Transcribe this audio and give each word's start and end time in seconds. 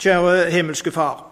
Kjære 0.00 0.50
himmelske 0.50 0.90
Far. 0.90 1.26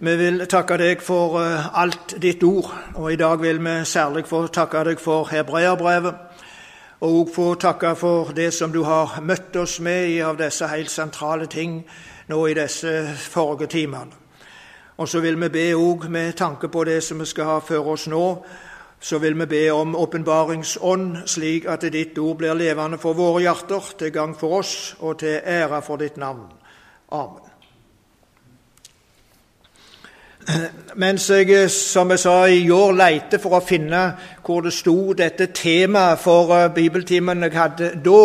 Vi 0.00 0.16
vil 0.16 0.46
takke 0.50 0.74
deg 0.74 1.02
for 1.06 1.36
eh, 1.38 1.66
alt 1.78 2.16
ditt 2.22 2.42
ord, 2.42 2.72
og 2.94 3.12
i 3.12 3.16
dag 3.16 3.38
vil 3.40 3.60
vi 3.62 3.74
særlig 3.86 4.24
få 4.26 4.40
takke 4.46 4.80
deg 4.88 4.98
for 4.98 5.28
hebreerbrevet. 5.30 6.14
Og 7.00 7.12
òg 7.20 7.30
få 7.34 7.44
takke 7.54 7.92
for 7.96 8.32
det 8.34 8.48
som 8.54 8.72
du 8.74 8.80
har 8.82 9.20
møtt 9.22 9.54
oss 9.56 9.76
med 9.80 10.08
i 10.10 10.18
av 10.18 10.34
disse 10.40 10.66
helt 10.66 10.90
sentrale 10.90 11.46
ting 11.46 11.76
nå 12.26 12.40
i 12.46 12.56
disse 12.58 13.14
forrige 13.28 13.70
timene. 13.70 14.10
Og 14.98 15.08
så 15.08 15.22
vil 15.22 15.38
vi 15.38 15.48
be 15.48 15.68
òg 15.78 16.08
med 16.10 16.34
tanke 16.34 16.68
på 16.68 16.84
det 16.84 17.04
som 17.06 17.22
vi 17.22 17.30
skal 17.30 17.52
ha 17.52 17.60
for 17.62 17.94
oss 17.94 18.08
nå, 18.10 18.24
så 19.00 19.22
vil 19.22 19.38
vi 19.38 19.46
be 19.46 19.62
om 19.70 19.94
åpenbaringsånd, 19.94 21.22
slik 21.26 21.70
at 21.70 21.86
ditt 21.86 22.18
ord 22.18 22.42
blir 22.42 22.58
levende 22.58 22.98
for 22.98 23.14
våre 23.14 23.46
hjerter, 23.46 23.94
til 23.98 24.10
gang 24.10 24.34
for 24.34 24.58
oss 24.58 24.96
og 24.98 25.20
til 25.22 25.38
ære 25.38 25.82
for 25.86 26.02
ditt 26.02 26.18
navn. 26.18 26.50
Amen. 27.12 27.51
Mens 30.94 31.30
jeg, 31.30 31.70
som 31.70 32.10
jeg 32.10 32.18
sa 32.18 32.44
i 32.44 32.70
år, 32.70 32.92
leite 32.96 33.38
for 33.42 33.56
å 33.56 33.64
finne 33.64 34.02
hvor 34.44 34.64
det 34.64 34.74
sto 34.74 35.14
dette 35.16 35.50
temaet 35.54 36.20
for 36.20 36.50
eh, 36.56 36.68
bibeltimen 36.74 37.46
jeg 37.46 37.54
hadde 37.56 37.92
da, 38.04 38.22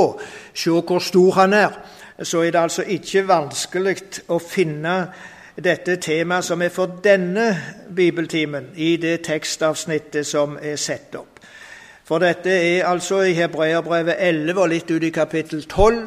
se 0.54 0.74
hvor 0.74 1.04
stor 1.04 1.32
han 1.42 1.54
er, 1.54 1.78
så 2.24 2.42
er 2.42 2.52
det 2.52 2.62
altså 2.62 2.86
ikke 2.88 3.28
vanskelig 3.30 3.98
å 4.34 4.40
finne 4.42 4.98
dette 5.64 5.98
temaet 6.02 6.46
som 6.46 6.62
er 6.62 6.74
for 6.74 7.00
denne 7.04 7.48
bibeltimen, 7.96 8.72
i 8.76 8.96
det 9.02 9.22
tekstavsnittet 9.26 10.26
som 10.26 10.58
er 10.62 10.78
satt 10.82 11.16
opp. 11.18 11.42
For 12.08 12.24
dette 12.24 12.50
er 12.50 12.86
altså 12.88 13.22
i 13.28 13.36
Hebreerbrevet 13.36 14.16
11 14.20 14.62
og 14.62 14.70
litt 14.72 14.92
ut 14.92 15.04
i 15.04 15.14
kapittel 15.14 15.66
12, 15.66 16.06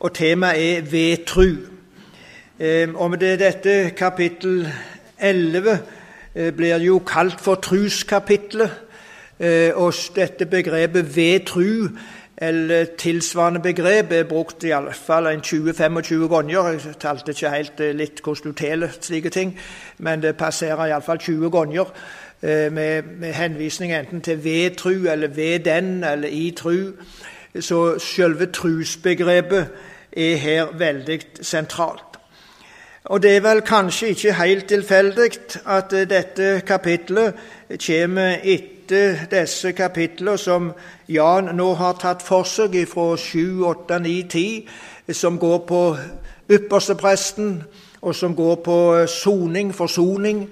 og 0.00 0.12
temaet 0.12 0.76
er 0.76 0.82
'ved 0.82 1.24
tru'. 1.26 1.70
Om 2.94 3.18
det 3.18 3.32
er 3.32 3.36
dette 3.36 3.90
kapittel 3.96 4.68
11 5.24 5.78
eh, 6.34 6.52
blir 6.52 6.76
jo 6.84 6.98
kalt 6.98 7.40
for 7.40 7.54
truskapitlet, 7.54 8.70
eh, 9.40 9.70
og 9.74 9.94
dette 10.16 10.46
begrepet 10.46 11.16
'ved 11.16 11.40
tru' 11.48 11.88
eller 12.36 12.84
tilsvarende 12.98 13.60
begrep 13.60 14.12
er 14.12 14.24
brukt 14.24 14.64
i 14.64 14.70
alle 14.70 14.92
fall 14.92 15.26
20-25 15.26 16.28
ganger. 16.28 16.68
Jeg 16.68 16.80
talte 17.00 17.30
ikke 17.30 17.50
helt 17.50 17.80
eh, 17.80 17.94
litt 17.94 18.20
hvordan 18.24 18.52
du 18.52 18.52
teller 18.52 18.88
slike 19.00 19.30
ting, 19.30 19.58
men 19.98 20.22
det 20.22 20.36
passerer 20.36 20.86
iallfall 20.86 21.18
20 21.18 21.50
ganger 21.50 21.84
med, 22.42 23.02
med, 23.02 23.32
henvisning 23.32 23.92
enten 23.92 24.20
til 24.20 24.44
ved 24.44 24.76
tru 24.76 24.90
eller 24.90 25.28
ved 25.28 25.58
den 25.58 26.04
eller 26.04 26.28
i 26.28 26.50
tru. 26.56 26.92
Så 27.60 27.98
selve 27.98 28.46
trusbegrepet 28.46 29.68
er 30.12 30.36
her 30.36 30.66
veldig 30.78 31.20
sentralt. 31.40 32.13
Og 33.04 33.22
det 33.22 33.36
er 33.36 33.40
vel 33.40 33.60
kanskje 33.60 34.08
ikke 34.08 34.32
helt 34.32 34.64
tilfeldig 34.68 35.30
at 35.68 35.90
dette 36.08 36.62
kapitlet 36.66 37.34
kommer 37.86 38.38
etter 38.40 39.26
disse 39.28 39.72
kapitlene 39.76 40.38
som 40.40 40.70
Jan 41.08 41.50
nå 41.52 41.66
har 41.76 41.98
tatt 42.00 42.24
for 42.24 42.48
seg 42.48 42.78
fra 42.88 43.10
7, 43.20 43.60
8, 43.68 43.98
9, 43.98 44.14
10, 44.32 45.12
som 45.12 45.36
går 45.38 45.58
på 45.68 45.82
ypperstepresten, 46.48 47.62
og 48.00 48.14
som 48.14 48.36
går 48.36 48.56
på 48.64 48.78
soning, 49.06 49.74
forsoning, 49.74 50.48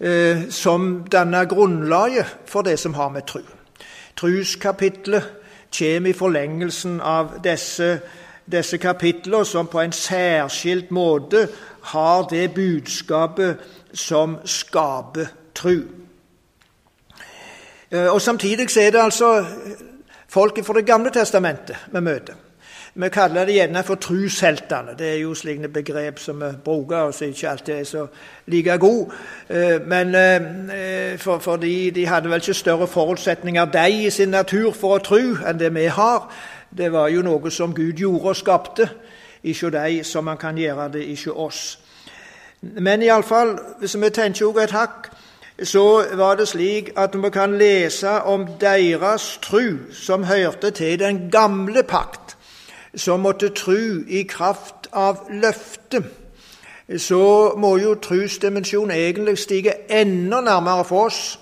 eh, 0.00 0.46
som 0.50 1.04
danner 1.12 1.44
grunnlaget 1.44 2.26
for 2.46 2.62
det 2.62 2.78
som 2.78 2.94
har 2.94 3.08
med 3.08 3.22
tru. 3.26 3.42
Truskapitlet 4.16 5.22
kommer 5.78 6.10
i 6.10 6.12
forlengelsen 6.12 7.00
av 7.00 7.40
disse, 7.44 7.98
disse 8.50 8.78
kapitler, 8.78 9.44
som 9.44 9.66
på 9.66 9.80
en 9.80 9.92
særskilt 9.92 10.90
måte 10.90 11.48
har 11.82 12.22
det 12.30 12.54
budskapet 12.54 13.56
som 13.94 14.38
skaper 14.44 15.26
tru. 15.54 15.82
Eh, 17.90 18.14
og 18.14 18.20
Samtidig 18.20 18.70
så 18.70 18.80
er 18.80 18.90
det 18.90 18.98
altså 18.98 19.44
folket 20.28 20.66
fra 20.66 20.74
Det 20.74 20.86
gamle 20.86 21.10
testamentet 21.10 21.76
vi 21.92 22.00
møter. 22.00 22.34
Vi 22.94 23.08
kaller 23.08 23.44
det 23.44 23.54
gjerne 23.54 23.82
for 23.82 23.94
trusheltene. 23.94 24.92
Det 24.98 25.06
er 25.08 25.16
jo 25.16 25.34
slike 25.34 25.68
begrep 25.68 26.18
som 26.18 26.40
vi 26.40 26.50
bruker, 26.64 26.96
og 26.96 27.14
som 27.14 27.26
ikke 27.26 27.48
alltid 27.48 27.74
er 27.74 27.84
så 27.84 28.06
like 28.46 28.78
gode. 28.78 29.10
Eh, 29.48 29.86
men 29.86 30.12
for, 31.18 31.18
for, 31.18 31.38
fordi 31.38 31.90
de 31.90 32.06
hadde 32.06 32.30
vel 32.30 32.40
ikke 32.40 32.54
større 32.54 32.86
forutsetninger, 32.86 33.64
de 33.64 34.04
i 34.04 34.10
sin 34.10 34.28
natur, 34.28 34.72
for 34.72 34.96
å 34.96 34.98
tro 34.98 35.22
enn 35.48 35.58
det 35.58 35.74
vi 35.74 35.86
har. 35.86 36.28
Det 36.76 36.92
var 36.92 37.08
jo 37.08 37.22
noe 37.22 37.50
som 37.50 37.74
Gud 37.74 37.92
gjorde 37.92 38.28
og 38.28 38.36
skapte, 38.36 38.88
ikke 39.42 39.70
de 39.70 40.04
som 40.04 40.26
han 40.26 40.38
kan 40.38 40.58
gjøre 40.58 40.88
det, 40.92 41.02
ikke 41.02 41.32
oss. 41.32 41.78
Men 42.62 43.02
iallfall, 43.02 43.58
hvis 43.78 43.96
vi 44.00 44.10
tenker 44.10 44.60
et 44.62 44.70
hakk 44.70 45.10
så 45.62 46.04
var 46.16 46.34
det 46.34 46.48
slik 46.48 46.90
at 46.96 47.22
vi 47.22 47.30
kan 47.30 47.58
lese 47.58 48.08
om 48.08 48.46
deres 48.60 49.38
tru 49.42 49.76
som 49.92 50.24
hørte 50.24 50.70
til 50.70 50.98
den 50.98 51.30
gamle 51.30 51.82
pakt, 51.82 52.36
som 52.94 53.20
måtte 53.20 53.48
tru 53.48 54.04
i 54.08 54.22
kraft 54.22 54.88
av 54.92 55.16
løftet, 55.30 56.04
så 56.98 57.52
må 57.56 57.76
jo 57.76 57.94
trusdimensjonen 57.94 58.90
egentlig 58.90 59.38
stige 59.38 59.72
enda 59.90 60.40
nærmere 60.40 60.84
for 60.84 61.04
oss 61.04 61.38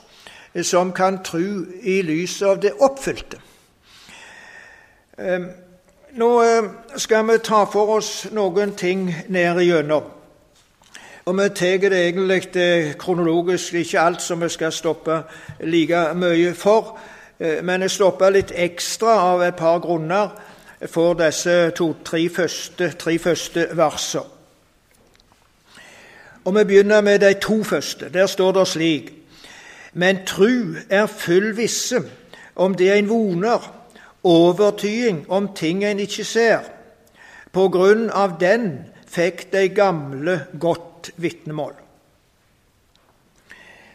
som 0.63 0.93
kan 0.93 1.23
tru 1.25 1.65
i 1.83 2.03
lyset 2.03 2.47
av 2.47 2.61
det 2.63 2.73
oppfylte. 2.81 3.37
Ehm, 5.21 5.49
nå 6.13 6.43
eh, 6.43 6.65
skal 6.97 7.27
vi 7.29 7.39
ta 7.45 7.65
for 7.69 7.97
oss 7.99 8.27
noen 8.33 8.73
ting 8.73 9.03
ned 9.29 9.59
igjennom. 9.61 10.05
Og 11.29 11.35
vi 11.37 11.49
tar 11.55 11.89
det 11.93 11.99
egentlig 12.07 12.57
eh, 12.57 12.95
kronologisk, 12.99 13.75
ikke 13.75 14.01
alt 14.01 14.23
som 14.23 14.41
vi 14.41 14.49
skal 14.49 14.73
stoppe 14.73 15.19
like 15.61 16.15
mye 16.17 16.55
for. 16.57 16.97
Eh, 17.39 17.61
men 17.65 17.85
jeg 17.85 17.93
stopper 17.93 18.33
litt 18.33 18.55
ekstra 18.57 19.19
av 19.35 19.45
et 19.45 19.57
par 19.57 19.83
grunner 19.85 20.31
for 20.89 21.19
disse 21.21 21.71
to-tre 21.77 22.23
første, 22.33 22.89
første 22.97 23.67
versene. 23.77 24.25
Og 26.45 26.55
Vi 26.55 26.65
begynner 26.65 27.01
med 27.01 27.19
de 27.19 27.35
to 27.35 27.63
første. 27.63 28.09
Der 28.09 28.27
står 28.27 28.53
det 28.53 28.69
slik.: 28.69 29.13
Men 29.93 30.25
tru 30.27 30.75
er 30.91 31.07
full 31.07 31.57
visse 31.57 32.01
om 32.57 32.75
det 32.75 32.99
en 32.99 33.09
voner, 33.09 33.80
overtyding 34.25 35.25
om 35.29 35.51
ting 35.57 35.85
en 35.85 36.01
ikke 36.01 36.25
ser. 36.25 36.67
På 37.53 37.69
grunn 37.69 38.11
av 38.11 38.39
den 38.41 38.73
fikk 39.11 39.49
de 39.53 39.69
gamle 39.75 40.41
godt 40.61 41.11
vitnemål. 41.17 41.75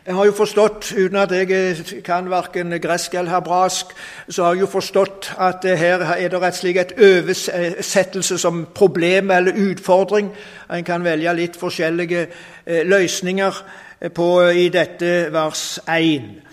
Jeg 0.06 0.14
har 0.14 0.26
jo 0.26 0.34
forstått, 0.38 0.92
uten 0.94 1.18
at 1.18 1.32
jeg 1.34 2.02
kan 2.06 2.28
verken 2.30 2.76
gresk 2.78 3.16
eller 3.18 3.32
hebraisk, 3.32 3.96
så 4.30 4.44
har 4.44 4.54
jeg 4.54 4.62
jo 4.62 4.68
forstått 4.70 5.32
at 5.42 5.66
her 5.66 6.04
er 6.14 6.30
det 6.30 6.42
rett 6.44 6.54
og 6.54 6.60
slik 6.60 6.78
et 6.78 6.94
oversettelse 7.02 8.38
som 8.38 8.68
problem 8.76 9.32
eller 9.34 9.58
utfordring. 9.58 10.30
En 10.70 10.86
kan 10.86 11.04
velge 11.04 11.34
litt 11.34 11.58
forskjellige 11.58 12.28
eh, 12.28 12.86
løsninger 12.86 13.58
på, 14.14 14.30
i 14.54 14.70
dette 14.70 15.34
vers 15.34 15.80
1. 15.90 16.45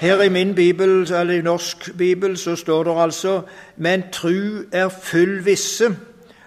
Her 0.00 0.22
i 0.22 0.28
min 0.28 0.54
bibel, 0.54 1.12
eller 1.12 1.34
i 1.34 1.42
norsk 1.42 1.96
bibel 1.98 2.36
så 2.38 2.56
står 2.56 2.84
det 2.84 3.02
altså 3.02 3.42
Men 3.76 4.02
tru 4.12 4.64
er 4.72 4.88
full 4.88 5.44
visse 5.44 5.96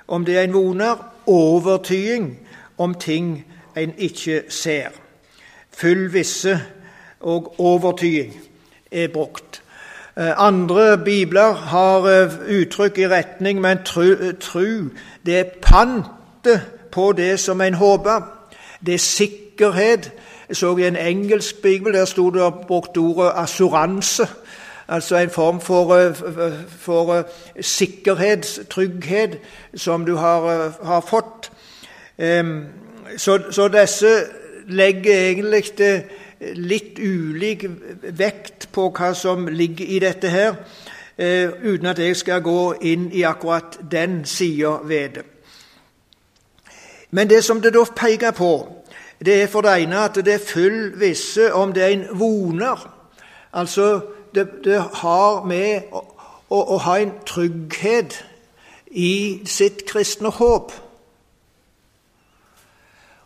om 0.08 0.26
det 0.26 0.44
en 0.44 0.54
voner, 0.54 1.14
overtyding 1.28 2.40
om 2.78 2.94
ting 2.94 3.46
en 3.78 3.94
ikke 3.98 4.42
ser. 4.50 4.88
Full 5.72 6.14
visse 6.14 6.60
og 7.20 7.60
overtyding 7.60 8.42
er 8.92 9.08
brukt. 9.08 9.62
Eh, 10.18 10.46
andre 10.46 10.98
bibler 10.98 11.54
har 11.54 12.10
eh, 12.10 12.60
uttrykk 12.62 12.98
i 12.98 13.08
retning, 13.08 13.62
men 13.62 13.78
tru, 13.86 14.32
tru 14.40 14.90
det 15.26 15.38
er 15.40 15.46
pante 15.62 16.62
på 16.92 17.12
det 17.12 17.40
som 17.40 17.62
en 17.62 17.74
håper. 17.74 18.22
Det 18.86 18.94
er 18.94 19.00
sikkerhet. 19.00 20.12
Jeg 20.54 20.58
så 20.58 20.78
i 20.78 20.88
en 20.88 20.96
engelsk 20.96 21.62
bibel 21.62 21.94
der 21.94 22.06
sto 22.06 22.30
det 22.30 22.54
brukt 22.68 22.98
ordet 22.98 23.32
assuranse. 23.36 24.28
Altså 24.88 25.18
en 25.18 25.30
form 25.30 25.62
for, 25.62 25.96
eh, 25.96 26.16
for 26.68 27.28
sikkerhet, 27.62 28.60
trygghet, 28.70 29.40
som 29.76 30.06
du 30.06 30.16
har, 30.16 30.74
har 30.84 31.02
fått. 31.02 31.52
Um, 32.18 32.66
så, 33.18 33.40
så, 33.52 33.68
disse 33.68 34.08
legger 34.68 35.14
egentlig 35.14 36.04
litt 36.56 37.00
ulik 37.00 37.66
vekt 38.04 38.70
på 38.72 38.92
hva 38.94 39.14
som 39.14 39.48
ligger 39.48 39.86
i 39.86 40.00
dette 40.00 40.30
her, 40.30 40.56
eh, 41.18 41.50
uten 41.64 41.86
at 41.86 42.00
jeg 42.00 42.16
skal 42.16 42.42
gå 42.42 42.74
inn 42.82 43.10
i 43.12 43.24
akkurat 43.24 43.80
den 43.92 44.26
sida 44.26 44.78
ved 44.84 45.10
det. 45.10 45.26
Men 47.12 47.30
det 47.30 47.44
som 47.44 47.62
det 47.62 47.74
da 47.74 47.84
peker 47.96 48.32
på, 48.32 48.83
det 49.26 49.42
er 49.42 49.48
for 49.48 49.62
det 49.62 49.82
ene 49.82 50.04
at 50.04 50.16
det 50.16 50.34
er 50.34 50.46
full 50.48 51.00
visse 51.00 51.54
om 51.54 51.74
det 51.74 51.84
er 51.84 51.88
en 51.88 52.06
voner. 52.12 52.90
Altså, 53.54 54.02
det, 54.36 54.48
det 54.64 54.82
har 54.82 55.44
med 55.46 55.82
å, 55.92 56.02
å, 56.50 56.60
å 56.76 56.78
ha 56.78 56.98
en 57.00 57.14
trygghet 57.26 58.26
i 58.92 59.42
sitt 59.46 59.86
kristne 59.90 60.30
håp. 60.30 60.72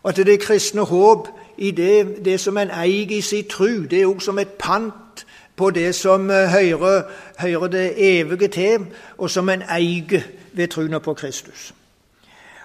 Og 0.03 0.09
at 0.09 0.25
det 0.25 0.39
kristne 0.39 0.85
håp 0.87 1.27
i 1.57 1.71
det, 1.71 2.25
det 2.25 2.39
som 2.39 2.57
en 2.57 2.71
eier 2.71 3.11
i 3.11 3.21
sin 3.21 3.47
tru, 3.49 3.87
det 3.89 4.01
er 4.01 4.11
òg 4.11 4.21
som 4.21 4.39
et 4.39 4.55
pant 4.59 5.25
på 5.57 5.69
det 5.69 5.95
som 5.95 6.29
eh, 6.29 6.47
hører, 6.53 7.01
hører 7.39 7.67
det 7.67 8.19
evige 8.19 8.47
til, 8.47 8.85
og 9.17 9.29
som 9.29 9.49
en 9.49 9.63
eier 9.69 10.21
ved 10.53 10.67
troen 10.67 11.01
på 11.01 11.13
Kristus. 11.13 11.73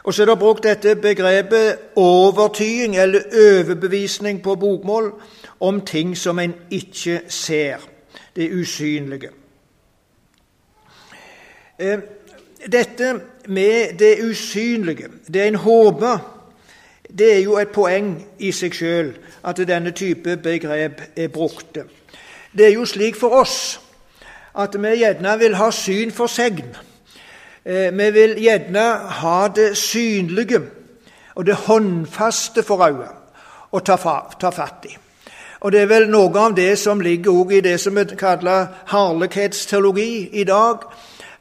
Og 0.05 0.15
så 0.15 0.23
er 0.23 0.27
det 0.27 0.39
brukt 0.39 0.65
dette 0.65 0.97
begrepet 0.97 1.79
overtyding 1.97 2.97
eller 2.97 3.23
overbevisning 3.33 4.43
på 4.43 4.55
bokmål, 4.55 5.13
om 5.61 5.81
ting 5.81 6.17
som 6.19 6.39
en 6.39 6.55
ikke 6.71 7.21
ser. 7.29 7.77
Det 8.37 8.51
usynlige. 8.53 9.29
Eh, 11.79 11.99
dette 12.73 13.21
med 13.47 13.99
det 13.99 14.17
usynlige, 14.25 15.09
det 15.33 15.47
en 15.47 15.55
håper, 15.55 16.19
det 17.19 17.35
er 17.35 17.39
jo 17.39 17.57
et 17.59 17.69
poeng 17.69 18.15
i 18.39 18.53
seg 18.53 18.75
sjøl 18.75 19.11
at 19.45 19.59
denne 19.69 19.91
type 19.91 20.37
begrep 20.37 21.03
er 21.17 21.29
brukte. 21.29 21.85
Det 22.57 22.67
er 22.67 22.73
jo 22.73 22.85
slik 22.85 23.17
for 23.17 23.37
oss 23.43 23.81
at 24.59 24.77
vi 24.79 24.97
gjerne 24.97 25.39
vil 25.39 25.57
ha 25.57 25.71
syn 25.71 26.13
for 26.13 26.27
segn. 26.27 26.73
Eh, 27.65 27.93
vi 27.93 28.11
vil 28.11 28.35
gjerne 28.43 28.85
ha 29.23 29.49
det 29.49 29.77
synlige 29.77 30.61
og 31.35 31.47
det 31.47 31.55
håndfaste 31.55 32.63
for 32.63 32.83
øye 32.83 33.07
å 33.73 33.79
ta, 33.79 33.97
fatt 34.51 34.87
i. 34.91 34.97
Og 35.61 35.73
Det 35.73 35.81
er 35.81 35.87
vel 35.87 36.09
noe 36.11 36.39
av 36.39 36.57
det 36.57 36.79
som 36.79 37.01
ligger 37.01 37.53
i 37.53 37.61
det 37.61 37.81
som 37.81 37.95
vi 37.97 38.05
kaller 38.19 38.67
herlighetsteologi 38.91 40.29
i 40.33 40.45
dag. 40.45 40.83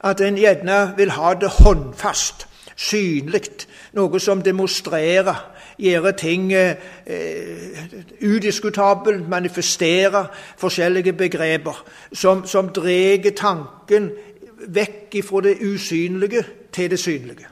At 0.03 0.21
en 0.21 0.37
gjerne 0.37 0.93
vil 0.97 1.11
ha 1.11 1.33
det 1.33 1.49
håndfast, 1.49 2.47
synlig, 2.75 3.65
noe 3.93 4.19
som 4.19 4.41
demonstrerer, 4.41 5.35
gjør 5.77 6.11
ting 6.11 6.53
eh, 6.53 6.75
udiskutabelt, 8.21 9.29
manifesterer 9.29 10.29
forskjellige 10.57 11.13
begreper 11.13 11.83
som, 12.13 12.45
som 12.47 12.69
drar 12.69 13.31
tanken 13.35 14.11
vekk 14.67 15.15
ifra 15.15 15.41
det 15.41 15.57
usynlige 15.61 16.43
til 16.73 16.91
det 16.91 16.99
synlige. 16.99 17.47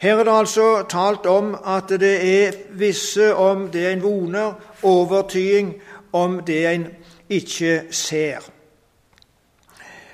Her 0.00 0.18
er 0.18 0.24
det 0.24 0.38
altså 0.38 0.84
talt 0.90 1.26
om 1.26 1.54
at 1.66 1.88
det 1.88 2.16
er 2.44 2.52
visse 2.70 3.34
om 3.34 3.68
det 3.68 3.92
en 3.92 4.02
voner, 4.02 4.52
overtyding 4.82 5.74
om 6.12 6.40
det 6.44 6.66
en 6.74 6.86
ikke 7.30 7.82
ser. 7.90 8.50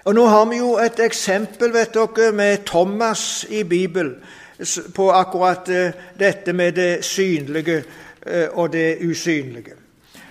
Og 0.04 0.14
Nå 0.14 0.26
har 0.26 0.44
vi 0.44 0.56
jo 0.56 0.76
et 0.78 1.00
eksempel 1.00 1.72
vet 1.72 1.94
dere, 1.94 2.32
med 2.32 2.64
Thomas 2.66 3.46
i 3.50 3.62
Bibelen 3.62 4.14
på 4.94 5.10
akkurat 5.10 5.68
eh, 5.68 5.92
dette 6.18 6.52
med 6.52 6.72
det 6.72 7.04
synlige 7.04 7.84
eh, 8.26 8.48
og 8.52 8.72
det 8.72 8.98
usynlige. 9.10 9.74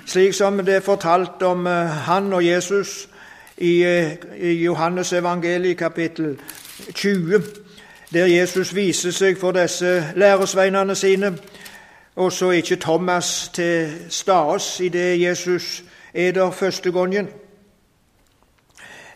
Slik 0.05 0.33
som 0.33 0.57
det 0.65 0.75
er 0.75 0.85
fortalt 0.85 1.43
om 1.43 1.67
eh, 1.67 1.87
han 2.07 2.33
og 2.33 2.45
Jesus 2.45 3.08
i, 3.59 4.06
i 4.38 4.51
Johannes 4.63 5.13
evangeliet 5.13 5.77
kapittel 5.77 6.39
20, 6.94 7.44
der 8.13 8.25
Jesus 8.25 8.75
viser 8.75 9.11
seg 9.11 9.38
for 9.38 9.51
disse 9.51 10.13
læresveinene 10.15 10.95
sine, 10.95 11.38
og 12.15 12.31
så 12.31 12.50
er 12.50 12.51
ikke 12.51 12.75
Thomas 12.75 13.51
til 13.53 13.91
stades 14.09 14.79
idet 14.79 15.21
Jesus 15.21 15.83
er 16.13 16.31
der 16.31 16.51
første 16.51 16.91
gangen. 16.91 17.27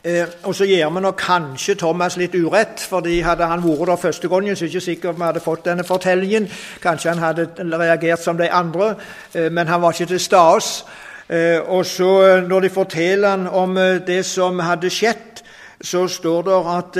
Eh, 0.03 0.27
og 0.43 0.55
så 0.55 0.65
gjør 0.65 0.89
vi 0.89 1.01
nok 1.01 1.15
kanskje 1.15 1.75
Thomas 1.75 2.17
litt 2.17 2.35
urett, 2.35 2.81
fordi 2.89 3.21
hadde 3.23 3.47
han 3.47 3.63
vært 3.63 3.87
der 3.87 3.95
første 3.95 4.29
gangen, 4.29 4.55
så 4.55 4.65
er 4.65 4.67
det 4.67 4.75
ikke 4.75 4.85
sikkert 4.85 5.15
vi 5.15 5.23
hadde 5.23 5.39
fått 5.39 5.65
denne 5.65 5.83
fortellingen. 5.83 6.49
Kanskje 6.83 7.09
han 7.09 7.23
hadde 7.23 7.47
reagert 7.79 8.19
som 8.19 8.37
de 8.37 8.49
andre, 8.51 8.95
eh, 9.33 9.51
men 9.51 9.67
han 9.67 9.81
var 9.81 9.91
ikke 9.91 10.05
til 10.05 10.19
stades. 10.19 10.85
Eh, 11.29 11.59
og 11.69 11.85
så 11.85 12.21
eh, 12.21 12.43
Når 12.43 12.59
de 12.59 12.69
forteller 12.69 13.29
han 13.29 13.47
om 13.47 13.77
eh, 13.77 14.01
det 14.07 14.25
som 14.25 14.59
hadde 14.59 14.89
skjedd, 14.89 15.43
så 15.81 16.07
står 16.07 16.41
det 16.41 16.57
at 16.77 16.97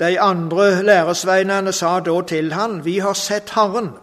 de 0.00 0.20
andre 0.20 0.82
læresveinene 0.82 1.72
sa 1.72 2.00
da 2.00 2.20
til 2.20 2.52
han, 2.52 2.84
'Vi 2.84 2.98
har 2.98 3.12
sett 3.12 3.50
Herren.' 3.50 3.96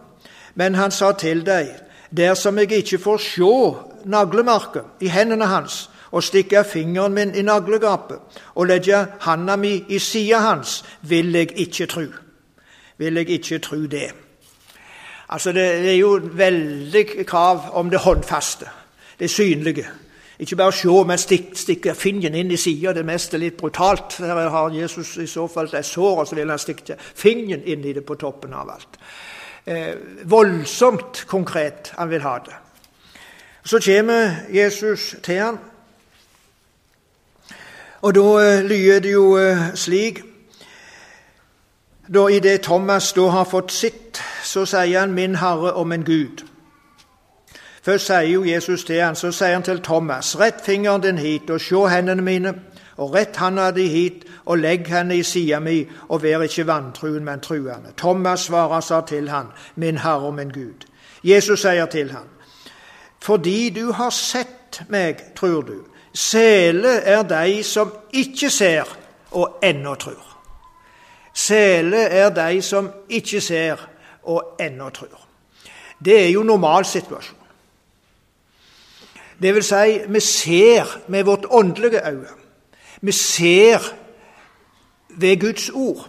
Men 0.54 0.74
han 0.74 0.90
sa 0.90 1.12
til 1.12 1.46
deg, 1.46 1.68
'Dersom 2.10 2.58
jeg 2.58 2.72
ikke 2.72 2.98
får 2.98 3.16
se 3.18 3.78
naglemerket 4.04 4.82
i 5.00 5.08
hendene 5.08 5.44
hans' 5.44 5.90
og 6.10 6.22
stikke 6.22 6.64
fingeren 6.64 7.14
min 7.14 7.34
i 7.34 7.42
naglegapet 7.42 8.18
og 8.54 8.66
legge 8.66 9.06
handa 9.20 9.56
mi 9.56 9.84
i 9.88 9.98
sida 9.98 10.38
hans, 10.38 10.84
vil 11.02 11.32
jeg 11.32 11.58
ikke 11.58 11.86
tru. 11.86 12.06
Vil 12.98 13.14
jeg 13.14 13.30
ikke 13.30 13.58
tru 13.58 13.86
det. 13.86 14.14
Altså, 15.28 15.52
Det 15.52 15.90
er 15.90 15.98
jo 15.98 16.20
veldig 16.22 17.26
krav 17.26 17.60
om 17.72 17.90
det 17.90 17.98
håndfaste 17.98 18.66
det 19.18 19.30
synlige. 19.30 19.86
Ikke 20.38 20.56
bare 20.56 20.72
se, 20.72 20.88
men 21.06 21.18
stikke 21.18 21.58
stikk 21.58 21.86
fingeren 21.94 22.34
inn 22.34 22.50
i 22.50 22.56
sida. 22.58 22.92
Det 22.92 23.04
meste 23.06 23.38
litt 23.38 23.56
brutalt. 23.56 24.18
Her 24.18 24.48
har 24.50 24.74
Jesus 24.74 25.16
i 25.22 25.26
så 25.30 25.46
fall 25.48 25.70
et 25.72 25.86
sår, 25.86 26.24
så 26.24 26.34
vil 26.34 26.50
han 26.50 26.58
stikke 26.58 26.96
fingeren 26.98 27.62
inn 27.64 27.84
i 27.84 27.92
det 27.94 28.04
på 28.06 28.18
toppen 28.18 28.52
av 28.54 28.70
alt. 28.74 28.98
Eh, 29.66 29.94
voldsomt 30.24 31.24
konkret 31.26 31.92
han 31.96 32.10
vil 32.10 32.26
ha 32.26 32.38
det. 32.44 32.56
Så 33.64 33.80
kommer 33.80 34.44
Jesus 34.52 35.14
til 35.22 35.38
ham, 35.40 35.58
og 38.02 38.14
da 38.14 38.26
eh, 38.42 38.64
lyder 38.64 39.00
det 39.00 39.12
jo 39.12 39.36
eh, 39.40 39.70
slik 39.74 40.20
da 42.12 42.26
Idet 42.28 42.60
Thomas 42.62 43.12
da 43.16 43.30
har 43.32 43.46
fått 43.48 43.72
sitt, 43.72 44.20
så 44.44 44.66
sier 44.66 45.00
han 45.00 45.14
'Min 45.14 45.34
Herre 45.40 45.72
og 45.72 45.88
min 45.88 46.04
Gud'. 46.04 46.44
Først 47.84 48.06
sier 48.06 48.20
jo 48.20 48.44
Jesus 48.44 48.84
til 48.84 49.02
han, 49.02 49.16
så 49.16 49.28
sier 49.32 49.52
han 49.52 49.62
til 49.62 49.82
Thomas.: 49.82 50.38
Rett 50.40 50.64
fingeren 50.64 51.02
din 51.02 51.18
hit, 51.18 51.50
og 51.50 51.60
se 51.60 51.88
hendene 51.88 52.22
mine, 52.22 52.54
og 52.96 53.14
rett 53.14 53.36
handa 53.36 53.70
di 53.70 53.88
hit, 53.88 54.24
og 54.44 54.58
legg 54.58 54.88
henne 54.88 55.16
i 55.16 55.22
sida 55.22 55.58
mi, 55.60 55.84
og 56.08 56.22
vær 56.22 56.42
ikke 56.42 56.66
vantruen, 56.66 57.24
men 57.24 57.40
truende. 57.40 57.92
Thomas 57.96 58.40
svarer 58.40 58.80
sa 58.80 59.00
til 59.00 59.28
han, 59.28 59.46
Min 59.74 59.98
Herre 59.98 60.26
og 60.26 60.34
min 60.34 60.50
Gud. 60.50 60.88
Jesus 61.24 61.60
sier 61.60 61.86
til 61.86 62.10
han, 62.10 62.28
Fordi 63.20 63.70
du 63.70 63.92
har 63.92 64.10
sett 64.10 64.82
meg, 64.88 65.16
tror 65.36 65.62
du. 65.62 65.84
Sele 66.14 66.88
er 66.88 67.22
de 67.22 67.62
som 67.62 67.92
ikke 68.12 68.50
ser 68.50 68.96
og 69.30 69.58
ennå 69.62 69.94
tror. 69.94 70.36
Sele 71.34 71.96
er 71.96 72.30
de 72.30 72.62
som 72.62 72.90
ikke 73.08 73.40
ser 73.40 73.88
og 74.22 74.56
ennå 74.60 74.90
tror. 74.90 75.20
Det 76.04 76.24
er 76.24 76.28
jo 76.28 76.42
normalsituasjonen. 76.42 77.43
Det 79.44 79.54
vil 79.54 79.62
si, 79.62 79.98
vi 80.08 80.20
ser 80.20 81.00
med 81.08 81.24
vårt 81.24 81.44
åndelige 81.50 82.08
øye. 82.08 82.28
Vi 83.00 83.12
ser 83.12 83.78
ved 85.08 85.40
Guds 85.40 85.70
ord, 85.70 86.08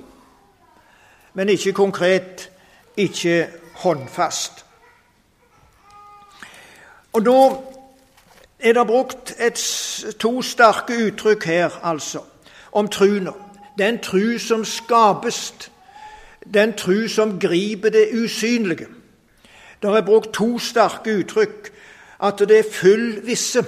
men 1.34 1.50
ikke 1.50 1.74
konkret, 1.74 2.52
ikke 2.98 3.48
håndfast. 3.74 4.66
Og 7.14 7.22
Nå 7.22 7.64
er 8.60 8.74
det 8.74 8.88
brukt 8.88 9.36
et, 9.40 9.60
to 10.20 10.42
sterke 10.42 11.06
uttrykk 11.08 11.46
her, 11.46 11.70
altså, 11.84 12.20
om 12.72 12.88
truna. 12.88 13.32
Den 13.78 14.00
tru 14.00 14.38
som 14.38 14.66
skapes, 14.66 15.54
den 16.54 16.74
tru 16.74 17.08
som 17.08 17.40
griper 17.40 17.90
det 17.90 18.10
usynlige. 18.24 18.88
Det 19.82 19.90
er 19.90 20.02
brukt 20.02 20.34
to 20.34 20.60
sterke 20.60 21.18
uttrykk 21.18 21.75
at 22.28 22.40
det 22.40 22.60
er 22.60 22.72
full 22.72 23.22
visse. 23.26 23.66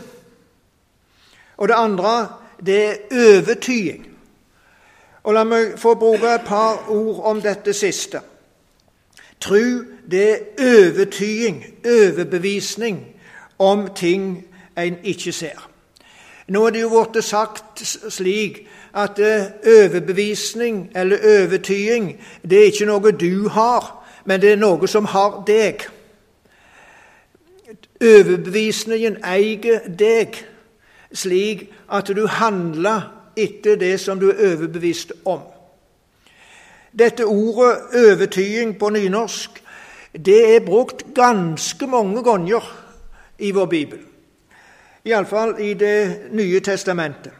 Og 1.58 1.68
det 1.68 1.76
andre, 1.78 2.28
det 2.66 2.86
er 2.86 2.96
overtyding. 3.12 4.08
Og 5.24 5.34
La 5.34 5.44
meg 5.44 5.74
få 5.76 5.96
bruke 6.00 6.30
et 6.36 6.46
par 6.48 6.88
ord 6.90 7.20
om 7.28 7.42
dette 7.44 7.74
siste. 7.76 8.22
Tru, 9.44 9.84
det 10.12 10.24
er 10.32 10.38
overtyding, 10.60 11.66
overbevisning, 11.86 13.02
om 13.60 13.90
ting 13.96 14.46
en 14.78 14.98
ikke 15.04 15.32
ser. 15.32 15.68
Nå 16.48 16.66
er 16.66 16.70
det 16.70 16.82
jo 16.82 17.04
blitt 17.04 17.26
sagt 17.26 17.84
slik 18.10 18.62
at 18.96 19.20
overbevisning 19.20 20.92
eller 20.96 21.18
overtyding, 21.42 22.14
det 22.50 22.60
er 22.60 22.72
ikke 22.72 22.88
noe 22.88 23.12
du 23.12 23.50
har, 23.50 23.92
men 24.26 24.42
det 24.42 24.52
er 24.52 24.62
noe 24.62 24.88
som 24.88 25.06
har 25.06 25.44
deg. 25.48 25.84
Overbevisningen 28.02 29.18
eier 29.26 29.88
deg, 29.90 30.36
slik 31.14 31.70
at 31.90 32.10
du 32.14 32.28
handler 32.28 33.08
etter 33.38 33.78
det 33.80 33.96
som 34.00 34.20
du 34.20 34.30
er 34.30 34.42
overbevist 34.52 35.14
om. 35.26 35.42
Dette 36.98 37.26
ordet 37.26 37.78
'overtyding' 37.94 38.78
på 38.80 38.90
nynorsk 38.90 39.64
det 40.26 40.56
er 40.56 40.66
brukt 40.66 41.04
ganske 41.16 41.88
mange 41.88 42.24
ganger 42.24 42.64
i 43.40 43.52
vår 43.52 43.66
bibel. 43.66 44.00
Iallfall 45.06 45.60
i 45.60 45.74
Det 45.74 46.22
nye 46.32 46.60
testamentet. 46.60 47.32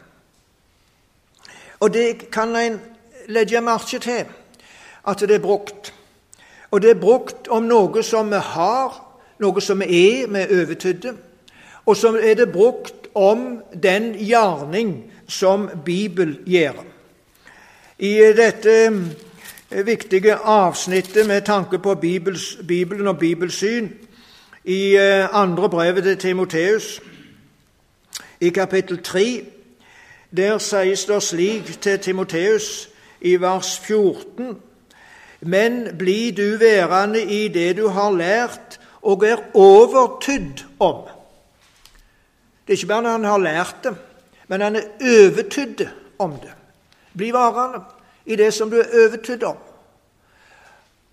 Og 1.80 1.94
det 1.94 2.30
kan 2.30 2.56
en 2.56 2.80
legge 3.28 3.60
merke 3.60 3.98
til, 3.98 4.24
at 5.08 5.20
det 5.20 5.30
er 5.30 5.38
brukt. 5.38 5.94
Og 6.70 6.82
det 6.82 6.90
er 6.90 7.00
brukt 7.00 7.48
om 7.48 7.62
noe 7.62 8.02
som 8.02 8.30
vi 8.30 8.36
har, 8.36 9.07
noe 9.38 9.60
som 9.60 9.82
er, 9.82 10.26
med 10.28 10.46
er 10.46 10.62
overtydde. 10.62 11.14
Og 11.86 11.96
så 11.96 12.12
er 12.16 12.34
det 12.34 12.52
brukt 12.52 13.08
om 13.14 13.62
den 13.82 14.12
gjerning 14.14 15.12
som 15.28 15.68
Bibel 15.84 16.38
gjør. 16.46 16.84
I 17.98 18.12
dette 18.36 18.74
eh, 19.70 19.86
viktige 19.86 20.34
avsnittet 20.34 21.26
med 21.26 21.42
tanke 21.42 21.78
på 21.78 21.94
Bibels, 21.94 22.58
Bibelen 22.68 23.06
og 23.06 23.18
bibelsyn 23.18 23.88
i 24.64 24.94
eh, 24.96 25.34
andre 25.34 25.70
brevet 25.70 26.04
til 26.04 26.16
Timoteus, 26.16 27.00
i 28.40 28.48
kapittel 28.48 29.02
3, 29.02 29.42
der 30.36 30.58
sies 30.58 31.04
det 31.04 31.22
slik 31.22 31.80
til 31.80 31.98
Timoteus 31.98 32.88
i 33.20 33.36
vers 33.36 33.78
14.: 33.78 34.56
Men 35.40 35.88
bli 35.98 36.30
du 36.30 36.56
værende 36.58 37.22
i 37.22 37.48
det 37.48 37.76
du 37.76 37.88
har 37.88 38.10
lært 38.10 38.80
og 39.02 39.24
er 39.26 39.36
overtydd 39.54 40.64
om. 40.80 41.04
Det 42.66 42.74
er 42.74 42.78
ikke 42.78 42.86
bare 42.86 43.02
når 43.02 43.10
han 43.10 43.24
har 43.24 43.38
lært 43.38 43.76
det, 43.84 43.94
men 44.48 44.60
han 44.60 44.76
er 44.76 44.82
overtydd 45.00 45.86
om 46.18 46.32
det. 46.32 46.52
Bli 47.16 47.32
varende 47.32 47.80
i 48.26 48.36
det 48.36 48.54
som 48.54 48.70
du 48.70 48.76
er 48.76 48.90
overtydd 49.04 49.42
om. 49.42 49.56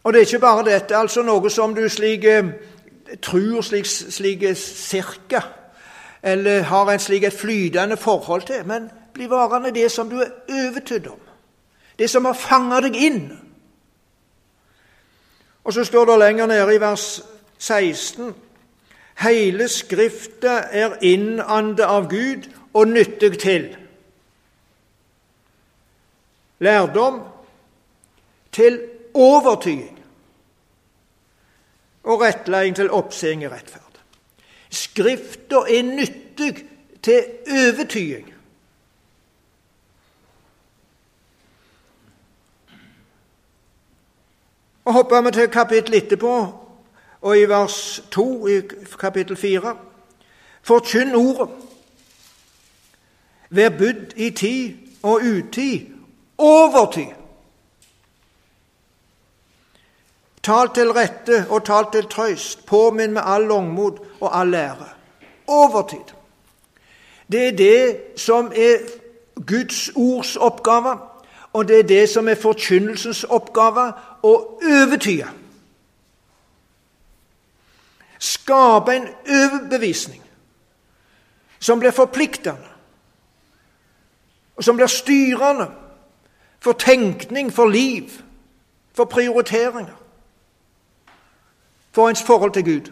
Og 0.03 0.13
det 0.13 0.19
er 0.19 0.25
ikke 0.25 0.39
bare 0.39 0.65
dette, 0.65 0.97
altså 0.97 1.23
noe 1.25 1.49
som 1.49 1.73
du 1.75 1.87
slik 1.89 2.25
eh, 2.29 2.49
tror 3.21 3.61
slik, 3.61 3.85
slik 3.85 4.43
cirka, 4.55 5.41
eller 6.23 6.61
har 6.61 6.91
en 6.91 6.99
slik 6.99 7.23
et 7.23 7.33
flytende 7.33 7.97
forhold 7.97 8.41
til, 8.41 8.65
men 8.65 8.89
bli 9.13 9.29
varende 9.29 9.73
det 9.73 9.91
som 9.91 10.09
du 10.09 10.19
er 10.19 10.33
overtydd 10.49 11.07
om. 11.07 11.19
Det 11.99 12.09
som 12.09 12.25
har 12.25 12.33
fanga 12.33 12.81
deg 12.83 12.95
inn. 12.95 13.21
Og 15.63 15.73
så 15.73 15.83
står 15.83 16.05
det 16.05 16.19
lenger 16.19 16.45
nede 16.45 16.75
i 16.75 16.81
vers 16.81 17.23
16 17.65 18.35
Hele 19.15 19.67
Skrifta 19.71 20.59
er 20.71 20.97
innande 21.01 21.85
av 21.87 22.09
Gud 22.11 22.49
og 22.75 22.87
nyttig 22.91 23.37
til 23.39 23.69
lærdom, 26.59 27.21
til 28.51 28.79
overtyding 29.13 29.95
og 32.03 32.21
rettledning 32.21 32.75
til 32.75 32.91
oppseing 32.91 33.43
i 33.43 33.49
rettferd. 33.51 33.99
Skrifta 34.69 35.63
er 35.71 35.87
nyttig 35.87 36.65
til 37.03 37.23
overtyding. 37.47 38.31
Og 44.85 44.93
Hopper 44.93 45.21
vi 45.21 45.31
til 45.31 45.49
kapittelet 45.49 46.03
etterpå, 46.03 46.35
og 47.25 47.37
i 47.39 47.45
vers 47.49 48.03
2 48.11 48.47
i 48.47 48.61
kapittel 48.99 49.35
4 49.35 49.75
Forkynn 50.61 51.15
ordet. 51.15 51.49
Vær 53.49 53.69
budd 53.69 54.13
i 54.15 54.29
tid 54.29 54.73
og 55.03 55.21
utid, 55.25 55.79
overtid. 56.37 57.13
Tal 60.43 60.69
til 60.73 60.91
rette 60.91 61.45
og 61.49 61.63
tal 61.65 61.85
til 61.91 62.09
trøyst, 62.09 62.65
påminn 62.65 63.13
med 63.13 63.21
all 63.25 63.47
langmod 63.49 64.01
og 64.21 64.39
all 64.39 64.53
ære. 64.53 64.89
Overtid. 65.47 66.13
Det 67.31 67.47
er 67.47 67.51
det 67.51 67.97
som 68.17 68.51
er 68.55 68.77
Guds 69.47 69.89
ords 69.95 70.35
oppgave, 70.35 70.97
og 71.53 71.67
det 71.67 71.79
er 71.79 71.83
det 71.83 72.09
som 72.09 72.29
er 72.29 72.35
forkynnelsens 72.35 73.23
oppgave 73.23 73.91
å 74.23 74.35
overtyde. 74.61 75.44
Skape 78.25 78.95
en 78.95 79.07
overbevisning 79.29 80.21
som 81.59 81.79
blir 81.79 81.91
forpliktende, 81.91 82.71
og 84.55 84.63
som 84.63 84.77
blir 84.77 84.89
styrende 84.89 85.67
for 86.59 86.73
tenkning, 86.73 87.53
for 87.53 87.69
liv, 87.69 88.09
for 88.93 89.05
prioriteringer, 89.05 89.93
for 91.91 92.09
ens 92.09 92.23
forhold 92.23 92.53
til 92.53 92.63
Gud. 92.63 92.91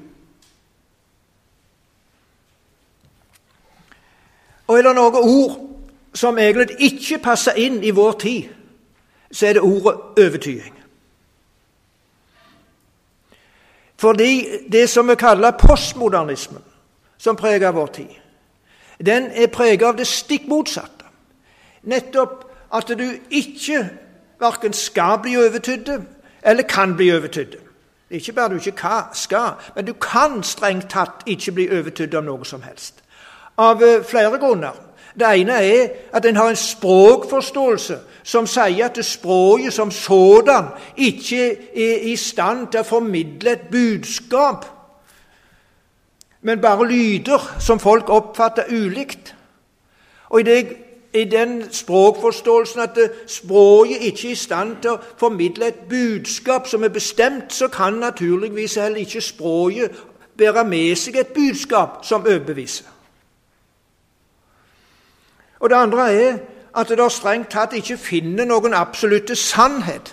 Og 4.68 4.78
er 4.78 4.82
det 4.82 4.96
noen 4.96 5.16
ord 5.16 5.58
som 6.14 6.38
egentlig 6.38 6.78
ikke 6.80 7.18
passer 7.24 7.58
inn 7.58 7.82
i 7.84 7.92
vår 7.92 8.20
tid, 8.22 8.54
så 9.32 9.48
er 9.48 9.58
det 9.58 9.66
ordet 9.66 9.96
overtyding. 10.24 10.83
Fordi 14.04 14.48
det 14.72 14.90
som 14.90 15.08
vi 15.08 15.16
kaller 15.16 15.52
postmodernismen, 15.52 16.62
som 17.18 17.36
preger 17.36 17.72
vår 17.72 17.86
tid, 17.88 18.10
den 19.06 19.30
er 19.32 19.48
preget 19.48 19.86
av 19.88 19.96
det 19.96 20.08
stikk 20.08 20.50
motsatte. 20.52 21.08
Nettopp 21.88 22.44
at 22.76 22.92
du 23.00 23.06
ikke 23.32 23.86
verken 24.44 24.76
skal 24.76 25.22
bli 25.24 25.38
overtydd 25.40 25.94
eller 26.44 26.68
kan 26.68 26.98
bli 27.00 27.14
overtydd. 27.16 27.56
Ikke 28.10 28.34
bare 28.34 28.50
du 28.50 28.60
ikke 28.60 28.92
skal, 29.14 29.56
men 29.76 29.86
du 29.86 29.94
kan 29.94 30.44
strengt 30.44 30.90
tatt 30.92 31.24
ikke 31.26 31.56
bli 31.56 31.70
overtydd 31.72 32.16
av 32.20 32.28
noe 32.28 32.44
som 32.46 32.62
helst. 32.62 33.00
Av 33.58 33.84
eh, 33.84 34.04
flere 34.04 34.36
grunner. 34.38 34.76
Det 35.20 35.40
ene 35.40 35.54
er 35.54 35.88
at 36.14 36.26
en 36.26 36.36
har 36.36 36.50
en 36.50 36.56
språkforståelse 36.56 37.98
som 38.24 38.48
sier 38.48 38.86
at 38.88 38.98
språket 39.06 39.74
som 39.74 39.92
sådan 39.92 40.72
ikke 40.98 41.52
er 41.76 42.08
i 42.08 42.16
stand 42.16 42.68
til 42.72 42.82
å 42.82 42.88
formidle 42.88 43.52
et 43.52 43.68
budskap, 43.72 44.66
men 46.42 46.62
bare 46.62 46.88
lyder 46.88 47.44
som 47.60 47.80
folk 47.80 48.10
oppfatter 48.10 48.72
ulikt. 48.72 49.36
Og 50.30 50.40
i, 50.40 50.44
det, 50.44 50.78
i 51.14 51.24
den 51.24 51.64
språkforståelsen 51.72 52.82
at 52.82 52.98
språket 53.28 54.02
ikke 54.02 54.28
er 54.28 54.32
i 54.32 54.40
stand 54.40 54.76
til 54.82 54.96
å 54.96 55.02
formidle 55.20 55.70
et 55.70 55.86
budskap 55.90 56.68
som 56.68 56.84
er 56.84 56.96
bestemt, 56.96 57.54
så 57.54 57.68
kan 57.68 58.02
naturligvis 58.02 58.76
heller 58.82 59.04
ikke 59.06 59.22
språket 59.22 60.04
bære 60.38 60.66
med 60.66 60.96
seg 60.98 61.22
et 61.22 61.36
budskap 61.36 62.02
som 62.08 62.26
overbeviser. 62.26 62.90
Og 65.64 65.70
det 65.70 65.76
andre 65.76 66.14
er 66.14 66.38
at 66.76 66.90
det 66.90 67.12
strengt 67.12 67.54
tatt 67.54 67.72
ikke 67.78 67.96
finner 67.98 68.44
noen 68.50 68.74
absolutte 68.76 69.36
sannhet. 69.40 70.10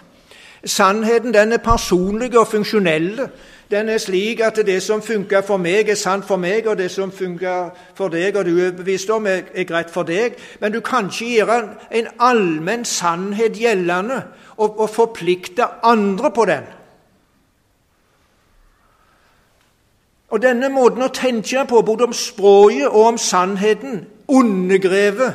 Sannheten 0.65 1.35
den 1.35 1.53
er 1.53 1.59
personlig 1.65 2.37
og 2.39 2.47
funksjonell. 2.47 3.25
Den 3.71 3.89
er 3.89 3.99
slik 3.99 4.41
at 4.47 4.61
det 4.67 4.83
som 4.83 5.03
funker 5.03 5.43
for 5.43 5.59
meg, 5.59 5.89
er 5.89 5.99
sant 5.99 6.25
for 6.25 6.37
meg, 6.39 6.67
og 6.67 6.79
det 6.79 6.91
som 6.91 7.11
funker 7.11 7.73
for 7.99 8.15
deg 8.15 8.37
og 8.37 8.47
du 8.47 8.61
er 8.63 8.77
bevisst 8.79 9.11
om, 9.11 9.27
er, 9.27 9.43
er 9.55 9.67
greit 9.67 9.91
for 9.91 10.07
deg. 10.07 10.39
Men 10.61 10.73
du 10.73 10.81
kan 10.81 11.11
ikke 11.11 11.33
gjøre 11.35 11.59
en 11.91 12.13
allmenn 12.19 12.85
sannhet 12.85 13.59
gjeldende 13.59 14.23
og, 14.57 14.79
og 14.79 14.91
forplikte 14.91 15.67
andre 15.83 16.31
på 16.31 16.45
den. 16.45 16.71
Og 20.31 20.43
Denne 20.43 20.71
måten 20.71 21.03
å 21.03 21.11
tenke 21.11 21.67
på, 21.67 21.83
både 21.83 22.07
om 22.07 22.15
språket 22.15 22.87
og 22.87 23.03
om 23.03 23.19
sannheten, 23.19 24.05
undergraver 24.31 25.33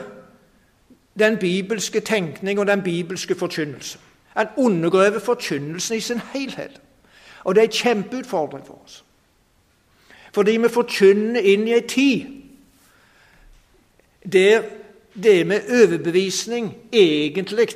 den 1.19 1.37
bibelske 1.37 1.99
tenkning 1.99 2.59
og 2.59 2.67
den 2.67 2.83
bibelske 2.83 3.35
forkynnelse. 3.35 3.99
Han 4.27 4.47
undergraver 4.57 5.19
forkynnelsen 5.19 5.97
i 5.97 5.99
sin 5.99 6.21
helhet. 6.33 6.81
Og 7.43 7.55
det 7.55 7.61
er 7.61 7.65
en 7.65 7.71
kjempeutfordring 7.71 8.67
for 8.67 8.81
oss. 8.85 9.03
Fordi 10.33 10.57
vi 10.57 10.69
forkynner 10.69 11.39
inn 11.39 11.67
i 11.67 11.73
ei 11.73 11.87
tid 11.87 12.25
der 14.31 14.63
det 15.23 15.47
med 15.47 15.69
overbevisning 15.69 16.75
egentlig 16.91 17.67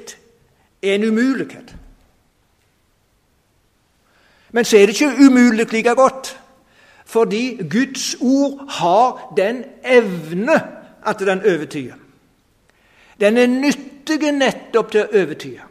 er 0.81 0.95
en 0.95 1.03
umulighet. 1.03 1.75
Men 4.51 4.65
så 4.65 4.77
er 4.77 4.85
det 4.85 5.01
ikke 5.01 5.25
umulig 5.25 5.73
like 5.73 5.95
godt, 5.95 6.39
fordi 7.05 7.59
Guds 7.69 8.15
ord 8.21 8.65
har 8.69 9.33
den 9.37 9.63
evne 9.85 10.78
at 11.05 11.19
den 11.19 11.41
overtyder. 11.45 11.95
Den 13.19 13.37
er 13.37 13.47
nyttig 13.47 14.31
nettopp 14.31 14.91
til 14.91 15.03
å 15.03 15.23
overtyde. 15.23 15.65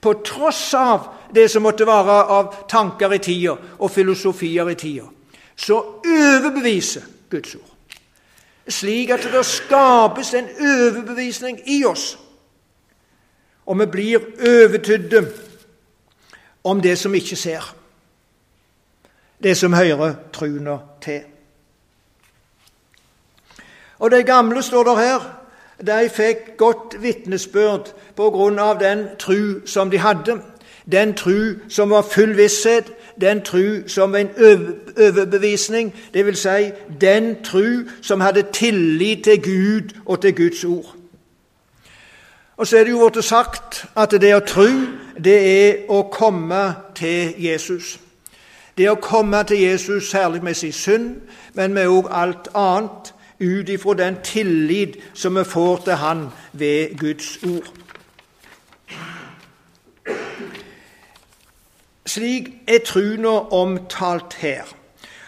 På 0.00 0.14
tross 0.24 0.74
av 0.74 1.08
det 1.34 1.50
som 1.52 1.62
måtte 1.62 1.86
være 1.86 2.20
av 2.32 2.54
tanker 2.68 3.12
i 3.12 3.18
tida 3.20 3.56
og 3.78 3.90
filosofier 3.92 4.70
i 4.72 4.78
tida, 4.80 5.04
så 5.56 5.76
overbeviser 6.00 7.04
Guds 7.30 7.54
ord. 7.54 7.66
Slik 8.70 9.10
at 9.10 9.26
det 9.32 9.44
skapes 9.46 10.32
en 10.34 10.48
overbevisning 10.56 11.60
i 11.68 11.82
oss. 11.84 12.14
Og 13.66 13.78
vi 13.80 13.86
blir 13.86 14.24
overtydde 14.40 15.24
om 16.64 16.80
det 16.80 16.96
som 16.98 17.14
ikke 17.14 17.36
ser. 17.36 17.74
Det 19.42 19.56
som 19.56 19.72
hører 19.72 20.14
truna 20.32 20.78
til. 21.02 21.22
Og 24.00 24.10
det 24.10 24.26
gamle 24.26 24.62
står 24.62 24.84
der 24.84 24.96
her. 24.96 25.36
De 25.86 26.08
fikk 26.12 26.56
godt 26.56 26.96
vitnesbyrd 27.00 27.92
på 28.16 28.30
grunn 28.30 28.58
av 28.58 28.80
den 28.80 29.06
tru 29.18 29.60
som 29.66 29.90
de 29.90 29.98
hadde. 29.98 30.40
den 30.92 31.14
tru 31.14 31.54
som 31.68 31.90
var 31.90 32.02
full 32.02 32.36
visshet, 32.36 32.92
den 33.20 33.42
tru 33.42 33.88
som 33.88 34.12
var 34.12 34.18
en 34.18 34.30
overbevisning, 34.38 35.94
dvs. 36.14 36.38
Si, 36.38 36.70
den 37.00 37.36
tru 37.44 37.84
som 38.02 38.20
hadde 38.20 38.42
tillit 38.52 39.24
til 39.24 39.42
Gud 39.42 40.00
og 40.06 40.22
til 40.22 40.36
Guds 40.36 40.64
ord. 40.64 40.96
Og 42.56 42.66
så 42.66 42.78
er 42.78 42.84
det 42.84 42.90
jo 42.90 43.08
blitt 43.08 43.24
sagt 43.24 43.86
at 43.96 44.10
det 44.10 44.34
å 44.36 44.44
tru, 44.44 44.68
det 45.16 45.38
er 45.48 45.76
å 45.88 46.02
komme 46.12 46.74
til 46.94 47.34
Jesus. 47.38 47.98
Det 48.76 48.90
å 48.90 48.98
komme 49.00 49.44
til 49.48 49.60
Jesus 49.60 50.10
særlig 50.10 50.42
med 50.44 50.54
sin 50.54 50.72
synd, 50.72 51.14
men 51.54 51.72
med 51.72 51.88
òg 51.88 52.10
alt 52.12 52.48
annet, 52.54 53.14
ut 53.40 53.68
ifra 53.68 53.94
den 53.94 54.16
tillit 54.22 54.96
som 55.14 55.36
vi 55.36 55.44
får 55.44 55.82
til 55.84 55.92
Han 55.92 56.28
ved 56.52 56.98
Guds 56.98 57.38
ord. 57.42 57.72
Slik 62.06 62.48
er 62.68 62.78
truna 62.84 63.28
omtalt 63.52 64.34
her. 64.34 64.64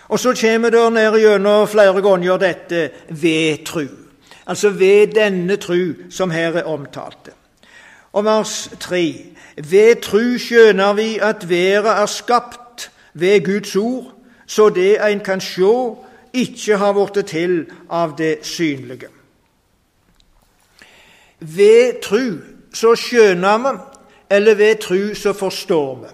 Og 0.08 0.18
så 0.18 0.34
kommer 0.40 0.70
det 0.70 0.92
ned 0.92 1.18
gjennom 1.20 1.68
flere 1.68 2.02
ganger 2.02 2.36
dette 2.36 2.90
ved 3.08 3.64
tru. 3.64 3.86
Altså 4.46 4.70
ved 4.70 5.14
denne 5.14 5.56
tru 5.56 5.94
som 6.10 6.30
her 6.30 6.52
er 6.52 6.64
omtalt. 6.64 7.30
Og 8.12 8.24
vers 8.24 8.70
3. 8.80 9.24
Ved 9.56 10.02
tru 10.02 10.38
skjønner 10.38 10.92
vi 10.92 11.18
at 11.18 11.48
verden 11.48 11.86
er 11.86 12.06
skapt 12.06 12.90
ved 13.14 13.44
Guds 13.44 13.76
ord, 13.76 14.12
så 14.46 14.68
det 14.68 14.98
en 15.00 15.20
kan 15.20 15.40
sjå, 15.40 16.04
ikke 16.32 16.76
har 16.76 16.92
blitt 16.96 17.26
til 17.26 17.66
av 17.90 18.16
det 18.18 18.38
synlige. 18.46 19.08
Ved 21.38 22.00
tru 22.02 22.38
så 22.74 22.94
skjønner 22.96 23.58
vi, 23.58 23.78
eller 24.30 24.54
ved 24.54 24.76
tru 24.80 25.14
så 25.14 25.32
forstår 25.32 25.94
vi. 26.02 26.12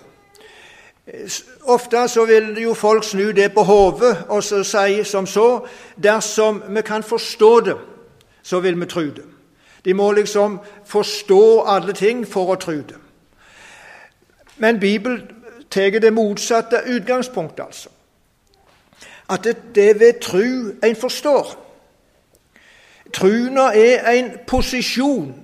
Ofte 1.62 2.08
så 2.08 2.24
vil 2.24 2.62
jo 2.62 2.74
folk 2.74 3.04
snu 3.04 3.30
det 3.32 3.52
på 3.54 3.62
hodet 3.62 4.16
og 4.28 4.42
så 4.44 4.62
si 4.64 5.04
som 5.04 5.26
så 5.26 5.66
dersom 5.96 6.62
vi 6.68 6.82
kan 6.82 7.02
forstå 7.02 7.60
det, 7.60 7.76
så 8.42 8.60
vil 8.60 8.80
vi 8.80 8.86
tro 8.86 9.00
det. 9.00 9.24
De 9.84 9.94
må 9.94 10.12
liksom 10.12 10.58
forstå 10.86 11.60
alle 11.66 11.92
ting 11.92 12.26
for 12.28 12.52
å 12.52 12.58
tro 12.60 12.72
det. 12.72 12.96
Men 14.56 14.80
Bibelen 14.80 15.22
tar 15.70 16.00
det 16.00 16.12
motsatte 16.12 16.82
utgangspunktet, 16.86 17.64
altså. 17.64 17.88
At 19.28 19.44
det, 19.44 19.90
er 19.90 19.98
ved 19.98 20.20
tru 20.20 20.72
en 20.84 20.96
forstår. 20.96 21.64
Truna 23.12 23.60
er 23.60 24.10
en 24.10 24.30
posisjon. 24.46 25.34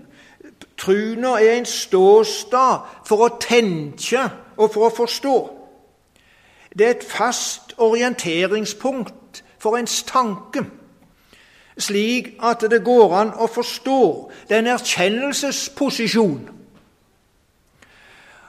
Truna 0.78 1.28
er 1.28 1.52
en 1.52 1.66
ståstad 1.66 2.80
for 3.06 3.24
å 3.24 3.36
tenke 3.40 4.24
og 4.56 4.72
for 4.72 4.88
å 4.88 4.94
forstå. 4.96 5.36
Det 6.78 6.86
er 6.86 6.90
et 6.90 7.04
fast 7.06 7.74
orienteringspunkt 7.78 9.44
for 9.58 9.76
ens 9.78 10.02
tanke, 10.02 10.64
slik 11.78 12.34
at 12.42 12.66
det 12.70 12.82
går 12.84 13.14
an 13.14 13.30
å 13.38 13.46
forstå 13.46 14.00
den 14.48 14.66
erkjennelsesposisjon. 14.66 16.50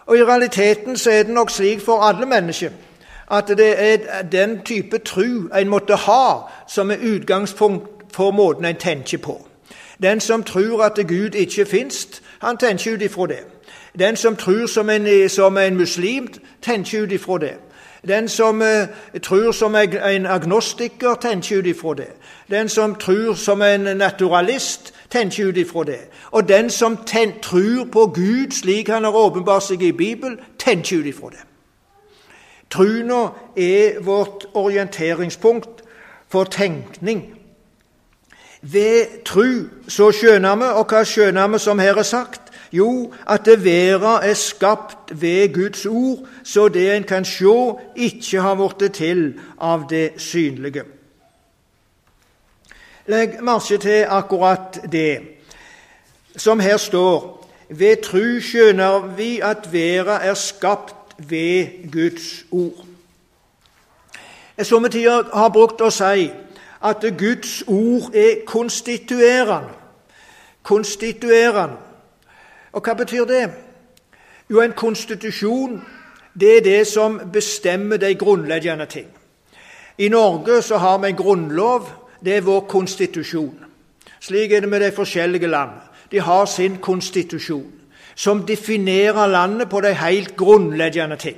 Og 0.05 0.17
I 0.17 0.25
realiteten 0.25 0.97
så 0.97 1.11
er 1.11 1.23
det 1.23 1.33
nok 1.33 1.53
slik 1.53 1.81
for 1.81 2.03
alle 2.03 2.25
mennesker 2.25 2.73
at 3.31 3.47
det 3.47 3.75
er 3.77 4.21
den 4.21 4.61
type 4.65 4.97
tru 4.97 5.49
en 5.59 5.69
måtte 5.69 5.95
ha, 5.95 6.49
som 6.67 6.91
er 6.91 6.97
utgangspunkt 7.01 8.13
for 8.13 8.31
måten 8.31 8.65
en 8.65 8.75
tenker 8.75 9.17
på. 9.17 9.47
Den 10.01 10.19
som 10.19 10.43
tror 10.43 10.83
at 10.83 11.07
Gud 11.07 11.35
ikke 11.35 11.65
fins, 11.65 12.21
han 12.39 12.57
tenker 12.57 12.93
ut 12.93 13.01
ifra 13.01 13.27
det. 13.27 13.39
Den 13.99 14.15
som 14.15 14.35
tror 14.35 14.67
som 14.67 14.89
en, 14.89 15.29
som 15.29 15.57
en 15.57 15.77
muslim, 15.77 16.27
tenker 16.61 17.03
ut 17.03 17.11
ifra 17.11 17.37
det. 17.37 17.53
Den 18.07 18.29
som 18.29 18.61
eh, 18.61 18.87
tror 19.21 19.51
som 19.51 19.75
en 19.75 20.25
agnostiker, 20.25 21.15
tenker 21.21 21.57
ut 21.57 21.65
ifra 21.65 21.93
det. 21.93 22.07
Den 22.49 22.69
som 22.69 22.95
tror 22.95 23.33
som 23.33 23.61
en 23.61 23.81
naturalist, 23.97 24.93
tenker 25.09 25.47
ut 25.47 25.57
ifra 25.57 25.83
det. 25.83 25.99
Og 26.31 26.47
den 26.47 26.69
som 26.69 26.97
ten, 27.05 27.31
tror 27.41 27.85
på 27.91 28.05
Gud 28.05 28.51
slik 28.51 28.89
han 28.89 29.03
har 29.03 29.15
åpenbart 29.15 29.63
seg 29.63 29.81
i 29.81 29.91
Bibelen, 29.91 30.37
tenker 30.59 30.97
ut 30.97 31.05
ifra 31.05 31.29
det. 31.29 31.54
Truna 32.69 33.29
er 33.55 33.99
vårt 34.01 34.45
orienteringspunkt 34.53 35.83
for 36.27 36.43
tenkning. 36.43 37.35
Ved 38.61 39.23
tru 39.25 39.67
så 39.87 40.09
skjønner 40.11 40.55
vi, 40.55 40.69
og 40.73 40.89
hva 40.89 41.03
skjønner 41.05 41.47
vi 41.53 41.59
som 41.61 41.79
her 41.79 41.99
er 42.01 42.07
sagt? 42.07 42.41
Jo, 42.73 43.13
at 43.29 43.45
det 43.45 43.61
verda 43.63 44.17
er 44.25 44.33
skapt 44.33 45.13
ved 45.21 45.53
Guds 45.53 45.85
ord, 45.85 46.25
så 46.43 46.67
det 46.67 46.95
en 46.95 47.03
kan 47.03 47.25
sjå, 47.25 47.79
ikke 47.95 48.41
har 48.41 48.57
blitt 48.57 48.93
til 48.97 49.21
av 49.61 49.85
det 49.89 50.17
synlige. 50.17 50.83
Legg 53.07 53.37
merke 53.45 53.77
til 53.77 54.05
akkurat 54.09 54.81
det 54.91 55.21
som 56.37 56.59
her 56.59 56.77
står. 56.77 57.45
Ved 57.69 58.01
tru 58.03 58.41
skjønner 58.41 59.13
vi 59.17 59.39
at 59.45 59.69
verda 59.71 60.17
er 60.25 60.33
skapt 60.33 61.04
ved 61.17 61.91
Guds 61.91 62.45
ord. 62.51 62.85
Somme 64.63 64.89
tider 64.89 65.23
har 65.33 65.49
brukt 65.49 65.81
å 65.81 65.89
si 65.91 66.29
at 66.81 67.03
Guds 67.17 67.63
ord 67.67 68.15
er 68.15 68.45
konstituerende. 68.47 69.73
Konstituerende. 70.63 71.77
Og 72.73 72.83
hva 72.83 72.93
betyr 72.93 73.25
det? 73.25 73.43
Jo, 74.49 74.61
en 74.61 74.73
konstitusjon 74.73 75.81
det 76.39 76.57
er 76.57 76.61
det 76.61 76.87
som 76.87 77.21
bestemmer 77.33 77.97
de 77.97 78.15
grunnleggende 78.15 78.85
ting. 78.85 79.07
I 79.97 80.09
Norge 80.09 80.61
så 80.61 80.77
har 80.77 80.97
vi 80.97 81.07
en 81.07 81.15
grunnlov. 81.15 81.89
Det 82.25 82.37
er 82.37 82.41
vår 82.41 82.59
konstitusjon. 82.59 83.59
Slik 84.19 84.51
er 84.51 84.59
det 84.59 84.69
med 84.69 84.81
de 84.81 84.91
forskjellige 84.91 85.47
land. 85.47 85.71
De 86.11 86.19
har 86.19 86.45
sin 86.45 86.77
konstitusjon, 86.77 87.71
som 88.15 88.45
definerer 88.45 89.27
landet 89.27 89.69
på 89.69 89.81
de 89.81 89.93
helt 89.93 90.35
grunnleggende 90.35 91.15
ting. 91.15 91.37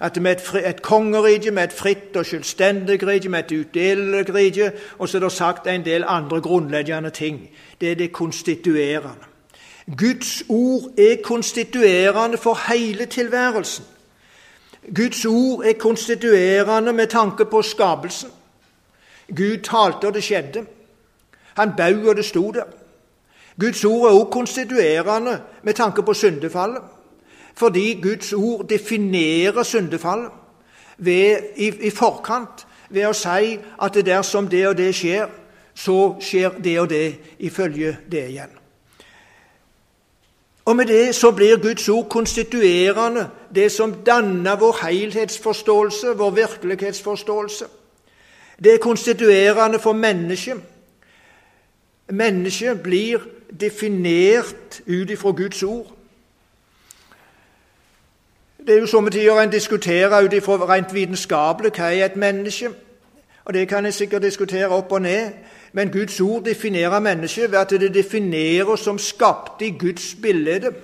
At 0.00 0.22
med 0.22 0.32
et, 0.32 0.68
et 0.68 0.82
kongerike 0.82 1.50
med 1.50 1.64
et 1.64 1.72
fritt 1.72 2.16
og 2.16 2.26
selvstendig 2.26 3.06
rike, 3.06 3.28
med 3.28 3.44
et 3.44 3.60
utdelelig 3.60 4.34
rike, 4.34 4.72
og 4.98 5.08
så 5.08 5.18
er 5.18 5.20
det 5.20 5.32
sagt 5.32 5.66
en 5.66 5.84
del 5.84 6.04
andre 6.06 6.40
grunnleggende 6.40 7.10
ting. 7.10 7.50
Det 7.80 7.90
er 7.90 7.94
det 7.94 8.12
konstituerende. 8.12 9.24
Guds 9.98 10.42
ord 10.48 10.98
er 10.98 11.16
konstituerende 11.24 12.38
for 12.38 12.72
hele 12.72 13.06
tilværelsen. 13.06 13.84
Guds 14.96 15.24
ord 15.24 15.64
er 15.64 15.72
konstituerende 15.72 16.92
med 16.92 17.06
tanke 17.06 17.44
på 17.44 17.62
skapelsen. 17.62 18.30
Gud 19.36 19.56
talte, 19.62 20.06
og 20.06 20.14
det 20.14 20.24
skjedde. 20.24 20.66
Han 21.54 21.72
bau, 21.76 22.08
og 22.08 22.16
det 22.16 22.24
sto 22.24 22.50
der. 22.50 22.64
Guds 23.60 23.84
ord 23.84 24.10
er 24.10 24.14
også 24.14 24.30
konstituerende 24.30 25.40
med 25.62 25.74
tanke 25.74 26.02
på 26.02 26.14
syndefallet, 26.14 26.82
fordi 27.54 28.00
Guds 28.02 28.32
ord 28.32 28.68
definerer 28.68 29.62
syndefallet 29.62 30.30
ved, 30.98 31.36
i, 31.56 31.86
i, 31.86 31.90
forkant 31.90 32.66
ved 32.90 33.06
å 33.06 33.14
si 33.14 33.54
at 33.82 33.94
det 33.94 34.06
dersom 34.06 34.48
det 34.48 34.66
og 34.68 34.76
det 34.78 34.90
skjer, 34.94 35.30
så 35.74 36.16
skjer 36.22 36.58
det 36.64 36.74
og 36.80 36.90
det 36.90 37.06
ifølge 37.38 37.96
det 38.10 38.28
igjen. 38.28 38.50
Og 40.64 40.76
med 40.76 40.86
det 40.86 41.14
så 41.14 41.30
blir 41.30 41.60
Guds 41.62 41.88
ord 41.88 42.08
konstituerende, 42.08 43.28
det 43.54 43.72
som 43.72 43.92
danner 44.06 44.56
vår 44.56 44.78
helhetsforståelse, 44.86 46.16
vår 46.16 46.30
virkelighetsforståelse. 46.30 47.66
Det 48.64 48.74
er 48.74 48.78
konstituerende 48.78 49.78
for 49.78 49.92
mennesket. 49.92 50.56
Mennesket 52.08 52.80
blir 52.82 53.20
definert 53.60 54.82
ut 54.86 55.10
ifra 55.10 55.30
Guds 55.30 55.62
ord. 55.62 55.92
Det 58.66 58.74
er 58.74 58.80
jo 58.80 58.86
somme 58.86 59.10
tider 59.10 59.40
en 59.40 59.50
diskuterer 59.50 60.24
ut 60.24 60.32
ifra 60.32 60.56
rent 60.74 60.94
vitenskapelig 60.94 61.72
hva 61.76 61.90
er 61.92 62.04
et 62.04 62.16
menneske. 62.16 62.70
Og 63.44 63.54
Det 63.54 63.68
kan 63.68 63.86
en 63.86 63.92
sikkert 63.92 64.22
diskutere 64.22 64.68
opp 64.68 64.92
og 64.92 65.02
ned. 65.02 65.32
Men 65.72 65.90
Guds 65.90 66.20
ord 66.20 66.44
definerer 66.44 66.98
mennesket 66.98 67.50
ved 67.50 67.58
at 67.58 67.70
det 67.70 67.94
definerer 67.94 68.76
som 68.76 68.98
skapte 68.98 69.66
i 69.66 69.70
Guds 69.78 70.14
bilde. 70.22 70.74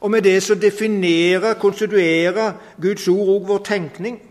Og 0.00 0.10
med 0.10 0.22
det 0.22 0.42
så 0.42 0.54
definerer, 0.54 1.54
konstituerer 1.54 2.52
Guds 2.82 3.08
ord 3.08 3.28
òg 3.28 3.46
vår 3.46 3.58
tenkning. 3.64 4.22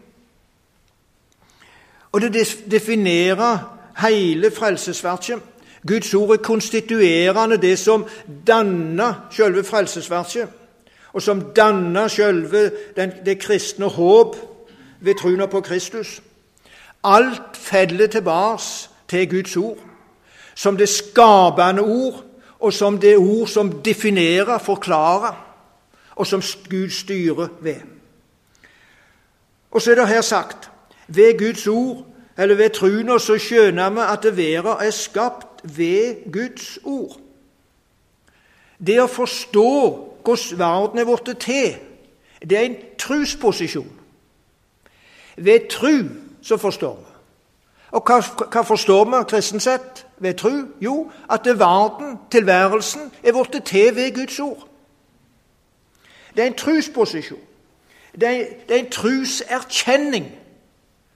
Og 2.11 2.21
det 2.21 2.57
definerer 2.71 3.57
hele 4.01 4.51
frelsesverket. 4.51 5.39
Guds 5.87 6.13
ord 6.13 6.31
er 6.31 6.43
konstituerende, 6.43 7.57
det 7.57 7.79
som 7.79 8.05
danner 8.47 9.27
selve 9.31 9.63
frelsesverket, 9.63 10.47
og 11.13 11.21
som 11.21 11.41
danner 11.55 12.07
selve 12.07 12.71
det 13.25 13.39
kristne 13.39 13.85
håp 13.85 14.35
ved 14.99 15.15
troen 15.15 15.49
på 15.49 15.61
Kristus. 15.61 16.21
Alt 17.03 17.57
faller 17.57 18.07
tilbake 18.07 18.63
til 19.07 19.29
Guds 19.29 19.57
ord, 19.57 19.77
som 20.55 20.77
det 20.77 20.89
skapende 20.89 21.81
ord, 21.81 22.23
og 22.59 22.73
som 22.73 22.97
det 22.97 23.17
ord 23.17 23.47
som 23.47 23.71
definerer, 23.81 24.57
forklarer 24.57 25.43
og 26.15 26.27
som 26.27 26.41
Gud 26.69 26.89
styrer 26.89 27.47
ved. 27.61 27.75
Og 29.71 29.81
så 29.81 29.91
er 29.91 29.95
det 29.95 30.07
her 30.07 30.21
sagt 30.21 30.71
ved 31.07 31.37
Guds 31.39 31.67
ord, 31.67 32.05
eller 32.37 32.55
ved 32.55 32.69
truna, 32.69 33.17
så 33.19 33.37
skjønner 33.37 33.89
vi 33.89 33.99
at 33.99 34.37
verden 34.37 34.85
er 34.87 34.91
skapt 34.91 35.46
ved 35.63 36.31
Guds 36.31 36.79
ord. 36.83 37.17
Det 38.79 38.99
å 39.01 39.09
forstå 39.09 39.71
hvordan 40.23 40.59
verden 40.59 40.99
er 40.99 41.05
blitt 41.07 41.37
til, 41.39 41.77
det 42.41 42.57
er 42.57 42.65
en 42.67 42.79
trusposisjon. 42.99 43.93
Ved 45.37 45.69
tru 45.69 46.09
så 46.41 46.57
forstår 46.57 46.95
vi. 46.95 47.13
Og 47.91 48.03
hva, 48.03 48.19
hva 48.51 48.61
forstår 48.67 49.05
vi 49.05 49.23
kristent 49.29 49.63
sett 49.63 50.05
ved 50.17 50.33
tru? 50.41 50.67
Jo, 50.81 51.11
at 51.29 51.45
verden, 51.45 52.17
tilværelsen, 52.31 53.11
er 53.23 53.33
blitt 53.33 53.63
til 53.65 53.95
ved 53.95 54.15
Guds 54.15 54.39
ord. 54.39 54.67
Det 56.35 56.43
er 56.43 56.47
en 56.47 56.59
trusposisjon. 56.59 57.39
Det 58.19 58.27
er, 58.27 58.45
det 58.67 58.75
er 58.75 58.79
en 58.79 58.91
truserkjenning 58.91 60.27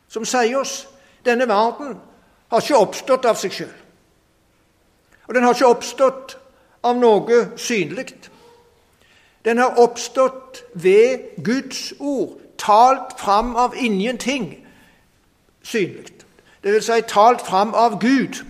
som 0.08 0.26
sier 0.26 0.58
oss 0.60 0.88
denne 1.26 1.48
verden 1.48 1.96
har 2.52 2.62
ikke 2.62 2.78
oppstått 2.78 3.26
av 3.30 3.38
seg 3.40 3.54
sjøl. 3.56 3.78
Og 5.28 5.36
den 5.36 5.44
har 5.44 5.54
ikke 5.54 5.68
oppstått 5.68 6.38
av 6.84 6.98
noe 6.98 7.44
synlig. 7.58 8.14
Den 9.46 9.58
har 9.58 9.80
oppstått 9.82 10.64
ved 10.74 11.44
Guds 11.44 11.94
ord, 12.00 12.38
talt 12.58 13.20
fram 13.20 13.56
av 13.56 13.74
ingenting 13.78 14.68
synlig. 15.64 16.14
Det 16.64 16.74
vil 16.74 16.84
si 16.84 17.02
talt 17.08 17.42
fram 17.42 17.74
av 17.74 18.00
Gud, 18.00 18.44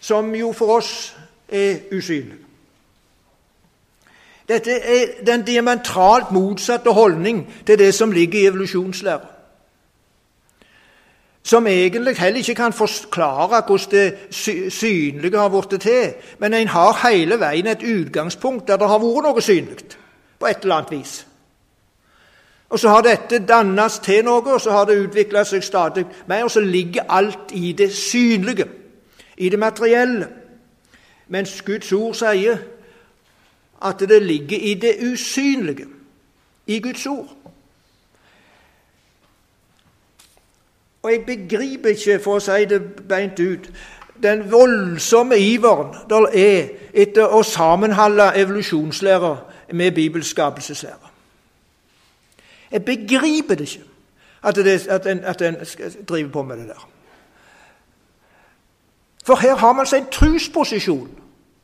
som 0.00 0.34
jo 0.34 0.52
for 0.52 0.78
oss 0.78 1.16
er 1.48 1.80
usynlig. 1.92 2.38
Dette 4.48 4.72
er 4.80 5.24
den 5.26 5.42
diametralt 5.44 6.30
motsatte 6.32 6.90
holdning 6.90 7.42
til 7.66 7.78
det 7.78 7.94
som 7.94 8.12
ligger 8.12 8.38
i 8.38 8.46
evolusjonslæra. 8.46 9.37
Som 11.42 11.66
egentlig 11.66 12.16
heller 12.18 12.38
ikke 12.38 12.54
kan 12.54 12.72
forklare 12.72 13.62
hvordan 13.66 13.90
det 13.90 14.72
synlige 14.72 15.38
har 15.38 15.48
blitt 15.48 15.80
til. 15.80 16.12
Men 16.38 16.54
en 16.54 16.68
har 16.68 17.08
hele 17.08 17.40
veien 17.40 17.66
et 17.66 17.82
utgangspunkt 17.82 18.68
der 18.68 18.76
det 18.76 18.88
har 18.88 18.98
vært 18.98 19.24
noe 19.24 19.42
synlig 19.42 19.96
på 20.38 20.46
et 20.46 20.62
eller 20.62 20.74
annet 20.74 20.90
vis. 20.90 21.28
Og 22.68 22.78
Så 22.78 22.88
har 22.88 23.02
dette 23.02 23.46
dannet 23.46 24.00
til 24.02 24.24
noe, 24.24 24.52
og 24.52 24.60
så 24.60 24.70
har 24.70 24.84
det 24.84 24.98
utvikla 25.00 25.44
seg 25.44 25.64
stadig 25.64 26.04
mer. 26.28 26.44
Og 26.44 26.50
så 26.50 26.60
ligger 26.60 27.08
alt 27.08 27.52
i 27.52 27.72
det 27.72 27.92
synlige, 27.92 28.68
i 29.36 29.48
det 29.48 29.58
materielle. 29.58 30.28
Mens 31.28 31.62
Guds 31.62 31.92
ord 31.92 32.14
sier 32.14 32.58
at 33.84 34.00
det 34.00 34.22
ligger 34.22 34.58
i 34.58 34.74
det 34.74 34.96
usynlige, 35.12 35.86
i 36.66 36.80
Guds 36.80 37.06
ord. 37.06 37.28
Og 41.08 41.12
jeg 41.12 41.24
begriper 41.26 41.88
ikke, 41.88 42.18
for 42.20 42.36
å 42.36 42.40
si 42.44 42.66
det 42.68 42.82
beint 43.08 43.38
ut, 43.40 43.68
den 44.22 44.42
voldsomme 44.52 45.38
iveren 45.40 45.94
der 46.10 46.26
er 46.36 46.66
etter 46.92 47.32
å 47.32 47.38
sammenholde 47.48 48.26
evolusjonslærer 48.36 49.38
med 49.72 49.94
bibelskapelseslærer. 49.96 51.06
Jeg 52.70 52.84
begriper 52.84 53.54
det 53.54 53.70
ikke, 53.70 53.86
at, 54.42 54.56
det, 54.56 54.74
at, 54.88 55.06
en, 55.06 55.24
at 55.24 55.42
en 55.42 55.56
driver 56.08 56.28
på 56.32 56.42
med 56.42 56.60
det 56.60 56.68
der. 56.74 56.84
For 59.24 59.40
her 59.40 59.56
har 59.56 59.72
man 59.72 59.88
seg 59.88 60.02
en 60.02 60.12
trusposisjon 60.12 61.08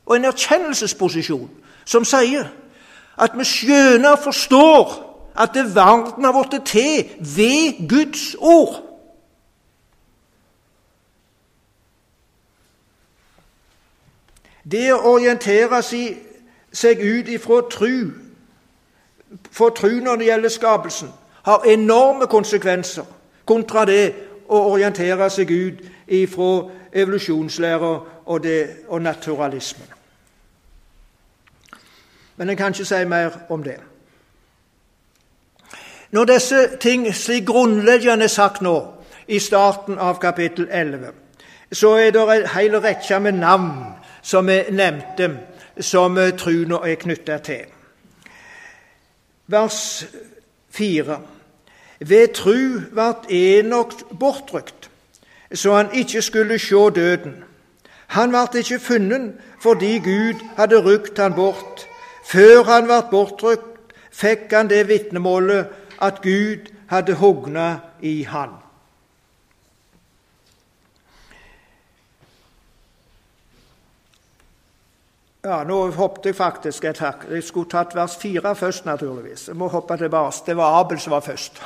og 0.05 0.15
en 0.15 0.25
erkjennelsesposisjon 0.31 1.53
som 1.85 2.09
sier 2.15 2.49
at 3.21 3.37
vi 3.37 3.45
skjønner 3.45 4.17
og 4.17 4.25
forstår 4.25 4.97
at 5.37 5.53
verden 5.53 6.25
har 6.25 6.33
blitt 6.33 6.65
til 6.65 7.05
ved 7.37 7.85
Guds 7.89 8.35
ord. 8.39 8.81
Det 14.71 14.93
å 14.93 15.01
orientere 15.13 15.81
seg 15.85 17.01
ut 17.01 17.27
ifra 17.29 17.61
tru, 17.71 18.11
for 19.51 19.69
tru 19.69 19.99
når 20.01 20.15
det 20.15 20.25
gjelder 20.25 20.49
skapelsen, 20.49 21.11
har 21.45 21.67
enorme 21.69 22.25
konsekvenser 22.27 23.05
kontra 23.45 23.85
det 23.85 24.13
å 24.49 24.61
orientere 24.71 25.29
seg 25.29 25.51
ut 25.51 25.83
ifra 26.07 26.69
evolusjonslæra 26.93 27.91
og, 28.25 28.47
og 28.87 29.01
naturalismen. 29.01 29.87
Men 32.35 32.49
en 32.49 32.57
kan 32.57 32.73
ikke 32.73 32.85
si 32.85 33.05
mer 33.05 33.37
om 33.49 33.63
det. 33.63 33.77
Når 36.11 36.25
disse 36.25 36.67
ting 36.81 37.07
slik 37.13 37.45
grunnleggende 37.45 38.25
er 38.25 38.33
sagt 38.33 38.61
nå, 38.61 38.75
i 39.27 39.39
starten 39.39 39.97
av 39.97 40.19
kapittel 40.21 40.67
11, 40.71 41.11
så 41.73 41.95
er 41.97 42.11
det 42.11 42.21
en 42.21 42.49
hel 42.53 42.77
rekke 42.81 43.19
med 43.19 43.39
navn 43.41 44.04
som 44.25 44.47
vi 44.47 44.57
nevnte, 44.73 45.29
som 45.79 46.17
troen 46.37 46.73
er 46.79 46.97
knytta 46.97 47.37
til. 47.45 47.65
Vers 49.47 50.05
4. 50.73 51.19
Ved 51.99 52.33
tru 52.33 52.81
vart 52.97 53.29
Enok 53.29 53.93
bortrykt, 54.19 54.89
så 55.53 55.75
han 55.77 55.93
ikke 55.93 56.21
skulle 56.21 56.57
sjå 56.59 56.89
døden. 56.89 57.43
Han 58.07 58.33
vart 58.33 58.55
ikke 58.55 58.79
funnet 58.79 59.33
fordi 59.61 59.99
Gud 59.99 60.41
hadde 60.57 60.81
rykt 60.81 61.17
han 61.17 61.33
bort. 61.33 61.87
Før 62.25 62.63
han 62.63 62.87
vart 62.87 63.09
bortrykt, 63.13 63.93
fikk 64.11 64.51
han 64.53 64.69
det 64.69 64.87
vitnemålet 64.89 65.69
at 66.01 66.21
Gud 66.21 66.69
hadde 66.89 67.13
hogna 67.13 67.79
i 68.01 68.23
han. 68.23 68.64
Ja, 75.45 75.63
Nå 75.63 75.91
hoppet 75.93 76.25
jeg 76.25 76.35
faktisk 76.35 76.87
et 76.89 76.97
hakk. 76.97 77.27
Jeg 77.29 77.43
skulle 77.45 77.69
tatt 77.69 77.91
vers 77.93 78.15
4 78.17 78.55
først, 78.57 78.85
naturligvis. 78.85 79.47
Jeg 79.47 79.55
må 79.55 79.67
hoppe 79.69 79.97
tilbake. 79.97 80.41
Det 80.45 80.55
var 80.57 80.79
Abel 80.79 80.99
som 80.99 81.11
var 81.13 81.19
først. 81.19 81.61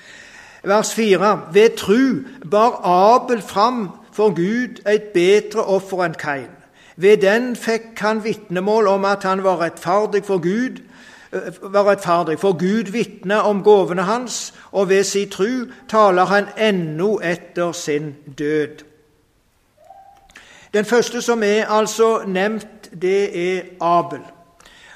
vers 0.72 0.94
4. 0.94 1.40
Ved 1.52 1.76
tru 1.76 2.22
bar 2.50 2.80
Abel 2.84 3.42
fram 3.42 3.90
for 4.12 4.32
Gud 4.32 4.80
et 4.88 5.12
bedre 5.12 5.64
offer 5.64 6.06
enn 6.06 6.16
Kain. 6.16 6.48
Ved 6.96 7.20
den 7.20 7.52
fikk 7.56 8.00
han 8.00 8.24
vitnemål 8.24 8.88
om 8.88 9.04
at 9.04 9.28
han 9.28 9.44
var 9.44 9.60
rettferdig 9.60 10.24
for 10.24 10.40
Gud, 10.40 10.80
eh, 11.32 11.60
var 11.60 11.90
rettferdig, 11.92 12.38
for 12.40 12.56
Gud 12.56 12.88
vitner 12.92 13.44
om 13.44 13.60
gåvene 13.62 14.08
hans, 14.08 14.54
og 14.72 14.88
ved 14.88 15.04
sin 15.04 15.28
tru 15.28 15.68
taler 15.88 16.24
han 16.24 16.48
ennå 16.56 17.18
etter 17.20 17.72
sin 17.72 18.14
død. 18.38 18.84
Den 20.74 20.84
første 20.84 21.22
som 21.22 21.42
er 21.42 21.66
altså 21.68 22.22
nevnt 22.26 22.79
det 22.92 23.22
er 23.56 23.62
Abel. 23.80 24.20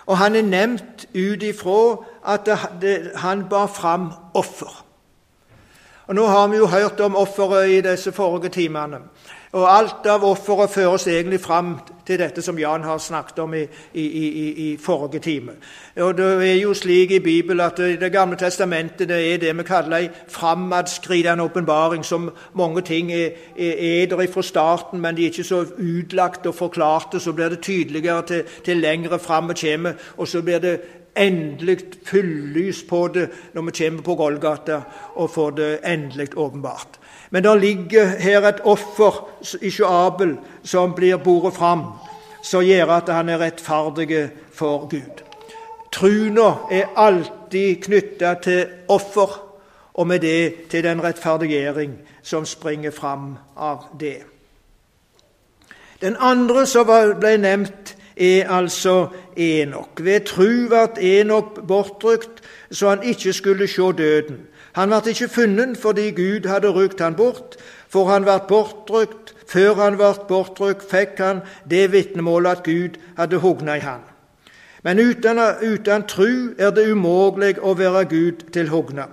Og 0.07 0.19
han 0.19 0.37
er 0.37 0.43
nevnt 0.43 1.07
ut 1.15 1.43
ifra 1.43 2.05
at 2.27 2.49
han 3.17 3.47
bar 3.49 3.67
fram 3.67 4.13
offer. 4.35 4.85
Og 6.07 6.15
Nå 6.15 6.27
har 6.27 6.49
vi 6.49 6.57
jo 6.57 6.67
hørt 6.67 7.01
om 7.01 7.17
offeret 7.17 7.71
i 7.71 7.81
disse 7.81 8.13
forrige 8.13 8.49
timene. 8.49 8.99
Og 9.53 9.77
alt 9.77 10.07
av 10.07 10.25
offeret 10.25 10.71
føres 10.71 11.07
egentlig 11.07 11.41
fram 11.41 11.79
til 12.07 12.19
dette 12.19 12.43
som 12.43 12.59
Jan 12.59 12.85
har 12.85 12.99
snakket 12.99 13.39
om 13.39 13.55
i, 13.55 13.63
i, 13.95 14.05
i, 14.05 14.47
i 14.67 14.77
forrige 14.81 15.21
time. 15.21 15.53
Og 15.97 16.17
Det 16.19 16.51
er 16.51 16.61
jo 16.61 16.75
slik 16.75 17.11
i 17.11 17.19
Bibelen 17.19 17.61
at 17.61 17.77
Det 17.77 18.13
gamle 18.13 18.37
testamentet 18.37 19.09
det 19.09 19.21
er 19.35 19.39
det 19.39 19.57
vi 19.59 19.63
kaller 19.63 19.97
en 19.97 20.11
framadskridende 20.29 21.45
åpenbaring, 21.45 22.05
som 22.05 22.31
mange 22.55 22.81
ting 22.83 23.13
er, 23.13 23.31
er, 23.57 24.07
der 24.07 24.27
fra 24.33 24.43
starten, 24.43 25.01
men 25.01 25.17
de 25.17 25.23
er 25.23 25.31
ikke 25.31 25.45
så 25.45 25.65
utlagt 25.79 26.47
og 26.47 26.55
forklarte. 26.55 27.21
Så 27.21 27.33
blir 27.33 27.49
det 27.49 27.61
tydeligere 27.61 28.23
til, 28.27 28.43
til 28.65 28.77
lengre 28.77 29.19
fram 29.19 29.49
vi 29.49 29.55
kommer, 29.55 29.93
og 30.17 30.29
så 30.29 30.43
blir 30.43 30.59
det 30.59 30.81
endelig 31.17 31.79
fullys 32.07 32.83
på 32.89 33.09
det 33.15 33.29
når 33.55 33.63
vi 33.63 33.77
kommer 33.79 34.03
på 34.03 34.15
Golgata 34.15 34.81
og 35.15 35.31
får 35.31 35.51
det 35.51 35.79
endelig 35.85 36.37
åpenbart. 36.37 36.99
Men 37.35 37.43
det 37.45 37.61
ligger 37.61 38.07
her 38.07 38.45
et 38.47 38.61
offer 38.63 39.17
ikke 39.59 39.87
Abel 39.91 40.37
som 40.63 40.93
blir 40.95 41.17
båret 41.19 41.57
fram, 41.57 41.81
som 42.43 42.63
gjør 42.63 42.93
at 42.95 43.11
han 43.11 43.29
er 43.29 43.41
rettferdig 43.43 44.29
for 44.55 44.87
Gud. 44.87 45.25
Truna 45.91 46.53
er 46.71 46.93
alltid 46.97 47.83
knytta 47.83 48.37
til 48.45 48.87
offer, 48.89 49.35
og 49.95 50.07
med 50.07 50.21
det 50.23 50.55
til 50.71 50.87
den 50.87 51.03
rettferdiggjøring 51.03 51.99
som 52.23 52.47
springer 52.47 52.95
fram 52.95 53.35
av 53.57 53.91
det. 54.01 54.23
Den 56.01 56.15
andre 56.21 56.67
som 56.71 56.87
ble 57.19 57.37
nevnt, 57.43 57.97
er 58.17 58.47
altså 58.47 59.09
Enok. 59.37 59.99
Ved 59.99 60.21
tru 60.31 60.69
ble 60.71 60.87
Enok 61.19 61.65
bortrykt, 61.67 62.45
så 62.71 62.95
han 62.95 63.03
ikke 63.03 63.33
skulle 63.33 63.67
se 63.69 63.93
døden. 63.99 64.45
Han 64.75 64.91
ble 64.91 65.13
ikke 65.13 65.29
funnet 65.31 65.79
fordi 65.79 66.11
Gud 66.11 66.49
hadde 66.51 66.73
rykt 66.75 67.01
han 67.01 67.15
bort, 67.15 67.57
for 67.89 68.11
han 68.11 68.27
ble 68.27 68.41
bortrykt. 68.49 69.35
Før 69.47 69.75
han 69.75 69.99
ble 70.01 70.11
bortrykt, 70.29 70.83
fikk 70.91 71.21
han 71.21 71.45
det 71.71 71.93
vitnemålet 71.93 72.59
at 72.59 72.65
Gud 72.67 72.99
hadde 73.17 73.39
hogna 73.39 73.77
i 73.79 73.85
han. 73.85 74.03
Men 74.83 74.99
uten, 74.99 75.39
uten 75.63 76.07
tru 76.09 76.55
er 76.59 76.73
det 76.75 76.89
umulig 76.91 77.55
å 77.61 77.77
være 77.79 78.05
Gud 78.11 78.49
til 78.53 78.69
hogna. 78.69 79.07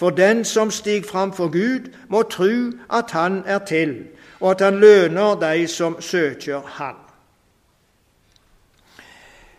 For 0.00 0.10
den 0.10 0.44
som 0.44 0.70
stiger 0.70 1.06
fram 1.06 1.32
for 1.32 1.52
Gud, 1.52 1.92
må 2.08 2.22
tru 2.22 2.72
at 2.90 3.10
Han 3.10 3.42
er 3.46 3.58
til, 3.58 4.04
og 4.40 4.50
at 4.50 4.60
Han 4.60 4.80
løner 4.80 5.36
de 5.38 5.68
som 5.68 6.00
søker 6.00 6.60
Han. 6.78 6.94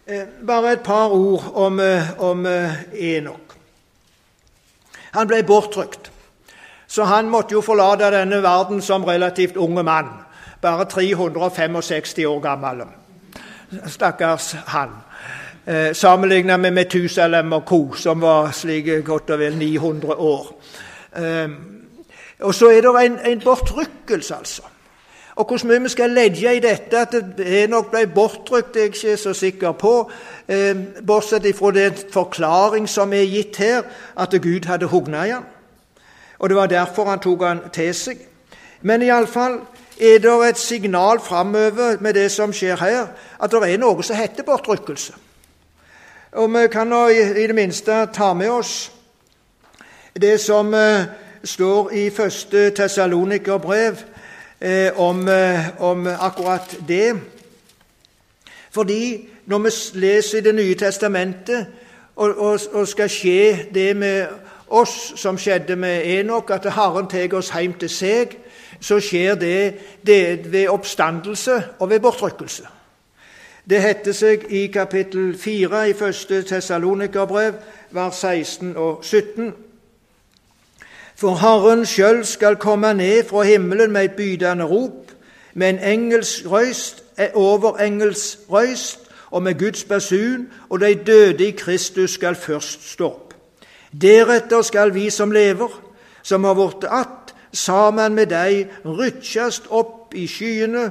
Eh, 0.08 0.28
bare 0.48 0.74
et 0.74 0.84
par 0.84 1.14
ord 1.16 1.52
om, 1.54 1.80
eh, 1.80 2.20
om 2.20 2.46
eh, 2.46 2.72
Enok. 2.94 3.43
Han 5.14 5.28
ble 5.28 5.44
bortrykt, 5.44 6.12
så 6.88 7.04
han 7.04 7.30
måtte 7.30 7.54
jo 7.54 7.62
forlate 7.62 8.12
denne 8.14 8.42
verden 8.44 8.82
som 8.82 9.06
relativt 9.06 9.58
unge 9.58 9.84
mann. 9.84 10.10
Bare 10.62 10.86
365 10.86 12.26
år 12.26 12.40
gammel. 12.40 12.84
Stakkars 13.88 14.56
han. 14.66 14.90
Eh, 15.66 15.94
Sammenlignet 15.94 16.60
med 16.60 16.72
Metusalem 16.72 17.54
og 17.54 17.66
co., 17.66 17.94
som 17.94 18.22
var 18.22 18.52
slik 18.52 19.06
godt 19.06 19.30
og 19.30 19.40
vel 19.40 19.58
900 19.58 20.16
år. 20.16 20.62
Eh, 21.16 21.50
og 22.40 22.56
så 22.56 22.70
er 22.70 22.82
det 22.82 23.06
en, 23.06 23.20
en 23.26 23.42
bortrykkelse, 23.42 24.36
altså. 24.36 24.62
Og 25.36 25.46
Hvor 25.46 25.68
mye 25.68 25.82
vi 25.82 25.90
skal 25.90 26.10
legge 26.10 26.56
i 26.56 26.60
dette, 26.60 26.98
at 26.98 27.16
det 27.38 27.70
nok 27.70 27.92
ble 27.92 28.08
bortrykt, 28.08 28.76
er 28.76 28.80
jeg 28.80 28.94
ikke 28.94 29.18
så 29.18 29.34
sikker 29.34 29.72
på. 29.72 30.12
Eh, 30.48 30.76
bortsett 31.08 31.56
fra 31.58 31.72
den 31.72 31.94
forklaring 32.14 32.90
som 32.90 33.14
er 33.14 33.26
gitt 33.26 33.58
her, 33.58 33.82
at 34.20 34.30
Gud 34.42 34.66
hadde 34.66 34.86
hugna 34.86 35.24
i 35.24 35.30
ham. 35.30 35.46
Og 36.40 36.50
det 36.50 36.56
var 36.56 36.68
derfor 36.68 37.10
han 37.10 37.20
tok 37.20 37.44
han 37.44 37.60
til 37.74 37.94
seg. 37.94 38.18
Men 38.82 39.02
iallfall 39.02 39.60
er 40.00 40.20
det 40.20 40.50
et 40.50 40.58
signal 40.58 41.20
framover 41.20 41.98
med 42.00 42.14
det 42.14 42.32
som 42.32 42.54
skjer 42.54 42.76
her, 42.76 43.08
at 43.44 43.52
det 43.52 43.74
er 43.74 43.78
noe 43.78 44.04
som 44.04 44.16
heter 44.16 44.44
bortrykkelse. 44.44 45.14
Og 46.32 46.54
vi 46.54 46.68
kan 46.72 46.88
nå 46.88 47.08
i 47.08 47.48
det 47.48 47.56
minste 47.56 48.06
ta 48.14 48.34
med 48.34 48.50
oss 48.50 48.92
det 50.22 50.40
som 50.42 50.74
eh, 50.74 51.06
står 51.44 51.92
i 51.92 52.10
første 52.10 52.70
Tessalonikerbrev 52.70 54.13
eh, 54.64 55.00
om, 55.00 55.28
eh, 55.28 55.82
om 55.82 56.08
akkurat 56.08 56.78
det. 56.88 57.20
Fordi 58.72 59.30
når 59.46 59.58
vi 59.58 60.00
leser 60.00 60.38
i 60.38 60.42
Det 60.42 60.56
nye 60.56 60.76
testamentet, 60.76 61.68
og, 62.16 62.38
og, 62.38 62.60
og, 62.72 62.88
skal 62.88 63.10
skje 63.10 63.70
det 63.74 63.96
med 63.98 64.26
oss 64.68 65.14
som 65.16 65.38
skjedde 65.38 65.76
med 65.76 66.02
Enok, 66.06 66.50
at 66.50 66.74
Herren 66.74 67.08
tar 67.08 67.34
oss 67.38 67.50
hjem 67.50 67.74
til 67.74 67.90
seg, 67.90 68.38
så 68.82 69.00
skjer 69.00 69.36
det, 69.36 69.74
det 70.06 70.52
ved 70.52 70.68
oppstandelse 70.68 71.64
og 71.80 71.90
ved 71.90 72.00
bortrykkelse. 72.00 72.64
Det 73.70 73.82
heter 73.82 74.12
seg 74.12 74.46
i 74.50 74.68
kapittel 74.68 75.38
4 75.38 75.90
i 75.90 75.94
første 75.94 76.42
Tessalonikerbrev, 76.44 77.54
vers 77.92 78.16
16 78.16 78.78
og 78.78 79.00
17. 79.04 79.54
For 81.24 81.38
Herren 81.40 81.86
sjøl 81.88 82.26
skal 82.28 82.58
komme 82.60 82.90
ned 82.94 83.30
fra 83.30 83.46
himmelen 83.48 83.94
med 83.96 84.04
et 84.04 84.16
bydende 84.18 84.66
rop, 84.68 85.12
med 85.54 85.70
en 85.70 85.78
engels 85.80 86.42
røyst 86.52 87.04
eh, 87.18 87.30
over 87.34 87.78
engels 87.80 88.40
røyst 88.52 89.00
og 89.32 89.44
med 89.44 89.56
Guds 89.60 89.84
basun, 89.84 90.50
og 90.70 90.80
de 90.80 90.96
døde 90.96 91.48
i 91.48 91.52
Kristus 91.52 92.18
skal 92.20 92.36
først 92.36 92.92
stå 92.92 93.08
opp. 93.08 93.34
Deretter 94.02 94.62
skal 94.62 94.92
vi 94.94 95.10
som 95.10 95.32
lever, 95.32 95.70
som 96.24 96.44
har 96.44 96.54
blitt 96.54 96.84
att, 96.84 97.34
sammen 97.54 98.16
med 98.16 98.28
deg 98.28 98.68
rykkjast 98.84 99.72
opp 99.72 100.12
i 100.16 100.28
skyene 100.28 100.90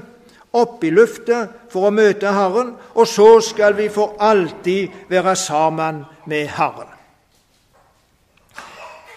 opp 0.53 0.85
i 0.85 0.91
lufta 0.91 1.45
for 1.69 1.91
å 1.91 1.93
møte 1.93 2.33
Herren, 2.33 2.73
og 2.95 3.07
så 3.09 3.41
skal 3.41 3.77
vi 3.77 3.91
for 3.93 4.17
alltid 4.21 4.89
være 5.13 5.37
sammen 5.37 6.05
med 6.25 6.49
Herren. 6.57 6.92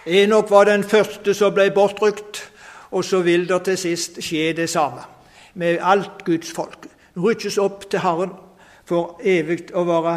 Enok 0.06 0.50
var 0.52 0.64
den 0.64 0.84
første 0.84 1.34
som 1.34 1.54
ble 1.54 1.72
bortrykt, 1.74 2.52
og 2.92 3.04
så 3.04 3.24
vil 3.26 3.48
det 3.50 3.64
til 3.66 3.78
sist 3.78 4.22
skje 4.22 4.54
det 4.54 4.70
samme 4.70 5.02
med 5.54 5.78
alt 5.82 6.26
Guds 6.26 6.52
folk. 6.52 6.86
Rykkes 7.18 7.58
opp 7.58 7.90
til 7.90 8.04
Herren 8.04 8.36
for 8.86 9.20
evig 9.24 9.72
å 9.74 9.86
være 9.88 10.16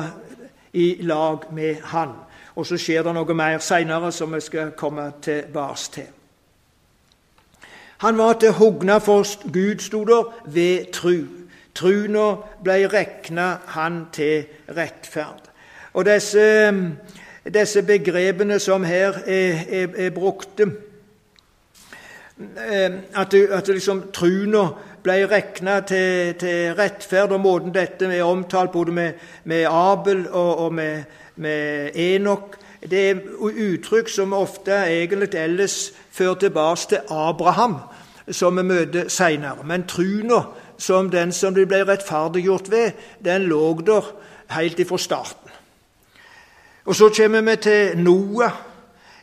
i 0.77 0.97
lag 1.01 1.47
med 1.55 1.81
Han. 1.95 2.13
Og 2.59 2.67
så 2.67 2.77
skjer 2.77 3.07
det 3.07 3.15
noe 3.15 3.35
mer 3.39 3.63
seinere 3.63 4.11
som 4.13 4.35
vi 4.35 4.41
skal 4.43 4.75
komme 4.77 5.13
tilbake 5.23 5.93
til. 5.95 6.09
Han 7.99 8.19
var 8.19 8.33
til 8.39 8.53
hogna 8.53 8.99
for 8.99 9.25
Gud, 9.53 9.81
sto 9.83 10.05
der, 10.05 10.25
ved 10.47 10.93
tru. 10.93 11.25
Truna 11.75 12.35
blei 12.63 12.85
rekna 12.87 13.57
han 13.75 14.07
til 14.13 14.47
rettferd. 14.77 15.49
Og 15.95 16.07
disse, 16.07 16.75
disse 17.55 17.83
begrepene 17.83 18.59
som 18.59 18.85
her 18.85 19.23
er, 19.27 19.65
er, 19.69 19.89
er 19.97 20.11
brukte 20.11 20.69
eh, 22.69 22.93
At, 23.15 23.35
at 23.35 23.69
liksom 23.69 24.03
truna 24.13 24.69
ble 25.03 25.27
regna 25.31 25.81
til, 25.87 26.35
til, 26.39 26.75
rettferd, 26.79 27.33
og 27.33 27.41
måten 27.41 27.75
dette 27.75 28.07
er 28.07 28.25
omtalt 28.27 28.73
både 28.73 28.93
med, 28.93 29.13
med 29.45 29.67
Abel 29.71 30.27
og, 30.29 30.59
og 30.59 30.75
med, 30.75 31.05
med, 31.37 31.91
Enok 31.95 32.57
Det 32.91 33.11
er 33.11 33.23
uttrykk 33.43 34.09
som 34.09 34.33
ofte 34.33 34.71
egentlig 34.87 35.35
ellers 35.35 35.93
fører 36.15 36.35
tilbake 36.35 36.89
til 36.89 37.11
Abraham, 37.11 37.77
som 38.31 38.57
vi 38.57 38.63
møter 38.63 39.09
seinere. 39.09 39.65
Men 39.65 39.83
truna 39.83 40.45
som 40.79 41.11
den 41.11 41.33
som 41.33 41.55
de 41.55 41.67
ble 41.67 41.83
rettferdiggjort 41.83 42.71
ved, 42.71 42.93
den 43.25 43.49
lå 43.51 43.81
der 43.83 44.13
helt 44.55 44.79
ifra 44.79 44.99
starten. 44.99 45.48
Og 46.89 46.97
Så 46.97 47.09
kommer 47.17 47.41
vi 47.41 47.57
til 47.57 47.99
Noah 47.99 48.53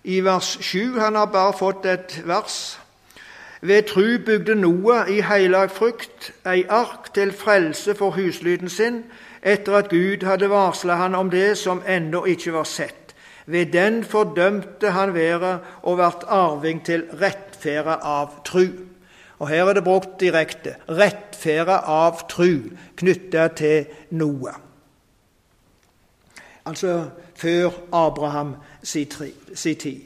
i 0.04 0.20
vers 0.22 0.58
7. 0.62 1.00
Han 1.00 1.16
har 1.16 1.26
bare 1.26 1.54
fått 1.58 1.86
et 1.86 2.22
vers. 2.26 2.80
Ved 3.62 3.84
tru 3.90 4.18
bygde 4.26 4.56
Noah 4.56 5.10
i 5.10 5.22
heilag 5.26 5.72
frykt 5.74 6.28
ei 6.46 6.62
ark 6.70 7.10
til 7.14 7.32
frelse 7.34 7.96
for 7.96 8.14
huslyden 8.14 8.70
sin, 8.70 9.00
etter 9.42 9.80
at 9.80 9.90
Gud 9.90 10.26
hadde 10.28 10.50
varsla 10.50 11.00
han 11.00 11.16
om 11.16 11.32
det 11.34 11.58
som 11.58 11.82
ennå 11.88 12.22
ikke 12.26 12.54
var 12.54 12.70
sett. 12.70 13.16
Ved 13.46 13.74
den 13.74 14.04
fordømte 14.04 14.92
han 14.92 15.14
været 15.14 15.60
og 15.82 15.98
vart 15.98 16.24
arving 16.28 16.86
til 16.86 17.08
rettferda 17.22 17.98
av 18.04 18.44
tru. 18.46 18.68
Og 19.40 19.50
her 19.50 19.66
er 19.66 19.74
det 19.74 19.84
brukt 19.84 20.20
direkte 20.20 20.76
'rettferda 20.88 21.82
av 21.82 22.30
tru' 22.30 22.78
knytta 22.96 23.48
til 23.48 23.86
Noah. 24.12 24.62
Altså 26.66 27.10
før 27.36 27.70
Abraham 27.94 28.56
si 28.84 29.06
tid. 29.06 30.02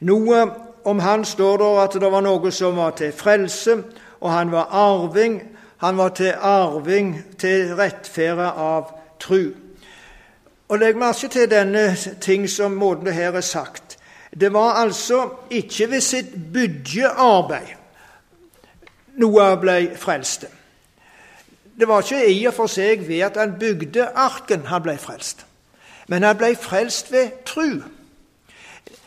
Noah, 0.00 0.48
om 0.84 0.98
han 0.98 1.24
står 1.24 1.56
der 1.56 1.80
at 1.80 1.92
det 1.92 2.12
var 2.12 2.20
noe 2.24 2.52
som 2.52 2.76
var 2.76 2.90
til 2.96 3.12
frelse, 3.12 3.82
og 4.20 4.32
han 4.32 4.52
var 4.52 4.70
arving. 4.72 5.42
Han 5.76 5.96
var 5.96 6.08
til 6.08 6.32
arving 6.40 7.24
til 7.38 7.74
rettferda 7.76 8.52
av 8.56 8.92
tru. 9.20 9.52
Og 10.68 10.78
Legg 10.78 10.96
merke 10.96 11.28
til 11.28 11.50
denne 11.50 11.96
ting 12.20 12.48
som 12.48 12.72
måten 12.78 13.06
det 13.06 13.14
her 13.14 13.32
er 13.32 13.44
sagt. 13.44 13.98
Det 14.40 14.52
var 14.52 14.78
altså 14.78 15.28
ikke 15.50 15.90
ved 15.90 16.00
sitt 16.00 16.34
byggearbeid 16.52 17.76
Noah 19.20 19.56
ble 19.60 19.96
frelst. 19.98 20.46
Det 21.80 21.88
var 21.88 22.04
ikke 22.04 22.32
i 22.32 22.44
og 22.48 22.54
for 22.54 22.70
seg 22.70 23.02
ved 23.08 23.24
at 23.26 23.36
han 23.40 23.56
bygde 23.60 24.06
arken 24.14 24.66
han 24.68 24.82
ble 24.84 24.96
frelst, 25.00 25.46
men 26.10 26.22
han 26.22 26.36
ble 26.36 26.56
frelst 26.56 27.12
ved 27.12 27.30
tru. 27.46 27.82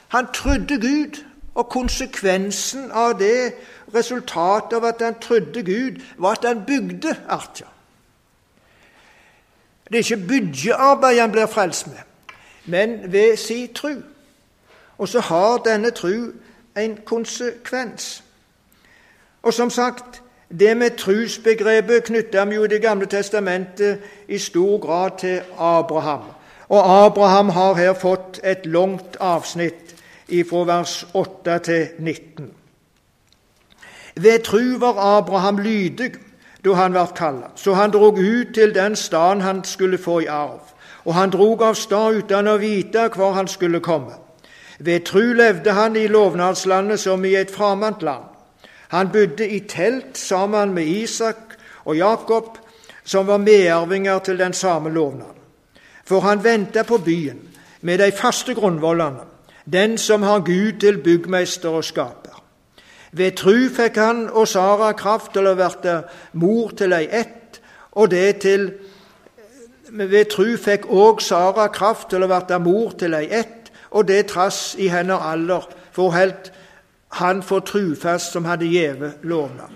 Han 0.08 0.28
trodde 0.34 0.80
Gud, 0.80 1.24
og 1.56 1.70
konsekvensen 1.70 2.92
av 2.92 3.18
det, 3.20 3.54
resultatet 3.94 4.78
av 4.78 4.86
at 4.88 5.02
han 5.04 5.20
trodde 5.22 5.64
Gud, 5.64 6.00
var 6.18 6.32
at 6.32 6.48
han 6.48 6.64
bygde 6.66 7.12
arka. 7.30 7.66
Det 9.84 10.00
er 10.00 10.04
ikke 10.06 10.28
byggearbeid 10.28 11.20
han 11.20 11.32
blir 11.32 11.46
frelst 11.46 11.88
med, 11.88 12.00
men 12.66 13.12
ved 13.12 13.38
si 13.38 13.68
tru. 13.76 13.96
Og 14.98 15.08
så 15.08 15.20
har 15.20 15.58
denne 15.58 15.92
tru 15.92 16.32
en 16.78 16.98
konsekvens. 17.06 18.24
Og 19.44 19.54
som 19.54 19.70
sagt, 19.70 20.24
det 20.60 20.78
med 20.78 20.98
trusbegrepet 20.98 22.04
knytter 22.04 22.46
vi 22.46 22.56
jo 22.56 22.64
i 22.64 22.68
Det 22.68 22.82
gamle 22.82 23.06
testamentet 23.06 24.00
i 24.28 24.38
stor 24.38 24.80
grad 24.80 25.20
til 25.20 25.42
Abraham. 25.58 26.43
Og 26.70 27.06
Abraham 27.06 27.50
har 27.50 27.74
her 27.74 27.94
fått 27.94 28.40
et 28.44 28.66
langt 28.66 29.18
avsnitt 29.20 29.96
fra 30.50 30.64
vers 30.66 31.06
8 31.14 31.58
til 31.60 31.88
19. 32.00 32.52
Ved 34.16 34.44
tru 34.44 34.78
var 34.80 35.00
Abraham 35.18 35.58
lydig 35.58 36.14
da 36.64 36.74
han 36.80 36.94
ble 36.96 37.06
kalt, 37.16 37.60
så 37.60 37.74
han 37.74 37.92
drog 37.92 38.20
ut 38.20 38.54
til 38.56 38.76
den 38.76 38.96
staden 38.96 39.42
han 39.42 39.64
skulle 39.64 39.98
få 39.98 40.20
i 40.24 40.30
arv. 40.32 40.62
Og 41.06 41.14
han 41.14 41.30
drog 41.30 41.64
av 41.64 41.76
stad 41.76 42.24
uten 42.24 42.48
å 42.48 42.58
vite 42.58 43.10
hvor 43.16 43.34
han 43.36 43.48
skulle 43.48 43.84
komme. 43.84 44.16
Ved 44.80 45.04
tru 45.06 45.34
levde 45.34 45.76
han 45.76 45.96
i 45.96 46.08
lovnadslandet 46.08 47.00
som 47.00 47.26
i 47.26 47.36
et 47.36 47.52
fremmed 47.52 48.02
land 48.02 48.34
han 48.94 49.10
bodde 49.10 49.48
i 49.50 49.60
telt 49.66 50.18
sammen 50.18 50.74
med 50.74 50.86
Isak 50.86 51.56
og 51.86 51.98
Jakob, 51.98 52.58
som 53.04 53.28
var 53.28 53.38
medarvinger 53.42 54.20
til 54.20 54.38
den 54.40 54.54
samme 54.54 54.90
lovnaden. 54.90 55.33
For 56.04 56.20
han 56.20 56.44
venter 56.44 56.84
på 56.84 56.98
byen 56.98 57.40
med 57.82 58.00
de 58.00 58.12
faste 58.12 58.54
grunnvollene, 58.54 59.20
den 59.74 59.98
som 59.98 60.22
har 60.22 60.40
Gud 60.40 60.80
til 60.80 60.98
byggmester 60.98 61.70
og 61.70 61.84
skaper. 61.84 62.44
Ved 63.12 63.32
tru 63.38 63.70
fikk 63.70 63.98
han 63.98 64.30
og 64.30 64.48
Sara 64.48 64.92
kraft 64.98 65.34
til 65.36 65.48
å 65.48 65.56
verte 65.56 66.02
mor 66.34 66.74
til 66.78 66.96
ei 66.98 67.06
ett, 67.12 67.62
og 67.92 68.12
det 68.12 68.42
til 68.42 68.72
Ved 69.94 70.26
tru 70.32 70.56
fikk 70.58 70.88
òg 70.90 71.20
Sara 71.22 71.68
kraft 71.70 72.08
til 72.10 72.24
å 72.26 72.28
verte 72.32 72.58
mor 72.60 72.96
til 72.98 73.14
ei 73.14 73.28
ett, 73.30 73.70
og 73.92 74.08
det 74.08 74.26
trass 74.32 74.74
i 74.82 74.88
hennes 74.90 75.22
alder, 75.22 75.68
for 75.92 76.16
helt 76.16 76.50
han 77.22 77.44
for 77.44 77.62
trufast 77.62 78.34
som 78.34 78.46
hadde 78.50 78.66
gjeve 78.66 79.12
lovnad. 79.22 79.70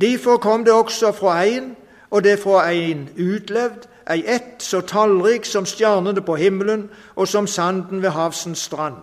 Derfor 0.00 0.36
kom 0.36 0.64
det 0.64 0.72
også 0.72 1.12
fra 1.12 1.42
ein, 1.44 1.76
og 2.10 2.24
det 2.24 2.38
fra 2.40 2.64
ein 2.70 3.08
utlevd, 3.18 3.84
ei 4.10 4.24
ett 4.26 4.54
så 4.58 4.80
tallrik 4.80 5.46
som 5.46 5.66
stjernene 5.66 6.20
på 6.20 6.36
himmelen 6.36 6.88
og 7.14 7.28
som 7.28 7.46
sanden 7.46 8.02
ved 8.02 8.10
havsens 8.10 8.58
strand, 8.58 8.96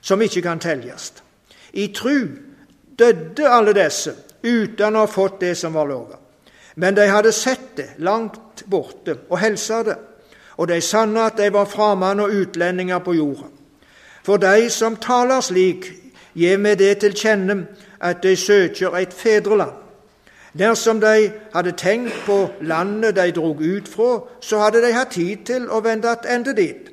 som 0.00 0.22
ikke 0.22 0.42
kan 0.42 0.58
teljes. 0.58 1.12
I 1.72 1.88
tru 1.94 2.26
døde 2.98 3.48
alle 3.48 3.74
disse 3.76 4.14
uten 4.42 4.96
å 4.96 5.04
ha 5.04 5.10
fått 5.10 5.40
det 5.40 5.54
som 5.58 5.74
var 5.74 5.86
lova. 5.86 6.18
Men 6.74 6.94
de 6.94 7.06
hadde 7.10 7.32
sett 7.32 7.76
det 7.76 7.88
langt 7.98 8.64
borte 8.66 9.16
og 9.28 9.38
helsa 9.38 9.82
det, 9.82 9.96
og 10.58 10.68
de 10.68 10.80
sanna 10.82 11.28
at 11.30 11.38
de 11.38 11.50
var 11.54 11.70
framann 11.70 12.20
og 12.20 12.34
utlendinger 12.34 12.98
på 12.98 13.14
jorda. 13.14 13.50
For 14.26 14.36
de 14.36 14.70
som 14.70 14.98
taler 15.00 15.40
slik, 15.40 15.86
gir 16.34 16.58
meg 16.58 16.78
det 16.78 16.98
til 17.02 17.14
kjenne 17.16 17.62
at 18.04 18.22
de 18.22 18.34
søker 18.36 18.94
et 18.98 19.14
fedreland. 19.14 19.77
Dersom 20.58 21.00
de 21.00 21.32
hadde 21.54 21.72
tenkt 21.72 22.14
på 22.26 22.48
landet 22.60 23.16
de 23.16 23.30
drog 23.30 23.60
ut 23.60 23.88
fra, 23.88 24.24
så 24.40 24.58
hadde 24.58 24.82
de 24.82 24.92
hatt 24.92 25.14
tid 25.14 25.44
til 25.46 25.68
å 25.70 25.80
vende 25.84 26.14
tilbake 26.22 26.56
dit. 26.56 26.90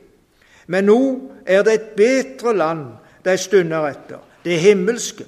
Men 0.67 0.85
nå 0.89 0.99
er 1.45 1.63
det 1.63 1.73
et 1.73 1.89
bedre 1.97 2.53
land 2.57 2.85
de 3.25 3.37
stunder 3.37 3.87
etter, 3.89 4.21
det 4.45 4.59
himmelske. 4.59 5.25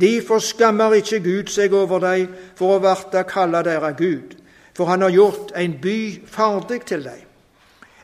Derfor 0.00 0.38
skammer 0.38 0.94
ikke 0.94 1.20
Gud 1.20 1.50
seg 1.50 1.74
over 1.74 1.98
dem 1.98 2.28
for 2.58 2.76
å 2.76 2.82
verte 2.82 3.24
kalla 3.26 3.62
deres 3.66 3.96
Gud, 3.98 4.36
for 4.74 4.86
han 4.86 5.02
har 5.02 5.10
gjort 5.10 5.50
en 5.58 5.74
by 5.82 5.98
ferdig 6.26 6.84
til 6.86 7.04
dem. 7.04 7.26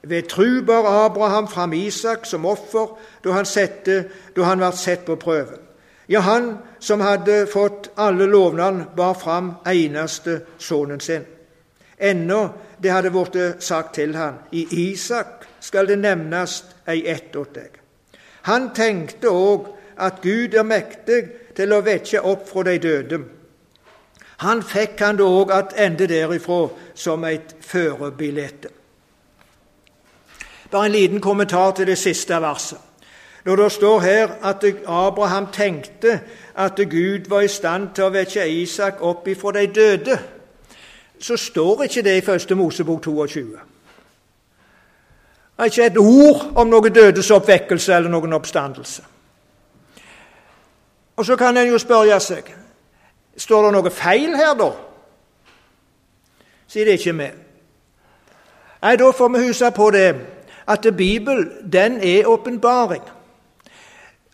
Ved 0.06 0.28
tru 0.30 0.62
bar 0.66 0.86
Abraham 1.06 1.48
fram 1.48 1.72
Isak 1.72 2.26
som 2.26 2.46
offer 2.46 2.94
da 3.24 3.32
han, 3.34 3.46
sette, 3.46 4.04
da 4.36 4.42
han 4.46 4.58
ble 4.62 4.70
sett 4.74 5.06
på 5.06 5.16
prøven. 5.18 5.62
Ja, 6.08 6.20
han 6.20 6.58
som 6.86 7.00
hadde 7.00 7.46
fått 7.50 7.90
alle 7.98 8.28
lovnadene, 8.30 8.86
bar 8.96 9.14
fram 9.18 9.54
eneste 9.66 10.40
sønnen 10.58 11.00
sin. 11.00 11.24
Ennå 11.98 12.40
det 12.82 12.92
hadde 12.92 13.10
blitt 13.10 13.62
sagt 13.64 13.96
til 13.96 14.14
han, 14.14 14.38
i 14.52 14.66
Isak 14.90 15.46
skal 15.60 15.88
det 15.88 15.98
nevnes 15.98 16.60
ei 16.86 17.02
ett 17.10 17.34
åt 17.36 17.54
deg. 17.56 17.80
Han 18.46 18.70
tenkte 18.74 19.32
òg 19.32 19.72
at 19.98 20.20
Gud 20.22 20.54
er 20.54 20.68
mektig 20.68 21.22
til 21.56 21.72
å 21.72 21.82
vekke 21.82 22.22
opp 22.22 22.46
fra 22.46 22.62
de 22.68 22.78
døde. 22.78 23.20
Han 24.44 24.62
fikk 24.62 25.00
han 25.00 25.18
da 25.18 25.26
òg 25.26 25.54
ende 25.74 26.06
derifra 26.06 26.68
som 26.94 27.24
et 27.24 27.56
førebilde. 27.60 28.70
Bare 30.70 30.86
en 30.86 30.92
liten 30.92 31.20
kommentar 31.20 31.72
til 31.74 31.90
det 31.90 31.98
siste 31.98 32.38
verset. 32.42 32.78
Når 33.46 33.56
det 33.56 33.72
står 33.72 34.00
her 34.00 34.28
at 34.42 34.64
Abraham 34.86 35.46
tenkte 35.52 36.20
at 36.54 36.76
Gud 36.76 37.28
var 37.28 37.40
i 37.40 37.48
stand 37.48 37.92
til 37.94 38.08
å 38.08 38.10
vekke 38.10 38.48
Isak 38.50 38.98
opp 39.06 39.28
ifra 39.28 39.52
de 39.54 39.66
døde, 39.66 40.18
så 41.20 41.36
står 41.36 41.84
ikke 41.86 42.02
det 42.02 42.16
i 42.16 42.24
første 42.26 42.54
Mosebok 42.58 43.02
22. 43.02 43.44
Det 45.56 45.62
er 45.62 45.64
ikke 45.64 45.86
et 45.86 45.98
ord 45.98 46.42
om 46.58 46.66
noen 46.66 46.92
dødes 46.92 47.30
oppvekkelse 47.30 47.94
eller 47.94 48.10
noen 48.10 48.32
oppstandelse. 48.32 49.02
Og 51.16 51.24
så 51.24 51.36
kan 51.36 51.56
en 51.56 51.70
jo 51.70 51.78
spørre 51.78 52.20
seg 52.20 52.50
står 53.36 53.66
det 53.66 53.72
noe 53.76 53.90
feil 53.92 54.34
her, 54.36 54.54
da? 54.58 54.70
Sier 56.66 56.88
det 56.88 56.98
ikke 56.98 57.12
med. 57.12 57.42
Nei, 58.82 58.96
Da 58.96 59.10
får 59.12 59.28
vi 59.28 59.46
huske 59.46 59.70
på 59.70 59.90
det 59.90 60.16
at 60.66 60.86
Bibelen 60.96 61.70
den 61.72 62.00
er 62.00 62.26
åpenbaring. 62.26 63.02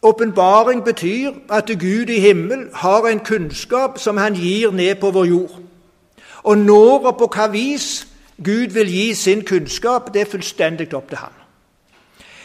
Åpenbaring 0.02 0.84
betyr 0.84 1.30
at 1.50 1.66
Gud 1.66 2.08
i 2.08 2.20
himmel 2.20 2.68
har 2.74 3.06
en 3.06 3.20
kunnskap 3.20 3.98
som 3.98 4.16
han 4.16 4.34
gir 4.34 4.70
ned 4.70 4.94
på 5.00 5.10
vår 5.10 5.24
jord. 5.24 5.58
Og 6.42 6.58
når 6.58 7.06
og 7.06 7.18
på 7.18 7.28
hva 7.36 7.46
vis 7.52 8.06
Gud 8.44 8.74
vil 8.74 8.90
gi 8.90 9.14
sin 9.14 9.44
kunnskap, 9.44 10.10
det 10.14 10.20
er 10.20 10.30
fullstendig 10.30 10.94
opp 10.94 11.08
til 11.08 11.18
ham. 11.18 11.32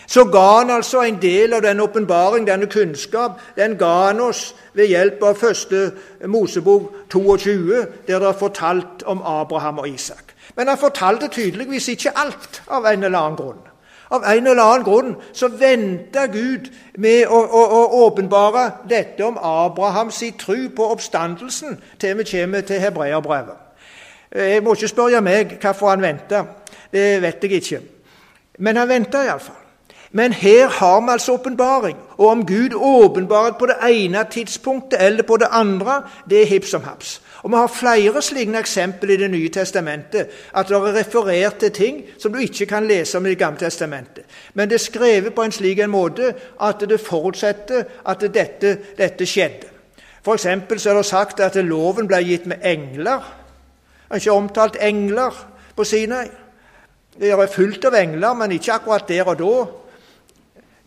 Så 0.07 0.23
ga 0.31 0.59
han 0.59 0.69
altså 0.69 1.01
en 1.01 1.17
del 1.21 1.53
av 1.53 1.61
den 1.61 1.79
åpenbaring, 1.83 2.45
denne 2.47 2.67
kunnskap, 2.71 3.41
den 3.57 3.75
ga 3.77 3.91
han 4.07 4.19
oss 4.23 4.53
ved 4.73 4.87
hjelp 4.87 5.23
av 5.23 5.35
første 5.35 5.91
Mosebok 6.27 7.09
22, 7.11 7.81
der 8.07 8.19
det 8.19 8.27
er 8.29 8.37
fortalt 8.39 9.03
om 9.03 9.21
Abraham 9.25 9.79
og 9.79 9.89
Isak. 9.89 10.31
Men 10.55 10.67
han 10.67 10.77
fortalte 10.77 11.27
tydeligvis 11.27 11.87
ikke 11.87 12.15
alt, 12.15 12.61
av 12.67 12.85
en 12.85 13.03
eller 13.03 13.19
annen 13.19 13.35
grunn. 13.37 13.65
Av 14.09 14.23
en 14.23 14.47
eller 14.47 14.63
annen 14.63 14.85
grunn 14.85 15.15
så 15.35 15.49
venter 15.51 16.29
Gud 16.31 16.69
med 16.95 17.27
å, 17.27 17.41
å, 17.43 17.63
å 17.79 17.81
åpenbare 18.05 18.69
dette 18.87 19.25
om 19.25 19.39
Abrahams 19.41 20.23
tro 20.39 20.57
på 20.75 20.89
oppstandelsen 20.93 21.75
til 21.99 22.17
vi 22.17 22.27
kommer 22.31 22.63
til 22.67 22.79
hebreerbrevet. 22.79 23.63
Jeg 24.31 24.63
må 24.63 24.75
ikke 24.75 24.91
spørre 24.91 25.21
meg 25.23 25.57
hvorfor 25.61 25.91
han 25.91 26.03
venter. 26.03 26.47
Det 26.91 27.21
vet 27.21 27.43
jeg 27.43 27.61
ikke. 27.61 27.81
Men 28.59 28.79
han 28.79 28.89
venter 28.89 29.27
iallfall. 29.27 29.63
Men 30.11 30.33
her 30.33 30.67
har 30.67 31.01
vi 31.01 31.11
altså 31.11 31.33
åpenbaring. 31.33 31.97
Og 32.17 32.27
om 32.27 32.45
Gud 32.45 32.73
åpenbarer 32.75 33.57
på 33.59 33.65
det 33.65 33.75
ene 33.89 34.23
tidspunktet 34.31 35.01
eller 35.03 35.23
på 35.23 35.37
det 35.37 35.47
andre, 35.51 36.01
det 36.29 36.41
er 36.41 36.45
hipp 36.45 36.65
som 36.65 36.83
haps. 36.83 37.21
Og 37.43 37.52
Vi 37.52 37.56
har 37.58 37.67
flere 37.67 38.21
slike 38.21 38.60
eksempler 38.60 39.13
i 39.13 39.17
Det 39.17 39.32
nye 39.32 39.50
testamentet, 39.50 40.28
at 40.54 40.67
det 40.67 40.76
er 40.76 40.95
referert 40.95 41.58
til 41.60 41.71
ting 41.71 42.04
som 42.17 42.34
du 42.34 42.39
ikke 42.39 42.65
kan 42.65 42.88
lese 42.88 43.17
om 43.17 43.26
i 43.26 43.30
Det 43.30 43.38
gamle 43.38 43.60
testamentet. 43.60 44.23
Men 44.54 44.69
det 44.69 44.76
er 44.76 44.86
skrevet 44.86 45.36
på 45.36 45.43
en 45.43 45.52
slik 45.52 45.80
en 45.80 45.89
måte 45.89 46.34
at 46.62 46.80
det 46.80 47.00
forutsetter 47.00 47.84
at 48.06 48.21
dette, 48.34 48.78
dette 48.97 49.26
skjedde. 49.26 49.67
For 50.23 50.38
så 50.38 50.50
er 50.50 50.93
det 50.93 51.06
sagt 51.06 51.39
at 51.39 51.56
loven 51.56 52.08
ble 52.08 52.19
gitt 52.23 52.45
med 52.45 52.58
engler. 52.63 53.23
Det 54.08 54.15
er 54.15 54.15
ikke 54.15 54.32
omtalt 54.32 54.78
engler 54.82 55.32
på 55.76 55.84
Sinai. 55.84 56.28
Det 57.19 57.32
er 57.32 57.47
fullt 57.47 57.86
av 57.86 57.95
engler, 57.95 58.34
men 58.34 58.52
ikke 58.52 58.73
akkurat 58.73 59.08
der 59.08 59.23
og 59.23 59.39
da. 59.39 59.54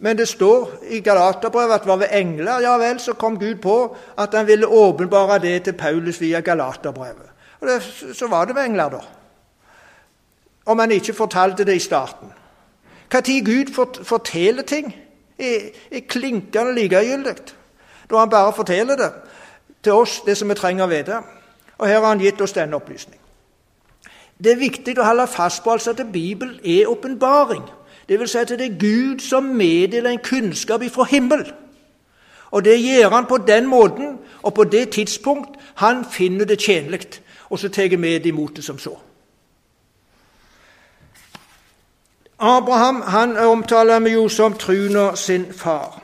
Men 0.01 0.17
det 0.17 0.29
står 0.29 0.71
i 0.89 1.01
Galaterbrevet 1.05 1.75
at 1.75 1.87
var 1.87 1.97
ved 2.01 2.13
engler. 2.13 2.61
Ja 2.65 2.77
vel, 2.81 3.01
så 3.01 3.13
kom 3.13 3.39
Gud 3.39 3.61
på 3.61 3.97
at 4.19 4.35
han 4.35 4.47
ville 4.47 4.67
åpenbare 4.67 5.39
det 5.39 5.63
til 5.65 5.73
Paulus 5.73 6.21
via 6.21 6.41
Galaterbrevet. 6.41 7.29
Og 7.61 7.69
det, 7.69 7.83
Så 8.17 8.27
var 8.27 8.45
det 8.45 8.55
ved 8.57 8.65
engler, 8.65 8.89
da. 8.89 9.01
Om 10.67 10.79
han 10.79 10.91
ikke 10.91 11.13
fortalte 11.15 11.65
det 11.65 11.77
i 11.77 11.79
starten. 11.79 12.33
Når 13.13 13.45
Gud 13.45 14.05
forteller 14.05 14.63
ting, 14.63 14.97
er, 15.39 15.71
er 15.93 16.01
klinkende 16.09 16.75
likegyldig. 16.75 17.37
Da 18.11 18.17
han 18.17 18.31
bare 18.31 18.53
forteller 18.53 18.97
det 18.97 19.13
til 19.83 19.93
oss, 19.93 20.21
det 20.27 20.37
som 20.37 20.49
vi 20.49 20.55
trenger 20.55 20.85
å 20.85 20.91
vite. 20.91 21.21
Og 21.79 21.89
her 21.89 22.01
har 22.01 22.09
han 22.09 22.21
gitt 22.21 22.41
oss 22.41 22.53
denne 22.53 22.77
opplysning. 22.77 23.21
Det 24.41 24.53
er 24.53 24.61
viktig 24.61 24.97
å 24.99 25.05
holde 25.05 25.27
fast 25.27 25.65
på 25.65 25.73
altså 25.73 25.93
at 25.93 26.13
Bibelen 26.13 26.61
er 26.65 26.89
åpenbaring. 26.89 27.65
Det 28.11 28.19
vil 28.19 28.29
si 28.29 28.39
at 28.39 28.49
det 28.49 28.61
er 28.61 28.79
Gud 28.81 29.21
som 29.23 29.43
meddeler 29.43 30.11
en 30.11 30.19
kunnskap 30.19 30.83
ifra 30.83 31.05
himmel. 31.05 31.53
Og 32.51 32.65
det 32.65 32.81
gjør 32.83 33.09
han 33.09 33.27
på 33.27 33.37
den 33.37 33.67
måten 33.67 34.19
og 34.43 34.55
på 34.55 34.65
det 34.65 34.91
tidspunkt 34.91 35.61
han 35.75 36.05
finner 36.13 36.45
det 36.45 36.59
tjenlig. 36.59 37.01
Og 37.51 37.59
så 37.59 37.69
tar 37.69 37.97
vi 37.97 38.17
imot 38.29 38.57
det 38.57 38.65
som 38.65 38.79
så. 38.79 38.99
Abraham 42.39 43.03
han 43.03 43.37
omtaler 43.37 44.01
vi 44.01 44.11
jo 44.11 44.29
som 44.29 44.55
truna 44.55 45.17
sin 45.17 45.53
far. 45.53 46.03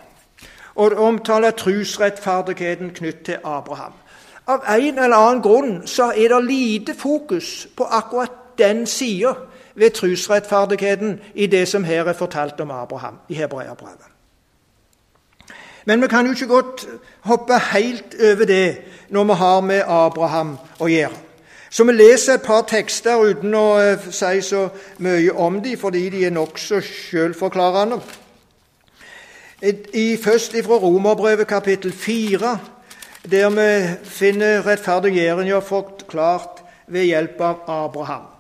Og 0.75 0.93
omtaler 0.93 1.51
trusrettferdigheten 1.51 2.91
knyttet 2.91 3.25
til 3.25 3.37
Abraham. 3.45 3.93
Av 4.47 4.63
en 4.79 4.99
eller 4.99 5.17
annen 5.17 5.43
grunn 5.43 5.87
så 5.87 6.13
er 6.17 6.29
det 6.29 6.45
lite 6.45 6.95
fokus 6.95 7.69
på 7.77 7.85
akkurat 7.85 8.31
den 8.59 8.87
sida 8.87 9.35
ved 9.77 9.91
trosrettferdigheten 9.91 11.21
i 11.35 11.47
det 11.47 11.69
som 11.69 11.85
her 11.85 12.05
er 12.05 12.13
fortalt 12.13 12.61
om 12.61 12.71
Abraham 12.71 13.19
i 13.29 13.35
Hebreabrevet. 13.35 14.13
Men 15.85 16.03
vi 16.03 16.09
kan 16.09 16.27
jo 16.27 16.33
ikke 16.33 16.47
godt 16.47 16.87
hoppe 17.21 17.59
helt 17.73 18.17
over 18.33 18.45
det 18.45 18.79
når 19.09 19.25
vi 19.25 19.33
har 19.33 19.61
med 19.61 19.83
Abraham 19.87 20.57
å 20.81 20.89
gjøre. 20.91 21.15
Så 21.71 21.85
vi 21.85 21.93
leser 21.93 22.35
et 22.35 22.43
par 22.47 22.63
tekster 22.67 23.21
uten 23.21 23.55
å 23.55 23.67
uh, 23.77 24.07
si 24.11 24.41
så 24.43 24.69
mye 24.99 25.33
om 25.33 25.61
dem, 25.63 25.79
fordi 25.79 26.09
de 26.11 26.25
er 26.27 26.35
nokså 26.35 26.81
selvforklarende. 26.81 28.01
Først 30.23 30.57
fra 30.65 30.79
Romerbrevet 30.81 31.47
kapittel 31.47 31.93
4, 31.93 32.59
der 33.31 33.51
vi 33.51 33.69
finner 34.05 34.67
rettferdiggjøringa 34.67 35.59
forklart 35.59 36.63
ved 36.87 37.11
hjelp 37.11 37.41
av 37.41 37.63
Abraham. 37.67 38.36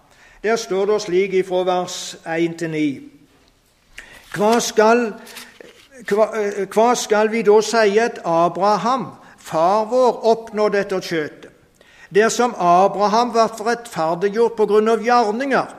Der 0.46 0.56
står 0.56 0.84
det 0.86 1.02
slik 1.02 1.32
ifra 1.34 1.64
vers 1.66 2.16
1 2.26 2.58
til 2.58 2.70
9. 2.70 3.00
Hva 4.36 4.60
skal, 4.62 5.00
hva, 6.06 6.26
hva 6.70 6.84
skal 6.94 7.32
vi 7.32 7.40
da 7.42 7.56
si 7.66 7.98
at 7.98 8.20
Abraham, 8.22 9.08
far 9.42 9.88
vår, 9.90 10.20
oppnådde 10.30 10.84
etter 10.84 11.02
kjøtet? 11.02 11.50
Dersom 12.14 12.54
Abraham 12.54 13.34
ble 13.34 13.48
rettferdiggjort 13.72 14.54
på 14.54 14.68
grunn 14.70 14.92
av 14.94 15.02
gjerninger, 15.02 15.74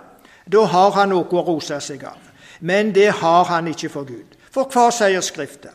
da 0.52 0.66
har 0.76 0.92
han 1.00 1.16
noe 1.16 1.32
å 1.32 1.46
rose 1.48 1.80
seg 1.88 2.04
av. 2.04 2.20
Men 2.60 2.92
det 2.92 3.14
har 3.24 3.48
han 3.48 3.72
ikke 3.72 3.94
for 3.96 4.04
Gud. 4.04 4.36
For 4.52 4.68
hva 4.68 4.90
sier 4.92 5.24
Skriften? 5.24 5.72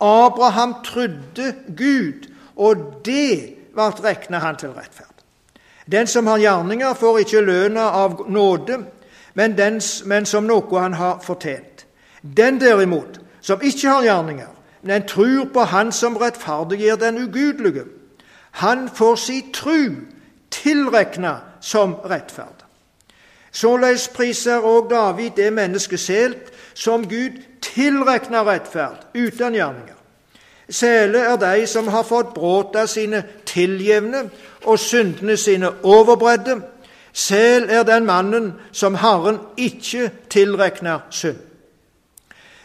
Abraham 0.00 0.78
trodde 0.86 1.52
Gud, 1.76 2.32
og 2.56 3.04
det 3.04 3.68
ble 3.76 3.92
regna 4.00 4.40
han 4.40 4.56
til 4.56 4.72
rettferd. 4.72 5.09
Den 5.92 6.06
som 6.06 6.26
har 6.26 6.38
gjerninger, 6.38 6.94
får 6.94 7.18
ikke 7.18 7.40
lønna 7.40 7.80
av 7.80 8.30
nåde, 8.30 8.78
men, 9.34 9.56
den, 9.58 9.80
men, 10.04 10.26
som 10.26 10.46
noe 10.46 10.80
han 10.80 10.94
har 10.94 11.20
fortjent. 11.24 11.86
Den 12.22 12.60
derimot, 12.60 13.20
som 13.40 13.62
ikke 13.62 13.88
har 13.88 14.04
gjerninger, 14.04 14.50
men 14.82 15.06
tror 15.08 15.48
på 15.52 15.60
Han 15.60 15.92
som 15.92 16.16
rettferdiggjør 16.16 16.96
den 16.96 17.18
ugudelige, 17.18 17.84
han 18.50 18.88
får 18.88 19.16
si 19.16 19.44
tru 19.52 19.94
tilrekna 20.50 21.36
som 21.60 21.94
rettferd. 21.94 22.64
Såleis 23.52 24.08
priser 24.08 24.62
òg 24.62 24.90
David 24.90 25.30
det 25.36 25.52
mennesket 25.52 26.00
selv 26.00 26.34
som 26.74 27.06
Gud 27.08 27.38
tilrekner 27.62 28.46
rettferd 28.46 29.06
uten 29.14 29.54
gjerninger. 29.54 29.96
Sele 30.70 31.18
er 31.18 31.36
de 31.36 31.66
som 31.66 31.88
har 31.88 32.06
fått 32.06 32.34
bråta 32.34 32.86
sine 32.86 33.24
tilgjevne 33.46 34.28
og 34.64 34.78
syndene 34.78 35.36
sine 35.36 35.70
overbredde. 35.82 36.60
Sel 37.12 37.66
er 37.70 37.82
den 37.82 38.06
mannen 38.06 38.52
som 38.72 38.94
Herren 38.94 39.38
ikke 39.56 40.10
tilrekner 40.30 40.98
synd. 41.10 41.36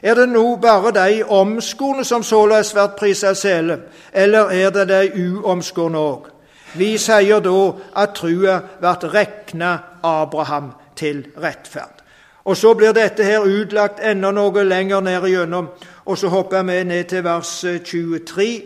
Er 0.01 0.13
det 0.13 0.29
nå 0.29 0.55
bare 0.55 0.91
de 0.91 1.23
omskårne 1.23 2.03
som 2.05 2.23
således 2.23 2.73
blir 2.73 2.93
prisa 2.97 3.33
sele, 3.33 3.79
eller 4.13 4.51
er 4.53 4.69
det 4.69 4.87
de 4.89 5.31
uomskårne 5.33 5.97
òg? 5.97 6.27
Vi 6.75 6.97
sier 6.97 7.39
da 7.39 7.71
at 7.95 8.13
trua 8.15 8.59
blir 8.79 9.13
rekna 9.13 9.77
Abraham 10.03 10.71
til 10.95 11.25
rettferd. 11.43 12.03
Og 12.45 12.57
Så 12.57 12.73
blir 12.73 12.91
dette 12.91 13.23
her 13.23 13.39
utlagt 13.39 13.99
enda 13.99 14.31
noe 14.31 14.63
lenger 14.63 14.99
ned 14.99 15.25
igjennom, 15.25 15.69
og 16.05 16.17
så 16.17 16.27
hopper 16.27 16.63
vi 16.63 16.83
ned 16.83 17.03
til 17.03 17.23
vers 17.23 17.65
23. 17.85 18.61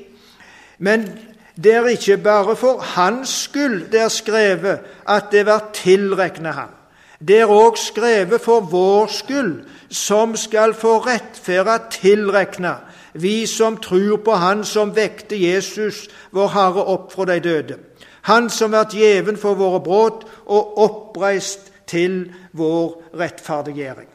Men 0.80 1.20
det 1.64 1.74
er 1.76 1.88
ikke 1.88 2.18
bare 2.18 2.56
for 2.56 2.80
hans 2.80 3.30
skyld 3.30 3.90
det 3.92 4.02
er 4.02 4.12
skrevet 4.14 4.80
at 5.08 5.32
det 5.32 5.46
blir 5.46 5.72
tilregnet 5.74 6.54
ham. 6.54 6.76
Det 7.20 7.42
er 7.42 7.52
òg 7.52 7.76
skrevet 7.76 8.42
for 8.42 8.64
vår 8.64 9.10
skyld, 9.12 9.66
som 9.92 10.36
skal 10.40 10.74
få 10.74 11.00
rettferda 11.04 11.78
tilregna, 11.92 12.78
vi 13.14 13.46
som 13.46 13.78
tror 13.78 14.22
på 14.24 14.32
Han 14.32 14.64
som 14.64 14.96
vekte 14.96 15.36
Jesus, 15.36 16.08
vår 16.32 16.48
Herre, 16.48 16.86
opp 16.86 17.12
fra 17.12 17.26
de 17.26 17.40
døde. 17.40 17.78
Han 18.22 18.50
som 18.50 18.72
vært 18.72 18.94
gjeven 18.94 19.38
for 19.38 19.58
våre 19.60 19.82
brudd 19.84 20.24
og 20.46 20.78
oppreist 20.78 21.72
til 21.88 22.32
vår 22.54 23.02
rettferdiggjøring. 23.20 24.08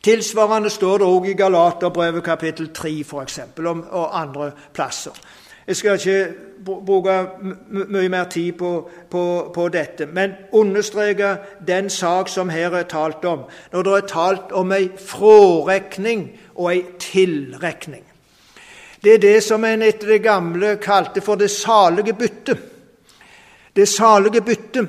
Tilsvarende 0.00 0.70
står 0.70 0.98
det 0.98 1.06
òg 1.06 1.26
i 1.28 1.36
Galaterbrevet 1.36 2.24
kapittel 2.24 2.70
3 2.72 3.04
for 3.04 3.22
eksempel, 3.22 3.66
og 3.66 4.20
andre 4.20 4.52
plasser. 4.72 5.12
Jeg 5.70 5.76
skal 5.76 6.00
ikke 6.00 6.34
bruke 6.64 7.12
mye 7.70 8.08
mer 8.10 8.24
tid 8.24 8.56
på, 8.58 8.90
på, 9.10 9.52
på, 9.54 9.68
dette, 9.70 10.06
men 10.06 10.32
understreke 10.52 11.36
den 11.66 11.90
sak 11.90 12.28
som 12.28 12.50
her 12.50 12.74
er 12.74 12.88
talt 12.90 13.22
om, 13.24 13.44
når 13.72 13.86
det 13.86 13.92
er 13.92 14.08
talt 14.10 14.50
om 14.58 14.74
ei 14.74 14.88
frårekning 14.98 16.26
og 16.56 16.72
ei 16.72 16.82
tilrekning. 16.98 18.02
Det 18.98 19.14
er 19.14 19.22
det 19.22 19.36
som 19.46 19.64
en 19.64 19.86
etter 19.86 20.16
det 20.16 20.20
gamle 20.26 20.74
kalte 20.82 21.22
for 21.22 21.38
det 21.38 21.52
salige 21.54 22.18
byttet. 22.18 22.58
Det 23.76 23.88
salige 23.88 24.42
byttet 24.42 24.88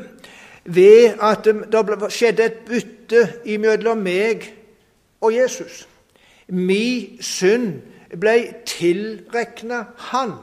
ved 0.65 1.21
at 1.21 1.45
det 1.45 2.09
skjedde 2.09 2.43
et 2.49 2.61
bytte 2.65 3.27
imellom 3.45 4.01
meg 4.01 4.49
og 5.21 5.35
Jesus. 5.37 5.85
Min 6.49 7.21
synd 7.21 7.83
ble 8.17 8.39
tilregna 8.65 9.85
han. 10.09 10.39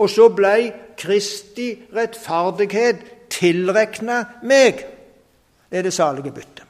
Og 0.00 0.08
så 0.10 0.30
ble 0.32 0.72
Kristi 0.96 1.74
rettferdighet 1.92 3.02
tilregna 3.30 4.24
meg. 4.42 4.80
Det 5.70 5.78
er 5.78 5.82
det 5.82 5.92
salige 5.92 6.32
byttet. 6.32 6.64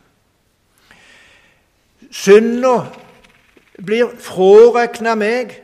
Synda 2.10 2.74
blir 3.86 4.10
frarekna 4.18 5.14
meg 5.14 5.54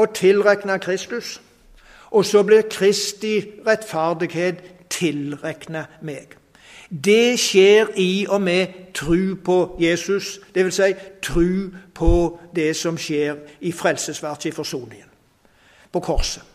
og 0.00 0.14
tilregna 0.16 0.78
Kristus. 0.80 1.40
Og 2.10 2.24
så 2.24 2.42
blir 2.42 2.64
Kristi 2.72 3.36
rettferdighet 3.66 4.64
tilregna 4.90 5.84
meg. 6.00 6.36
Det 6.90 7.38
skjer 7.38 7.92
i 8.00 8.26
og 8.28 8.40
med 8.42 8.66
tru 8.94 9.36
på 9.44 9.76
Jesus, 9.80 10.40
dvs. 10.54 10.74
Si, 10.74 10.94
tru 11.22 11.70
på 11.94 12.38
det 12.56 12.72
som 12.76 12.98
skjer 12.98 13.36
i 13.60 13.72
frelsesverket 13.72 14.50
i 14.50 14.56
forsoningen, 14.56 15.06
på 15.92 16.00
korset 16.00 16.49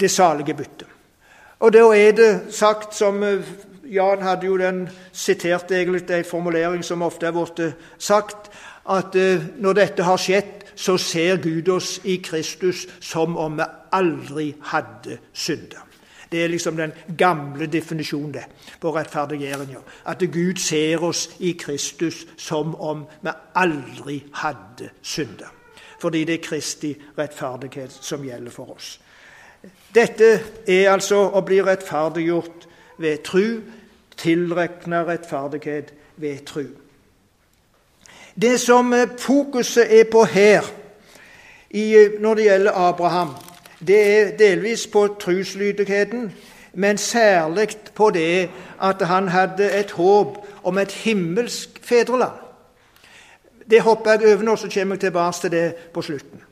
det 0.00 0.10
salige 0.10 0.54
byttet. 0.54 0.88
Og 1.60 1.72
da 1.72 1.84
er 1.96 2.12
det 2.12 2.30
sagt 2.50 2.94
som 2.94 3.22
eh, 3.22 3.46
Jan 3.84 4.22
hadde 4.22 4.46
jo 4.46 4.56
den 4.58 4.88
siterte 5.12 5.76
egentlig 5.76 6.10
en 6.10 6.24
formulering 6.24 6.84
som 6.84 7.02
ofte 7.02 7.26
er 7.26 7.32
blitt 7.32 7.60
eh, 7.60 7.78
sagt, 7.98 8.50
at 8.90 9.16
eh, 9.16 9.42
når 9.56 9.78
dette 9.78 10.04
har 10.04 10.20
skjedd, 10.20 10.64
så 10.76 10.96
ser 10.98 11.38
Gud 11.42 11.68
oss 11.70 12.00
i 12.04 12.16
Kristus 12.24 12.86
som 13.00 13.36
om 13.38 13.58
vi 13.58 13.66
aldri 13.94 14.48
hadde 14.72 15.18
synda. 15.32 15.84
Det 16.32 16.42
er 16.42 16.50
liksom 16.50 16.76
den 16.76 16.92
gamle 17.18 17.66
definisjonen 17.70 18.32
det, 18.34 18.44
på 18.80 18.90
rettferdiggjøringa. 18.96 19.78
At 20.10 20.18
Gud 20.18 20.58
ser 20.58 21.04
oss 21.04 21.28
i 21.38 21.52
Kristus 21.52 22.24
som 22.36 22.74
om 22.74 23.04
vi 23.22 23.30
aldri 23.54 24.18
hadde 24.42 24.90
synda. 25.02 25.52
Fordi 26.00 26.24
det 26.24 26.34
er 26.34 26.42
Kristi 26.42 26.90
rettferdighet 27.18 27.94
som 28.00 28.24
gjelder 28.26 28.50
for 28.50 28.74
oss. 28.74 28.98
Dette 29.94 30.40
er 30.66 30.90
altså 30.90 31.20
å 31.30 31.42
bli 31.46 31.60
rettferdiggjort 31.62 32.66
ved 32.98 33.22
tru, 33.26 33.60
tilregna 34.18 35.04
rettferdighet 35.06 35.92
ved 36.16 36.42
tru. 36.46 36.66
Det 38.34 38.56
som 38.60 38.94
fokuset 39.18 39.92
er 40.00 40.08
på 40.10 40.24
her 40.24 40.66
når 42.20 42.34
det 42.34 42.44
gjelder 42.44 42.76
Abraham, 42.88 43.30
det 43.86 44.00
er 44.18 44.36
delvis 44.38 44.86
på 44.86 45.06
truslydigheten, 45.20 46.32
men 46.72 46.98
særlig 46.98 47.68
på 47.94 48.10
det 48.10 48.50
at 48.82 49.02
han 49.06 49.28
hadde 49.28 49.70
et 49.72 49.90
håp 49.90 50.38
om 50.62 50.78
et 50.78 50.92
himmelsk 50.92 51.78
fedreland. 51.82 52.38
Det 53.70 53.82
hopper 53.82 54.10
jeg 54.10 54.34
over 54.34 54.42
nå, 54.42 54.56
så 54.56 54.70
kommer 54.74 54.94
jeg 54.94 55.00
tilbake 55.00 55.40
til 55.40 55.50
det 55.50 55.74
på 55.74 56.02
slutten. 56.02 56.43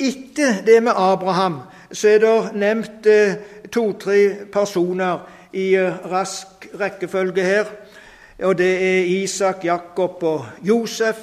Etter 0.00 0.62
det 0.66 0.82
med 0.82 0.92
Abraham 0.96 1.60
så 1.92 2.08
er 2.08 2.18
det 2.18 2.52
nevnt 2.54 3.06
eh, 3.06 3.34
to-tre 3.72 4.46
personer 4.52 5.24
i 5.52 5.74
eh, 5.74 6.06
rask 6.06 6.68
rekkefølge 6.80 7.42
her. 7.42 7.64
Og 8.42 8.58
Det 8.58 8.74
er 8.82 9.04
Isak, 9.04 9.64
Jakob 9.64 10.22
og 10.22 10.46
Josef 10.62 11.16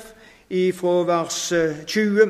fra 0.79 1.03
vers 1.07 1.53
20. 1.87 2.21
Eh, 2.21 2.29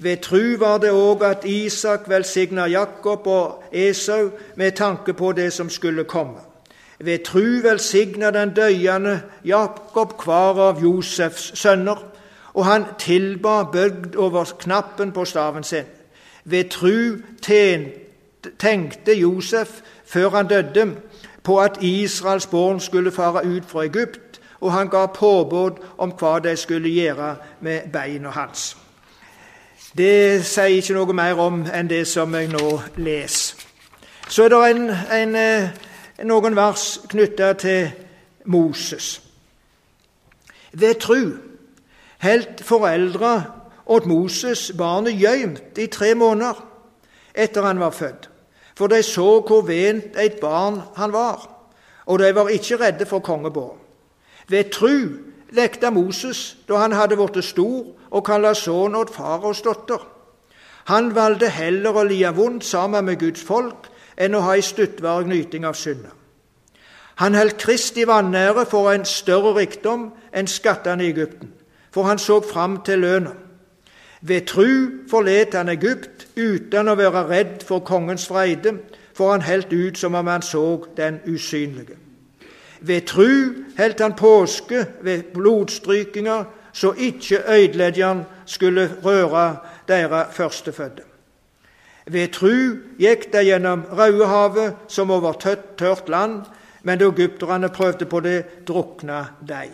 Ved 0.00 0.16
tru 0.22 0.56
var 0.58 0.78
det 0.78 0.90
òg 0.90 1.22
at 1.26 1.44
Isak 1.44 2.08
velsigna 2.08 2.66
Jakob 2.66 3.26
og 3.26 3.64
Esau 3.72 4.30
med 4.56 4.72
tanke 4.72 5.12
på 5.12 5.32
det 5.32 5.52
som 5.52 5.70
skulle 5.70 6.04
komme. 6.04 6.38
Ved 6.98 7.18
tru 7.24 7.62
velsigna 7.62 8.30
den 8.30 8.54
døyende 8.54 9.20
Jakob 9.44 10.22
hver 10.24 10.60
av 10.68 10.82
Josefs 10.82 11.58
sønner 11.58 11.98
og 12.58 12.66
han 12.66 12.84
tilba 12.98 13.62
bøgd 13.62 14.16
over 14.16 14.44
knappen 14.44 15.12
på 15.12 15.24
staven 15.24 15.64
sin. 15.64 15.84
Ved 16.44 16.70
tru 16.70 17.16
tenkte 18.58 19.12
Josef, 19.12 19.68
før 20.06 20.30
han 20.30 20.46
døde, 20.46 20.96
på 21.42 21.60
at 21.60 21.78
Israels 21.80 22.46
barn 22.46 22.80
skulle 22.80 23.12
fare 23.12 23.46
ut 23.46 23.64
fra 23.66 23.84
Egypt, 23.84 24.40
og 24.60 24.72
han 24.72 24.88
ga 24.88 25.06
påbud 25.06 25.70
om 25.98 26.10
hva 26.18 26.38
de 26.38 26.56
skulle 26.56 26.88
gjøre 26.88 27.36
med 27.60 27.80
beina 27.92 28.30
hans. 28.30 28.76
Det 29.96 30.44
sier 30.44 30.82
ikke 30.82 30.98
noe 30.98 31.14
mer 31.14 31.38
om 31.38 31.62
enn 31.62 31.90
det 31.90 32.06
som 32.10 32.34
jeg 32.34 32.50
nå 32.50 32.80
leser. 32.96 33.54
Så 34.28 34.44
er 34.44 34.48
det 34.48 34.70
en, 34.70 34.90
en, 35.14 35.36
eh, 35.36 35.70
noen 36.26 36.56
vers 36.56 37.00
knytta 37.08 37.52
til 37.52 37.90
Moses. 38.44 39.22
Ved 40.72 40.94
tru 40.94 41.47
holdt 42.22 42.64
foreldra 42.64 43.42
åt 43.86 44.06
Moses 44.06 44.72
barnet 44.78 45.20
gjemt 45.20 45.78
i 45.78 45.86
tre 45.86 46.14
måneder 46.14 46.64
etter 47.34 47.62
han 47.62 47.80
var 47.80 47.90
født. 47.90 48.28
for 48.78 48.86
de 48.86 49.02
så 49.02 49.40
hvor 49.42 49.64
vent 49.66 50.14
et 50.18 50.38
barn 50.40 50.82
han 50.96 51.12
var, 51.12 51.48
og 52.06 52.18
de 52.18 52.34
var 52.34 52.48
ikke 52.48 52.76
redde 52.78 53.06
for 53.06 53.18
kongebåren. 53.18 53.78
Ved 54.48 54.70
tru 54.70 55.18
lekte 55.50 55.90
Moses 55.90 56.56
da 56.68 56.78
han 56.84 56.92
hadde 56.92 57.16
blitt 57.18 57.44
stor 57.44 57.88
og 58.10 58.24
kalla 58.24 58.54
sønnen 58.54 58.94
åt 59.00 59.10
faros 59.10 59.64
datter. 59.66 59.98
Han 60.84 61.10
valgte 61.14 61.50
heller 61.52 61.96
å 61.96 62.06
lia 62.06 62.30
vondt 62.30 62.64
sammen 62.64 63.04
med 63.04 63.18
Guds 63.18 63.42
folk 63.42 63.90
enn 64.16 64.34
å 64.38 64.44
ha 64.46 64.54
ei 64.54 64.62
stuttvarig 64.62 65.26
nyting 65.28 65.66
av 65.66 65.74
synda. 65.76 66.14
Han 67.18 67.34
holdt 67.34 67.58
Kristi 67.58 68.06
vanære 68.06 68.64
for 68.70 68.92
en 68.92 69.04
større 69.04 69.56
rikdom 69.58 70.12
enn 70.32 70.46
skattene 70.46 71.04
i 71.04 71.10
Egypten, 71.10 71.50
for 71.90 72.02
han 72.02 72.18
så 72.18 72.40
fram 72.40 72.80
til 72.82 72.98
lønna. 72.98 73.34
Ved 74.20 74.46
tru 74.46 74.66
forlot 75.10 75.54
han 75.54 75.68
Egypt 75.68 76.26
uten 76.36 76.88
å 76.88 76.96
være 76.98 77.24
redd 77.28 77.62
for 77.66 77.84
kongens 77.86 78.26
vreide, 78.30 78.74
for 79.14 79.32
han 79.32 79.46
helt 79.46 79.72
ut 79.72 79.98
som 79.98 80.14
om 80.14 80.26
han 80.26 80.42
så 80.42 80.84
den 80.96 81.20
usynlige. 81.26 81.96
Ved 82.80 83.06
tru 83.06 83.54
holdt 83.78 84.00
han 84.00 84.14
påske 84.14 84.86
ved 85.02 85.22
blodstrykinger, 85.34 86.44
så 86.72 86.92
ikke 86.92 87.42
øydeledjeren 87.50 88.22
skulle 88.46 88.90
røre 89.04 89.56
deres 89.88 90.34
førstefødte. 90.36 91.02
Ved 92.06 92.28
tru 92.32 92.52
gikk 92.98 93.32
de 93.32 93.42
gjennom 93.44 93.82
Rødehavet 93.92 94.76
som 94.88 95.10
over 95.10 95.32
tørt, 95.32 95.76
tørt 95.76 96.08
land, 96.08 96.46
men 96.82 96.98
da 96.98 97.10
egypterne 97.10 97.68
prøvde 97.68 98.06
på 98.06 98.20
det, 98.20 98.64
drukna 98.68 99.26
de. 99.48 99.68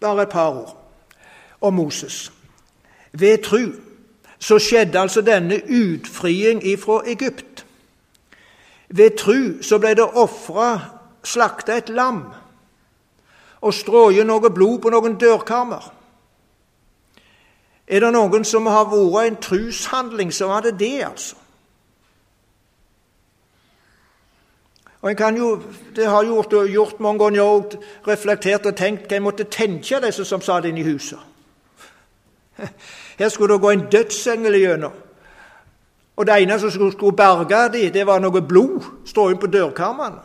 Bare 0.00 0.22
et 0.22 0.28
par 0.28 0.48
ord 0.48 0.76
om 1.60 1.74
Moses. 1.74 2.32
Ved 3.12 3.42
tru 3.42 3.72
så 4.38 4.58
skjedde 4.58 5.00
altså 5.00 5.20
denne 5.20 5.60
utfriing 5.68 6.66
ifra 6.66 7.02
Egypt. 7.06 7.66
Ved 8.88 9.10
tru 9.18 9.62
så 9.62 9.78
ble 9.78 9.94
det 9.94 10.06
ofra, 10.14 10.80
slakta 11.24 11.76
et 11.76 11.88
lam 11.88 12.24
og 13.60 13.74
strøket 13.74 14.26
noe 14.26 14.50
blod 14.50 14.78
på 14.80 14.92
noen 14.92 15.18
dørkarmer. 15.20 15.90
Er 17.90 18.00
det 18.00 18.12
noen 18.14 18.44
som 18.46 18.66
har 18.70 18.88
vært 18.88 19.26
en 19.26 19.36
trushandling, 19.42 20.32
så 20.32 20.48
var 20.48 20.64
det 20.64 20.78
det, 20.78 21.02
altså. 21.04 21.36
Og 25.02 25.10
en 25.10 25.36
jo, 25.36 25.62
Det 25.96 26.06
har 26.06 26.24
gjort, 26.24 26.52
gjort 26.68 27.00
mange 27.00 27.24
ganger 27.24 27.42
òg, 27.42 27.76
reflektert 28.08 28.66
og 28.66 28.76
tenkt 28.76 29.08
hva 29.08 29.16
en 29.16 29.22
måtte 29.22 29.44
tenke 29.44 30.00
disse 30.00 30.24
som 30.24 30.40
satt 30.40 30.64
inne 30.64 30.80
i 30.80 30.92
huset. 30.92 31.18
Her 33.18 33.28
skulle 33.28 33.54
det 33.54 33.60
gå 33.60 33.70
en 33.70 33.86
dødsengel 33.92 34.54
igjennom. 34.54 34.92
Og 36.16 36.26
det 36.26 36.42
ene 36.42 36.58
som 36.60 36.70
skulle 36.70 37.16
berge 37.16 37.68
dem, 37.72 37.92
det 37.92 38.06
var 38.06 38.20
noe 38.20 38.42
blod 38.42 38.84
stående 39.06 39.40
på 39.40 39.46
dørkarmene. 39.46 40.20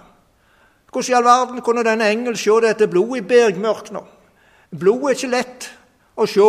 Hvordan 0.92 1.12
i 1.12 1.16
all 1.16 1.24
verden 1.24 1.62
kunne 1.62 1.84
denne 1.84 2.10
engel 2.12 2.38
se 2.38 2.52
dette 2.64 2.88
blodet 2.88 3.24
i 3.24 3.28
bergmørkna? 3.28 4.00
Blod 4.80 5.04
er 5.04 5.16
ikke 5.16 5.32
lett 5.32 5.70
å 6.16 6.28
se 6.28 6.48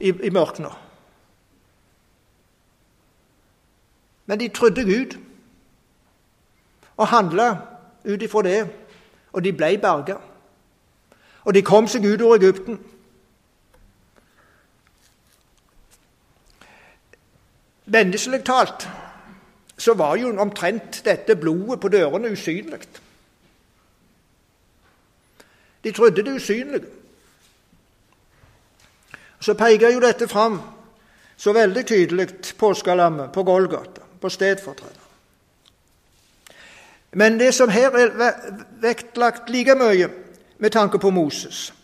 i, 0.00 0.12
i 0.12 0.30
mørkna. 0.32 0.70
Men 4.26 4.40
de 4.40 4.48
trodde 4.48 4.84
Gud 4.84 5.16
og 6.96 7.08
handla 7.08 7.48
ut 8.04 8.22
ifra 8.22 8.42
det, 8.42 8.60
og 9.32 9.44
de 9.44 9.52
ble 9.52 9.78
berga. 9.82 10.16
Og 11.44 11.54
de 11.54 11.62
kom 11.62 11.88
seg 11.88 12.04
ut 12.06 12.22
av 12.22 12.36
Egypten. 12.36 12.78
Menneskelig 17.92 18.44
talt 18.46 18.86
så 19.82 19.94
var 19.98 20.16
jo 20.16 20.30
omtrent 20.40 21.00
dette 21.04 21.36
blodet 21.36 21.80
på 21.82 21.90
dørene 21.90 22.30
usynlig. 22.32 22.84
De 25.84 25.92
trodde 25.92 26.22
det 26.22 26.36
usynlige. 26.36 26.86
Så 29.42 29.54
peker 29.58 29.90
jo 29.90 30.00
dette 30.00 30.28
fram 30.30 30.60
så 31.36 31.52
veldig 31.52 31.86
tydelig 31.86 32.28
påskelammet 32.58 33.32
på 33.34 33.42
Golgata, 33.42 34.06
på 34.20 34.28
stedfortreder. 34.30 35.01
Men 37.12 37.40
det 37.40 37.54
som 37.54 37.68
her 37.68 37.90
er 37.90 38.32
vektlagt 38.80 39.50
like 39.50 39.74
mye 39.74 40.08
med 40.58 40.70
tanke 40.70 40.98
på 40.98 41.10
Moses, 41.10 41.74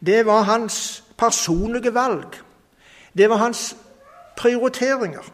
det 0.00 0.26
var 0.26 0.42
hans 0.42 1.04
personlige 1.18 1.94
valg. 1.94 2.40
Det 3.16 3.30
var 3.30 3.36
hans 3.36 3.76
prioriteringer. 4.36 5.32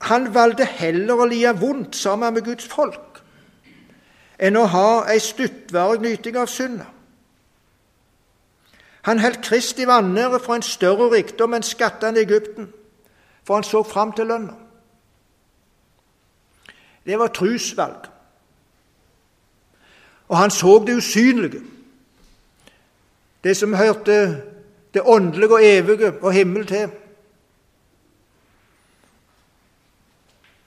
Han 0.00 0.34
valgte 0.34 0.64
heller 0.64 1.20
å 1.20 1.28
lia 1.28 1.52
vondt 1.52 1.96
sammen 1.96 2.34
med 2.34 2.44
Guds 2.44 2.68
folk 2.68 3.20
enn 4.34 4.56
å 4.58 4.64
ha 4.66 4.88
ei 5.08 5.20
stuttvarig 5.22 6.02
nyting 6.02 6.36
av 6.36 6.50
synda. 6.50 6.88
Han 9.06 9.20
holdt 9.22 9.44
Kristi 9.46 9.86
vanære 9.86 10.40
for 10.42 10.56
en 10.56 10.66
større 10.66 11.06
rikdom 11.12 11.54
enn 11.54 11.64
skattene 11.64 12.18
i 12.18 12.24
Egypten, 12.26 12.66
for 13.46 13.54
han 13.54 13.66
så 13.68 13.84
fram 13.86 14.12
til 14.12 14.26
lønna. 14.26 14.56
Det 17.06 17.18
var 17.18 17.26
trusvalg. 17.26 18.06
Og 20.28 20.38
han 20.38 20.50
så 20.50 20.84
det 20.86 20.96
usynlige, 20.96 21.62
det 23.44 23.56
som 23.56 23.74
hørte 23.74 24.42
det 24.94 25.02
åndelige 25.04 25.52
og 25.52 25.64
evige 25.64 26.12
og 26.22 26.32
himmel 26.32 26.66
til. 26.66 26.90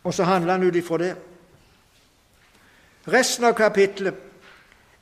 Og 0.03 0.13
så 0.13 0.23
handler 0.23 0.53
han 0.53 0.63
ut 0.63 0.75
ifra 0.75 0.97
det. 0.97 1.15
Resten 3.07 3.45
av 3.45 3.53
kapittelet 3.53 4.13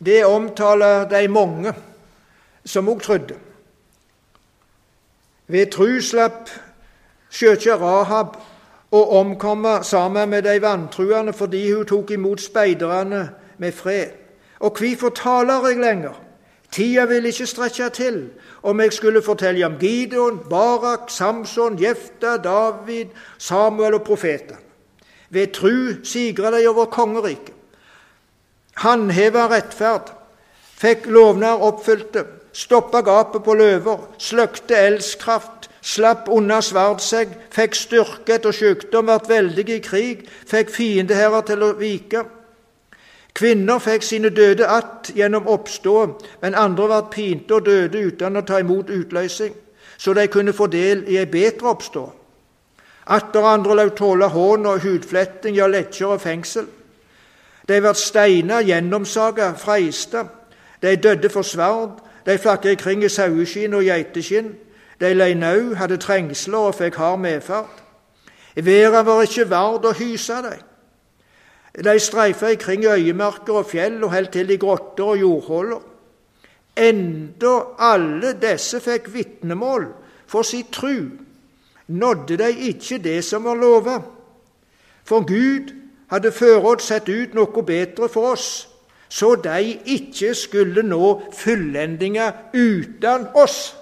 det 0.05 0.25
omtaler 0.25 1.07
de 1.09 1.27
mange 1.27 1.73
som 2.65 2.89
òg 2.89 3.01
trodde. 3.01 3.37
Ved 5.47 5.71
tru 5.71 6.01
slapp 6.01 6.49
sjøkja 7.29 7.77
Rahab 7.79 8.35
å 8.95 9.19
omkomme 9.19 9.79
sammen 9.83 10.29
med 10.29 10.45
de 10.47 10.59
vantruende 10.63 11.33
fordi 11.33 11.65
hun 11.71 11.85
tok 11.89 12.11
imot 12.15 12.41
speiderne 12.41 13.29
med 13.57 13.73
fred. 13.73 14.13
Og 14.59 14.79
hvorfor 14.79 15.09
taler 15.09 15.67
jeg 15.67 15.81
lenger? 15.81 16.21
Tida 16.71 17.05
vil 17.05 17.25
ikke 17.29 17.47
strekke 17.47 17.89
til 17.95 18.19
om 18.63 18.79
jeg 18.81 18.93
skulle 18.93 19.21
fortelle 19.23 19.65
om 19.65 19.77
Gideon, 19.79 20.39
Barak, 20.49 21.09
Samson, 21.09 21.77
Jefta, 21.79 22.37
David, 22.37 23.13
Samuel 23.37 23.93
og 23.93 24.03
profetene. 24.03 24.57
Ved 25.29 25.53
tru 25.53 26.03
sigra 26.03 26.51
de 26.51 26.67
over 26.67 26.85
kongeriket. 26.85 27.53
Handheva 28.75 29.47
rettferd, 29.47 30.11
fikk 30.75 31.07
lovnad 31.07 31.63
oppfylte, 31.63 32.25
stoppa 32.53 33.01
gapet 33.01 33.43
på 33.43 33.53
løver, 33.55 34.01
sløkte 34.17 34.75
eldskraft, 34.75 35.64
slapp 35.85 36.29
unna 36.33 36.61
sverdsegg, 36.65 37.35
fikk 37.53 37.77
styrke 37.77 38.39
etter 38.39 38.55
sykdom, 38.55 39.11
vært 39.11 39.29
veldige 39.29 39.77
i 39.77 39.83
krig, 39.85 40.23
fikk 40.49 40.73
fiendeherrer 40.73 41.45
til 41.45 41.65
å 41.65 41.73
vike. 41.77 42.23
Kvinner 43.35 43.81
fikk 43.83 44.03
sine 44.03 44.29
døde 44.29 44.67
att 44.67 45.11
gjennom 45.13 45.47
oppstå, 45.47 46.19
men 46.41 46.55
andre 46.55 46.87
ble 46.87 47.01
pinte 47.11 47.53
og 47.53 47.65
døde 47.65 47.99
uten 47.99 48.37
å 48.37 48.45
ta 48.47 48.59
imot 48.59 48.89
utløsning, 48.89 49.53
så 49.97 50.13
de 50.13 50.27
kunne 50.27 50.53
få 50.53 50.67
del 50.67 51.03
i 51.07 51.19
ei 51.19 51.27
bedre 51.29 51.69
oppstå. 51.75 52.05
Atter 53.05 53.45
andre 53.45 53.75
lot 53.75 53.97
tåle 53.97 54.31
hån 54.31 54.65
og 54.65 54.81
hudfletting, 54.81 55.55
ja, 55.55 55.67
letjer 55.67 56.15
og 56.15 56.21
fengsel. 56.21 56.65
De 57.67 57.77
ble 57.81 57.93
steina, 57.97 58.61
gjennomsaga, 58.65 59.53
freista. 59.57 60.25
De 60.81 60.95
døde 60.95 61.29
for 61.29 61.45
sverd. 61.45 62.01
De 62.25 62.37
flakka 62.41 62.73
ikring 62.73 63.03
i 63.05 63.09
saueskinn 63.09 63.73
og 63.77 63.85
geiteskinn. 63.85 64.53
De 64.99 65.13
lei 65.13 65.33
nau, 65.33 65.73
hadde 65.75 65.97
trengsler 65.97 66.69
og 66.69 66.75
fikk 66.75 66.95
hard 66.95 67.19
medferd. 67.19 67.81
Verda 68.55 69.01
var 69.03 69.25
ikke 69.25 69.49
verd 69.51 69.85
å 69.85 69.91
hyse 69.97 70.39
dem. 70.45 70.63
De 71.83 71.99
streifa 71.99 72.53
ikring 72.55 72.85
øyemarker 72.87 73.59
og 73.59 73.67
fjell 73.67 73.99
og 74.03 74.13
holdt 74.13 74.31
til 74.37 74.53
i 74.55 74.57
grotter 74.57 75.11
og 75.11 75.19
jordhuller. 75.19 75.81
Enda 76.75 77.55
alle 77.79 78.31
disse 78.39 78.79
fikk 78.83 79.11
vitnemål 79.13 79.89
for 80.27 80.47
sin 80.47 80.67
tru 80.71 80.95
nådde 81.87 82.37
de 82.37 82.49
ikke 82.69 82.97
det 82.97 83.23
som 83.23 83.43
var 83.43 83.55
lova. 83.55 83.99
For 85.03 85.25
Gud 85.27 85.73
hadde 86.09 86.31
førodd 86.31 86.81
sett 86.81 87.09
ut 87.09 87.35
noe 87.37 87.63
bedre 87.65 88.09
for 88.09 88.31
oss, 88.33 88.67
så 89.09 89.35
de 89.35 89.75
ikke 89.85 90.33
skulle 90.35 90.83
nå 90.83 91.11
fullendinga 91.33 92.31
uten 92.53 93.27
oss. 93.35 93.75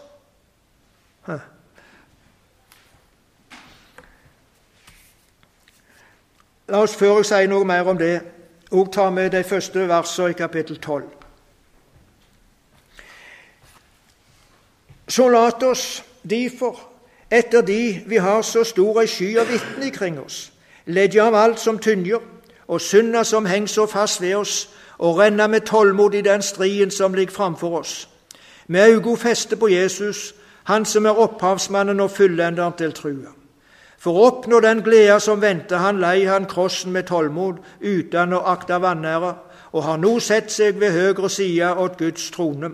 La 6.68 6.84
oss 6.84 6.96
før 6.96 7.20
jeg 7.20 7.26
sier 7.28 7.50
noe 7.52 7.66
mer 7.68 7.88
om 7.92 7.98
det, 8.00 8.22
òg 8.72 8.92
ta 8.94 9.10
med 9.12 9.34
de 9.34 9.44
første 9.44 9.84
versene 9.90 10.32
i 10.32 10.38
kapittel 10.38 10.80
12. 10.80 11.04
Så 15.08 15.28
la 15.30 15.50
oss 15.68 16.04
derfor 16.24 16.80
etter 17.32 17.62
de 17.62 18.04
vi 18.08 18.16
har 18.16 18.42
så 18.42 18.64
stor 18.64 19.02
ei 19.02 19.08
sky 19.08 19.34
av 19.42 19.52
vitner 19.52 19.92
kring 19.92 20.20
oss, 20.22 20.54
ledde 20.86 21.22
av 21.22 21.36
alt 21.36 21.60
som 21.60 21.80
tynger, 21.80 22.22
og 22.68 22.82
synda 22.82 23.24
som 23.24 23.46
henger 23.46 23.68
så 23.68 23.86
fast 23.86 24.22
ved 24.22 24.36
oss, 24.36 24.70
og 24.98 25.20
renne 25.20 25.48
med 25.48 25.68
tålmod 25.68 26.16
i 26.16 26.22
den 26.22 26.42
striden 26.42 26.92
som 26.92 27.14
ligger 27.14 27.34
framfor 27.34 27.80
oss. 27.80 28.10
Med 28.68 28.94
augo 28.94 29.16
feste 29.16 29.56
på 29.56 29.68
Jesus, 29.68 30.34
han 30.64 30.86
som 30.86 31.06
er 31.06 31.20
opphavsmannen 31.20 32.00
og 32.00 32.12
fullenderen 32.12 32.74
til 32.78 32.94
trua. 32.94 33.43
For 34.04 34.20
å 34.20 34.24
oppnå 34.28 34.60
den 34.60 34.82
gleda 34.84 35.16
som 35.24 35.40
venter 35.40 35.80
han, 35.80 36.02
lei 36.04 36.26
han 36.28 36.44
krossen 36.52 36.92
med 36.92 37.08
tålmod, 37.08 37.62
uten 37.80 38.36
å 38.36 38.42
akte 38.52 38.82
vanære, 38.84 39.30
og 39.72 39.86
har 39.86 40.02
nå 40.02 40.18
sett 40.20 40.52
seg 40.52 40.76
ved 40.82 40.92
høyre 40.92 41.30
side 41.32 41.70
åt 41.80 41.96
Guds 42.02 42.26
trone. 42.36 42.74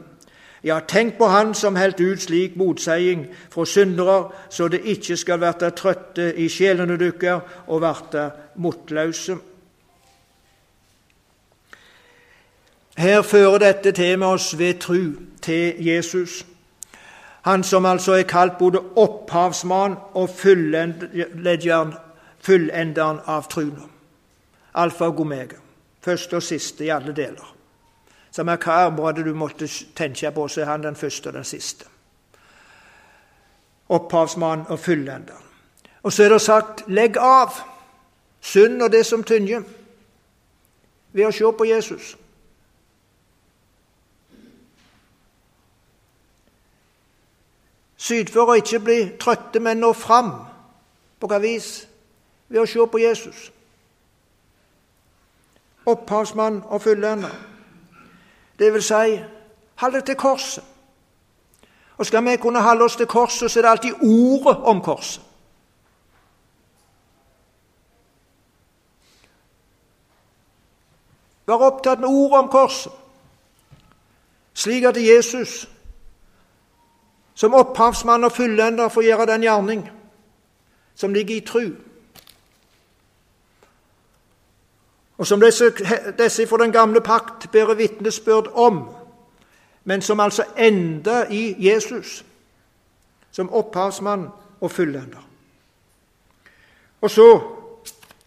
Ja, 0.65 0.79
tenk 0.79 1.15
på 1.17 1.27
Han 1.31 1.53
som 1.55 1.77
holdt 1.79 2.01
ut 2.01 2.21
slik 2.21 2.57
motseiing 2.59 3.27
fra 3.49 3.65
syndere, 3.65 4.31
så 4.49 4.67
det 4.67 4.81
ikke 4.83 5.15
skal 5.17 5.39
verte 5.39 5.69
trøtte 5.71 6.33
i 6.35 6.49
sjelene 6.51 6.97
dykkar 6.99 7.45
og 7.67 7.81
verte 7.81 8.25
motløse. 8.59 9.37
Her 12.99 13.21
fører 13.21 13.61
dette 13.63 13.93
temaet 13.95 14.33
oss 14.33 14.57
ved 14.59 14.81
tru 14.83 15.15
til 15.41 15.79
Jesus. 15.79 16.43
Han 17.49 17.63
som 17.63 17.85
altså 17.85 18.13
er 18.13 18.23
kalt 18.29 18.57
både 18.57 18.79
opphavsmann 18.95 19.95
og 20.13 20.29
fullenderen 20.29 21.93
av 23.25 23.47
truna. 23.49 23.87
Alfa 24.73 25.05
og 25.09 25.19
omega. 25.19 25.55
Første 26.05 26.35
og 26.37 26.43
siste 26.43 26.85
i 26.85 26.89
alle 26.93 27.15
deler. 27.15 27.55
Samme 28.31 28.57
hva 28.61 28.85
område 28.91 29.23
du 29.25 29.33
måtte 29.33 29.67
tenke 29.97 30.31
på, 30.31 30.47
så 30.47 30.61
er 30.61 30.65
han 30.69 30.83
den 30.83 30.95
første 30.95 31.27
og 31.27 31.33
den 31.39 31.43
siste. 31.43 31.85
Opphavsmann 33.89 34.67
og 34.69 34.79
fullender. 34.79 35.41
Og 36.03 36.13
så 36.13 36.23
er 36.23 36.29
det 36.29 36.41
sagt 36.41 36.83
'legg 36.87 37.17
av 37.17 37.49
synd 38.41 38.81
og 38.81 38.91
det 38.91 39.05
som 39.05 39.23
tynger', 39.23 39.63
ved 41.13 41.25
å 41.25 41.31
se 41.31 41.51
på 41.57 41.65
Jesus. 41.65 42.17
Syd 47.99 48.31
for 48.31 48.47
å 48.47 48.55
ikke 48.55 48.79
bli 48.79 48.99
trøtte, 49.19 49.59
men 49.59 49.81
nå 49.83 49.91
fram. 49.93 50.31
På 51.19 51.27
hva 51.27 51.41
vis? 51.43 51.83
Ved 52.47 52.61
å 52.63 52.67
se 52.69 52.85
på 52.87 53.01
Jesus. 53.01 53.49
Opphavsmann 55.85 56.61
og 56.69 56.81
fullender. 56.81 57.33
Det 58.59 58.71
vil 58.73 58.83
si, 58.83 59.17
hold 59.81 59.97
deg 59.97 60.05
til 60.07 60.19
korset. 60.19 60.63
Og 61.99 62.07
skal 62.07 62.23
vi 62.23 62.37
kunne 62.39 62.63
holde 62.63 62.87
oss 62.87 62.95
til 62.95 63.07
korset, 63.07 63.51
så 63.51 63.59
er 63.59 63.63
det 63.63 63.69
alltid 63.69 64.03
ordet 64.03 64.55
om 64.63 64.81
korset. 64.81 65.23
Vær 71.49 71.65
opptatt 71.65 71.99
med 71.99 72.07
ordet 72.07 72.39
om 72.39 72.47
korset, 72.47 72.93
slik 74.53 74.83
at 74.85 74.97
Jesus, 75.01 75.65
som 77.39 77.53
opphavsmann 77.55 78.27
og 78.27 78.33
fullender, 78.35 78.89
for 78.91 78.99
å 78.99 79.07
gjøre 79.07 79.29
den 79.29 79.45
gjerning 79.47 79.85
som 80.99 81.13
ligger 81.15 81.35
i 81.37 81.45
tru. 81.47 81.69
og 85.19 85.27
som 85.27 85.41
disse, 85.41 85.71
disse 86.17 86.47
fra 86.47 86.57
den 86.57 86.71
gamle 86.71 87.01
pakt 87.01 87.51
bærer 87.51 87.75
vitnesbyrd 87.75 88.47
om, 88.53 88.89
men 89.83 90.01
som 90.01 90.19
altså 90.19 90.43
ender 90.57 91.25
i 91.31 91.55
Jesus 91.59 92.25
som 93.31 93.53
opphavsmann 93.53 94.27
og 94.61 94.71
fullender. 94.71 95.27
Og 97.01 97.11
så, 97.11 97.41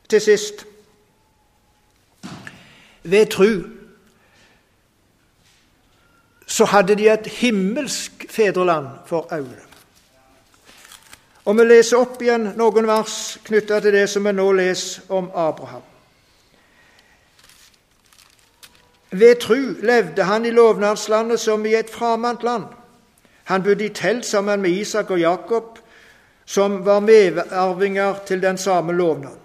til 0.08 0.20
sist 0.20 0.66
Ved 3.04 3.26
tru 3.26 3.62
så 6.46 6.64
hadde 6.64 6.94
de 6.94 7.08
et 7.08 7.26
himmelsk 7.26 8.26
fedreland 8.30 8.86
for 9.06 9.28
øye. 9.32 9.62
Og 11.44 11.58
vi 11.58 11.64
leser 11.64 11.98
opp 11.98 12.20
igjen 12.22 12.52
noen 12.58 12.86
vers 12.86 13.38
knytta 13.44 13.80
til 13.82 13.96
det 13.96 14.04
som 14.10 14.26
vi 14.26 14.34
nå 14.36 14.46
leser 14.54 15.10
om 15.10 15.30
Abraham. 15.34 15.82
Ved 19.12 19.40
tru 19.42 19.74
levde 19.82 20.24
han 20.24 20.46
i 20.46 20.54
lovnadslandet 20.54 21.40
som 21.40 21.66
i 21.66 21.74
et 21.74 21.90
fremmed 21.90 22.46
land. 22.46 22.64
Han 23.44 23.62
bodde 23.62 23.84
i 23.84 23.92
telt 23.92 24.26
sammen 24.26 24.62
med 24.62 24.70
Isak 24.70 25.10
og 25.10 25.20
Jakob, 25.20 25.78
som 26.46 26.84
var 26.86 27.00
medarvinger 27.00 28.14
til 28.26 28.42
den 28.42 28.58
samme 28.58 28.92
lovnaden. 28.92 29.38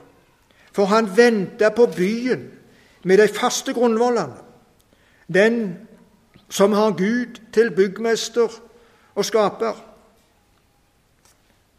For 0.71 0.85
han 0.85 1.09
venta 1.17 1.69
på 1.69 1.85
byen 1.85 2.51
med 3.03 3.17
de 3.17 3.27
faste 3.27 3.73
grunnvollene, 3.73 4.37
den 5.33 5.77
som 6.49 6.73
har 6.73 6.91
Gud 6.91 7.39
til 7.53 7.71
byggmester 7.75 8.51
og 9.15 9.25
skaper. 9.25 9.73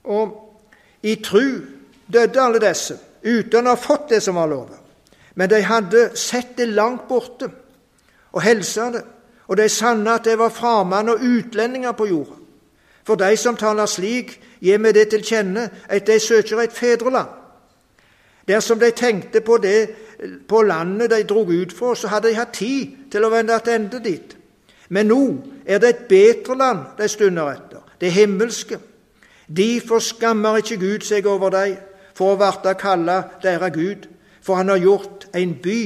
Og 0.04 0.56
i 1.02 1.14
tru 1.14 1.60
døde 2.12 2.42
alle 2.42 2.60
disse 2.62 2.98
uten 3.24 3.66
å 3.66 3.74
ha 3.74 3.80
fått 3.80 4.10
det 4.14 4.22
som 4.22 4.38
var 4.38 4.50
lovet. 4.50 4.78
Men 5.34 5.50
de 5.50 5.62
hadde 5.62 6.10
sett 6.18 6.56
det 6.58 6.68
langt 6.68 7.06
borte 7.08 7.50
og 8.32 8.42
helsa 8.42 8.90
det, 8.92 9.04
og 9.48 9.56
de 9.56 9.68
sanna 9.68 10.18
at 10.18 10.26
det 10.26 10.38
var 10.38 10.52
framann 10.52 11.08
og 11.08 11.22
utlendinger 11.24 11.92
på 11.96 12.08
jorda. 12.10 12.36
For 13.06 13.16
de 13.16 13.36
som 13.40 13.56
taler 13.56 13.86
slik, 13.88 14.34
gir 14.60 14.80
meg 14.82 14.94
det 14.94 15.06
til 15.12 15.22
kjenne 15.24 15.68
at 15.88 16.06
de 16.06 16.18
søker 16.20 16.60
et 16.60 16.74
fedreland. 16.76 17.28
Dersom 18.48 18.80
de 18.80 18.90
tenkte 18.90 19.40
på 19.40 19.56
det 19.62 19.88
på 20.48 20.62
landet 20.62 21.10
de 21.10 21.22
drog 21.22 21.48
ut 21.48 21.72
fra, 21.72 21.94
så 21.94 22.08
hadde 22.08 22.28
de 22.28 22.36
hatt 22.36 22.52
tid 22.52 22.96
til 23.12 23.24
å 23.24 23.30
vende 23.32 23.56
tilbake 23.64 24.02
dit. 24.04 24.37
Men 24.88 25.10
nå 25.10 25.22
er 25.66 25.78
det 25.78 25.88
et 25.88 26.06
bedre 26.08 26.56
land 26.58 26.84
de 26.98 27.08
stunder 27.08 27.50
etter, 27.52 27.82
det 28.00 28.12
himmelske. 28.12 28.78
Derfor 29.48 29.98
skammer 29.98 30.60
ikke 30.60 30.80
Gud 30.80 31.04
seg 31.04 31.26
over 31.26 31.52
dem 31.52 31.76
for 32.16 32.34
å 32.34 32.40
verte 32.40 32.74
kalla 32.78 33.22
deres 33.42 33.74
Gud, 33.74 34.08
for 34.42 34.60
han 34.60 34.72
har 34.72 34.80
gjort 34.80 35.28
en 35.36 35.54
by 35.62 35.82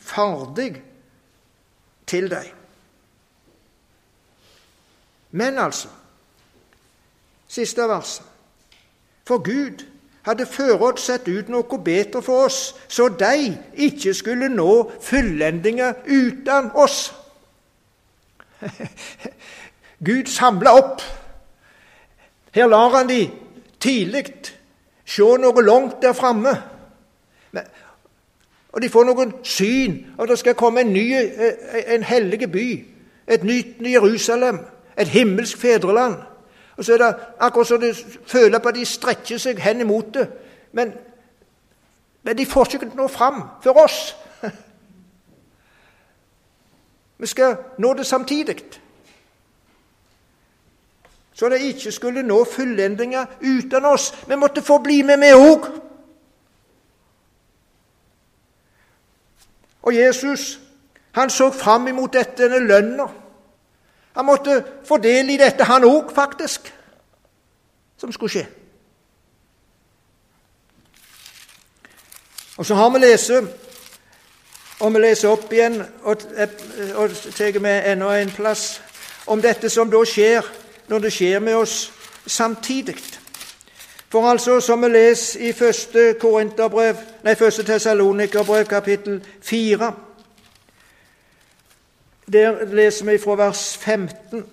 ferdig 0.00 0.72
til 2.06 2.30
deg. 2.30 2.52
Men 5.36 5.58
altså 5.58 5.92
Siste 7.48 7.84
verset. 7.88 8.24
For 9.26 9.38
Gud 9.38 9.84
hadde 10.26 10.46
forutsett 10.50 11.28
ut 11.28 11.48
noe 11.48 11.78
bedre 11.84 12.22
for 12.22 12.48
oss, 12.48 12.74
så 12.88 13.08
de 13.08 13.54
ikke 13.86 14.14
skulle 14.14 14.48
nå 14.50 14.90
fullendinger 15.02 15.94
uten 16.06 16.72
oss. 16.74 17.12
Gud 20.06 20.26
samla 20.26 20.76
opp. 20.78 21.02
Her 22.54 22.66
lar 22.66 22.96
han 22.96 23.08
de 23.08 23.30
tidlig 23.80 24.24
se 25.06 25.22
noe 25.22 25.62
langt 25.62 26.02
der 26.02 26.12
framme. 26.12 26.56
Og 28.76 28.82
de 28.82 28.88
får 28.92 29.06
noen 29.08 29.32
syn 29.46 29.94
at 30.20 30.28
det 30.28 30.38
skal 30.38 30.54
komme 30.54 30.82
en 30.84 30.92
ny, 30.92 31.06
eh, 31.16 31.94
en 31.94 32.02
hellig 32.02 32.50
by. 32.52 32.84
Et 33.26 33.44
nytt 33.44 33.80
Jerusalem. 33.80 34.58
Et 34.98 35.08
himmelsk 35.08 35.58
fedreland. 35.58 36.16
Og 36.76 36.84
så 36.84 36.92
er 36.92 36.98
det 36.98 37.14
akkurat 37.40 37.66
som 37.66 37.80
de 37.80 37.94
føler 38.26 38.58
på 38.58 38.68
at 38.68 38.74
de 38.74 38.84
strekker 38.84 39.38
seg 39.38 39.58
hen 39.60 39.80
imot 39.80 40.14
det. 40.14 40.28
Men, 40.72 40.92
men 42.22 42.38
de 42.38 42.46
får 42.46 42.74
ikke 42.74 42.90
nå 42.94 43.08
fram 43.08 43.42
for 43.62 43.84
oss. 43.84 44.16
Vi 47.18 47.26
skal 47.26 47.56
nå 47.78 47.94
det 47.94 48.06
samtidig. 48.06 48.56
Så 51.32 51.48
det 51.48 51.60
ikke 51.60 51.92
skulle 51.92 52.22
nå 52.22 52.44
fullendinger 52.44 53.26
uten 53.40 53.84
oss. 53.84 54.14
Vi 54.28 54.36
måtte 54.36 54.62
få 54.62 54.78
bli 54.78 55.02
med, 55.02 55.18
vi 55.18 55.32
òg. 55.32 55.66
Og 59.82 59.94
Jesus 59.94 60.60
han 61.16 61.30
så 61.30 61.50
fram 61.50 61.88
imot 61.88 62.12
dette 62.12 62.48
lønna. 62.48 63.06
Han 64.16 64.24
måtte 64.24 64.64
få 64.84 64.96
del 64.96 65.30
i 65.30 65.36
dette, 65.36 65.64
han 65.64 65.84
òg, 65.84 66.10
faktisk, 66.14 66.72
som 67.96 68.12
skulle 68.12 68.32
skje. 68.32 68.42
Og 72.56 72.66
så 72.66 72.74
har 72.74 72.90
vi 72.90 73.00
lest, 73.00 73.32
og 74.80 74.94
vi 74.94 75.00
leser 75.00 75.28
opp 75.32 75.52
igjen 75.52 75.80
og, 76.02 76.22
og 76.94 77.10
tar 77.36 77.58
med 77.60 77.92
enda 77.92 78.12
en 78.20 78.30
plass, 78.30 78.80
om 79.26 79.42
dette 79.42 79.70
som 79.72 79.90
da 79.90 80.02
skjer 80.06 80.46
når 80.88 81.06
det 81.06 81.12
skjer 81.12 81.40
med 81.40 81.56
oss 81.56 81.76
samtidig. 82.26 82.96
For 84.12 84.28
altså, 84.30 84.60
som 84.60 84.82
vi 84.82 84.88
leser 84.88 85.40
i 85.40 85.48
1. 85.50 86.18
Korinterbrev, 86.20 87.00
nei, 87.24 87.32
1. 87.34 87.64
Tessalonikerbrev, 87.66 88.66
kapittel 88.70 89.22
4 89.42 89.92
Der 92.32 92.64
leser 92.74 93.04
vi 93.06 93.18
fra 93.18 93.34
vers 93.38 93.76
15. 93.76 94.44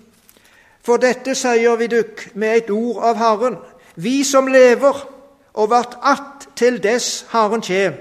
For 0.84 0.96
dette 0.96 1.34
sier 1.34 1.76
vi 1.76 1.88
dukk 1.90 2.28
med 2.34 2.56
et 2.56 2.70
ord 2.70 3.02
av 3.02 3.16
Herren. 3.16 3.56
vi 3.96 4.24
som 4.24 4.46
lever 4.46 5.08
og 5.54 5.70
vart 5.70 5.98
att 6.02 6.48
til 6.56 6.82
dess 6.82 7.26
Herren 7.32 7.62
kjem, 7.62 7.94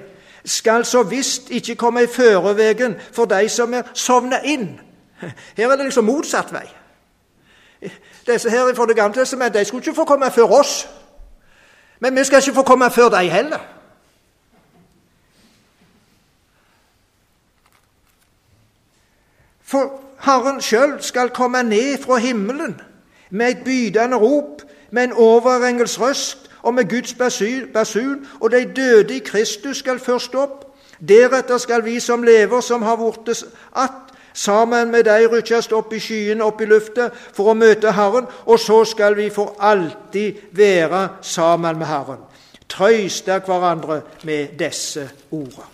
skal 0.45 0.85
så 0.85 1.03
visst 1.03 1.49
ikke 1.49 1.75
komme 1.75 2.03
i 2.03 2.07
førevegen 2.07 2.95
for 3.11 3.25
de 3.25 3.49
som 3.49 3.73
er 3.73 3.81
sovna 3.93 4.39
inn. 4.43 4.79
Her 5.57 5.71
er 5.71 5.75
det 5.75 5.85
liksom 5.85 6.05
motsatt 6.05 6.53
vei. 6.53 6.67
Disse 8.27 8.49
her 8.49 8.73
fra 8.75 8.85
Det 8.85 8.95
gamle 8.95 9.15
testamentet 9.15 9.59
de 9.59 9.65
skulle 9.65 9.81
ikke 9.81 9.95
få 9.95 10.05
komme 10.05 10.31
før 10.31 10.59
oss. 10.59 10.89
Men 11.99 12.15
vi 12.15 12.23
skal 12.23 12.39
ikke 12.39 12.53
få 12.53 12.63
komme 12.63 12.91
før 12.91 13.09
de 13.09 13.29
heller. 13.29 13.59
For 19.63 20.01
Herren 20.21 20.61
sjøl 20.61 21.01
skal 21.01 21.29
komme 21.29 21.63
ned 21.63 22.03
fra 22.03 22.15
himmelen 22.15 22.81
med 23.29 23.49
et 23.49 23.63
bydende 23.65 24.17
rop, 24.17 24.61
med 24.91 25.03
en 25.03 25.13
overengels 25.13 26.01
røst 26.01 26.49
og 26.63 26.73
med 26.73 26.89
Guds 26.89 27.13
basun, 27.73 28.27
og 28.39 28.51
de 28.51 28.65
døde 28.75 29.15
i 29.15 29.19
Kristus 29.19 29.77
skal 29.77 29.99
først 29.99 30.35
opp. 30.35 30.65
Deretter 31.07 31.57
skal 31.57 31.85
vi 31.85 31.99
som 31.99 32.23
lever, 32.23 32.61
som 32.61 32.81
har 32.81 32.95
vortes 32.95 33.45
att, 33.71 33.91
sammen 34.33 34.91
med 34.91 35.03
de 35.03 35.27
rykkes 35.27 35.71
opp 35.71 35.93
i 35.93 35.99
skyene, 35.99 36.43
opp 36.43 36.61
i 36.61 36.65
lufta, 36.65 37.09
for 37.33 37.51
å 37.51 37.57
møte 37.57 37.91
Herren, 37.91 38.25
og 38.45 38.59
så 38.59 38.83
skal 38.85 39.17
vi 39.17 39.29
for 39.29 39.55
alltid 39.59 40.33
være 40.51 41.07
sammen 41.21 41.77
med 41.77 41.87
Herren. 41.87 42.23
Trøyste 42.69 43.41
hverandre 43.45 44.01
med 44.23 44.55
disse 44.59 45.09
ordene. 45.31 45.69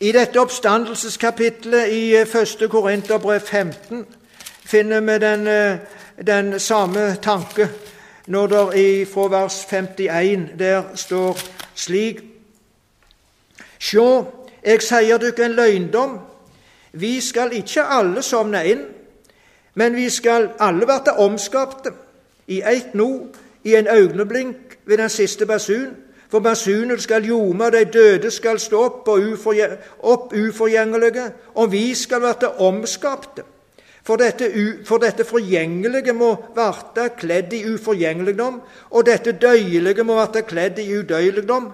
I 0.00 0.10
dette 0.12 0.40
oppstandelseskapitlet 0.40 1.92
i 1.94 2.02
1. 2.16 2.66
Korinterbrev 2.70 3.40
15 3.40 4.06
finner 4.66 5.00
vi 5.00 5.18
den, 5.18 5.46
eh, 5.46 5.78
den 6.26 6.60
samme 6.60 7.14
tanke 7.22 7.68
når 8.26 8.46
det 8.46 9.08
fra 9.08 9.28
vers 9.28 9.64
51 9.64 10.58
der 10.58 10.82
står 10.94 11.38
slik 11.74 12.22
Sjå, 13.84 14.24
jeg 14.64 14.80
sier 14.80 15.18
dere 15.20 15.44
en 15.44 15.56
løgndom. 15.58 16.12
Vi 16.92 17.20
skal 17.20 17.52
ikke 17.52 17.82
alle 17.84 18.22
sovne 18.22 18.62
inn, 18.64 18.84
men 19.74 19.96
vi 19.96 20.06
skal 20.10 20.48
alle 20.62 20.86
verte 20.88 21.12
omskapte 21.20 21.92
i 22.48 22.62
eit 22.64 22.94
nå, 22.94 23.26
i 23.64 23.74
en 23.76 23.88
øyeblink 23.92 24.78
ved 24.86 24.98
den 24.98 25.12
siste 25.12 25.46
basun. 25.46 25.92
For 26.28 26.40
basunen 26.40 27.00
skal 27.00 27.26
ljome, 27.28 27.70
de 27.70 27.84
døde 27.84 28.30
skal 28.30 28.60
stå 28.60 28.84
opp, 28.84 29.08
og 29.08 30.32
uforgjengelige, 30.32 31.26
og 31.54 31.72
vi 31.72 31.94
skal 31.94 32.22
verte 32.22 32.48
omskapte. 32.48 33.44
For 34.04 34.20
dette, 34.20 34.50
for 34.84 35.00
dette 35.00 35.24
forgjengelige 35.24 36.12
må 36.12 36.34
verte 36.56 37.08
kledd 37.16 37.54
i 37.56 37.62
uforgjengeligdom, 37.72 38.60
og 38.90 39.06
dette 39.06 39.32
døyelige 39.32 40.04
må 40.04 40.18
verte 40.18 40.42
kledd 40.44 40.78
i 40.82 40.90
udøyeligdom. 40.98 41.70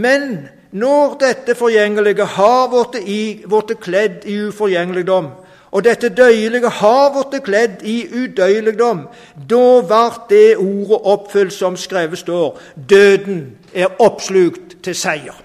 Men 0.00 0.48
når 0.72 1.18
dette 1.20 1.54
forgjengelige 1.54 2.24
har 2.24 2.72
blitt 2.72 3.76
kledd 3.84 4.24
i 4.24 4.38
uforgjengeligdom, 4.48 5.28
og 5.76 5.84
dette 5.84 6.08
døyelige 6.08 6.72
har 6.80 7.12
blitt 7.12 7.44
kledd 7.44 7.84
i 7.84 7.98
udøyeligdom, 8.08 9.06
da 9.50 9.64
vart 9.88 10.30
det 10.32 10.56
ordet 10.56 11.00
oppfylt 11.04 11.52
som 11.52 11.76
skrevet 11.76 12.18
står, 12.18 12.60
døden 12.90 13.58
er 13.74 13.92
oppslukt 14.00 14.78
til 14.82 14.96
seier. 14.96 15.36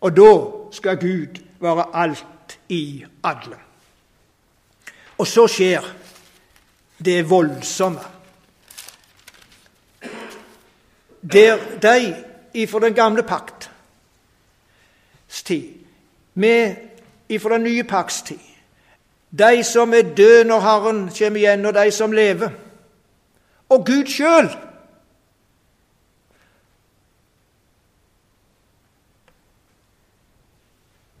Og 0.00 0.16
da 0.16 0.32
skal 0.72 1.00
Gud 1.00 1.40
være 1.60 1.84
alt 1.94 2.26
i 2.68 3.04
alle. 3.24 3.56
Og 5.18 5.26
så 5.26 5.46
skjer 5.50 5.84
det 7.04 7.30
voldsomme. 7.30 8.00
Der 11.32 11.58
de 11.82 12.24
ifra 12.54 12.80
den 12.80 12.94
gamle 12.94 13.22
pakts 13.22 13.70
tid, 15.44 15.74
med 16.34 16.76
ifra 17.28 17.54
den 17.54 17.62
nye 17.62 17.84
pakts 17.84 18.22
tid, 18.22 18.38
de 19.30 19.64
som 19.64 19.94
er 19.94 20.14
døde 20.16 20.44
når 20.44 20.60
Herren 20.60 21.10
kommer 21.18 21.40
igjen, 21.40 21.66
og 21.66 21.74
de 21.74 21.90
som 21.90 22.12
lever, 22.12 22.50
og 23.68 23.86
Gud 23.86 24.06
sjøl 24.06 24.48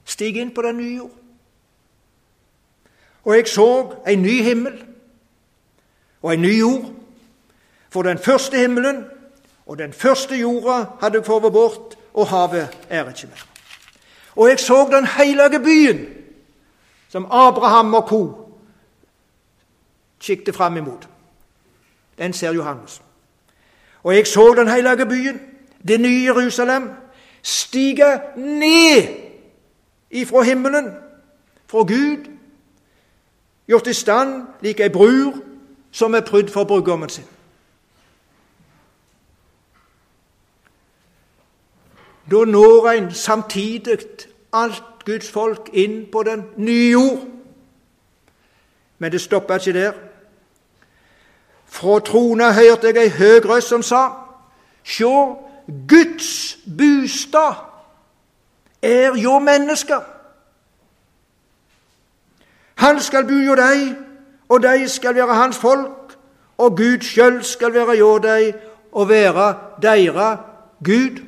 Stig 0.08 0.38
inn 0.40 0.54
på 0.54 0.62
den 0.64 0.78
nye 0.80 0.94
jord. 0.96 1.27
Og 3.24 3.36
jeg 3.36 3.48
så 3.48 3.94
en 4.06 4.22
ny 4.22 4.42
himmel 4.42 4.84
og 6.22 6.34
en 6.34 6.42
ny 6.42 6.58
jord. 6.58 6.92
For 7.90 8.02
den 8.02 8.18
første 8.18 8.56
himmelen 8.56 9.04
og 9.66 9.78
den 9.78 9.92
første 9.92 10.36
jorda 10.36 10.84
hadde 11.00 11.22
kommet 11.22 11.52
bort, 11.52 11.98
og 12.14 12.26
havet 12.26 12.68
er 12.88 13.08
ikke 13.08 13.26
mer. 13.26 13.46
Og 14.36 14.48
jeg 14.48 14.60
så 14.60 14.88
den 14.92 15.06
hellige 15.06 15.60
byen, 15.64 16.06
som 17.08 17.26
Abraham 17.30 17.94
og 17.94 18.08
co. 18.08 18.50
kikket 20.20 20.54
fram 20.54 20.76
imot. 20.76 21.08
Den 22.18 22.32
ser 22.32 22.52
Johannes. 22.52 23.02
Og 24.02 24.16
jeg 24.16 24.26
så 24.26 24.54
den 24.56 24.68
hellige 24.68 25.06
byen, 25.06 25.40
det 25.88 26.00
nye 26.00 26.24
Jerusalem, 26.24 26.90
stige 27.42 28.20
ned 28.36 29.02
ifra 30.10 30.42
himmelen, 30.42 30.94
fra 31.66 31.78
Gud, 31.78 32.37
gjort 33.68 33.86
i 33.86 33.92
stand 33.92 34.46
lik 34.60 34.80
ei 34.80 34.88
brur 34.88 35.42
som 35.92 36.14
er 36.14 36.20
prydd 36.20 36.50
for 36.52 36.64
brudgommen 36.64 37.08
sin. 37.08 37.24
Da 42.30 42.44
når 42.44 42.90
en 42.90 43.14
samtidig 43.14 43.98
alt 44.52 44.82
Guds 45.04 45.30
folk 45.30 45.70
inn 45.72 46.06
på 46.12 46.22
den 46.22 46.44
nye 46.56 46.90
jord. 46.90 47.24
Men 48.98 49.12
det 49.12 49.20
stoppa 49.20 49.56
ikke 49.56 49.72
der. 49.72 49.92
Fra 51.66 52.00
trona 52.00 52.52
hørte 52.52 52.86
jeg 52.86 52.96
ei 52.96 53.08
høg 53.08 53.48
røst 53.48 53.68
som 53.68 53.82
sa:" 53.82 54.08
Sjå, 54.84 55.38
Guds 55.88 56.58
bostad 56.78 57.54
er 58.82 59.16
jo 59.16 59.38
mennesker. 59.38 60.00
Han 62.78 63.00
skal 63.00 63.26
bu 63.26 63.40
hjå 63.42 63.54
deg, 63.58 63.94
og 64.48 64.62
de 64.62 64.88
skal 64.88 65.14
være 65.14 65.34
hans 65.34 65.58
folk, 65.58 66.14
og 66.58 66.76
Gud 66.76 67.02
sjøl 67.02 67.40
skal 67.44 67.74
være 67.74 67.96
hjå 67.98 68.12
deg 68.22 68.54
og 68.92 69.08
være 69.08 69.54
deira 69.82 70.28
Gud. 70.84 71.18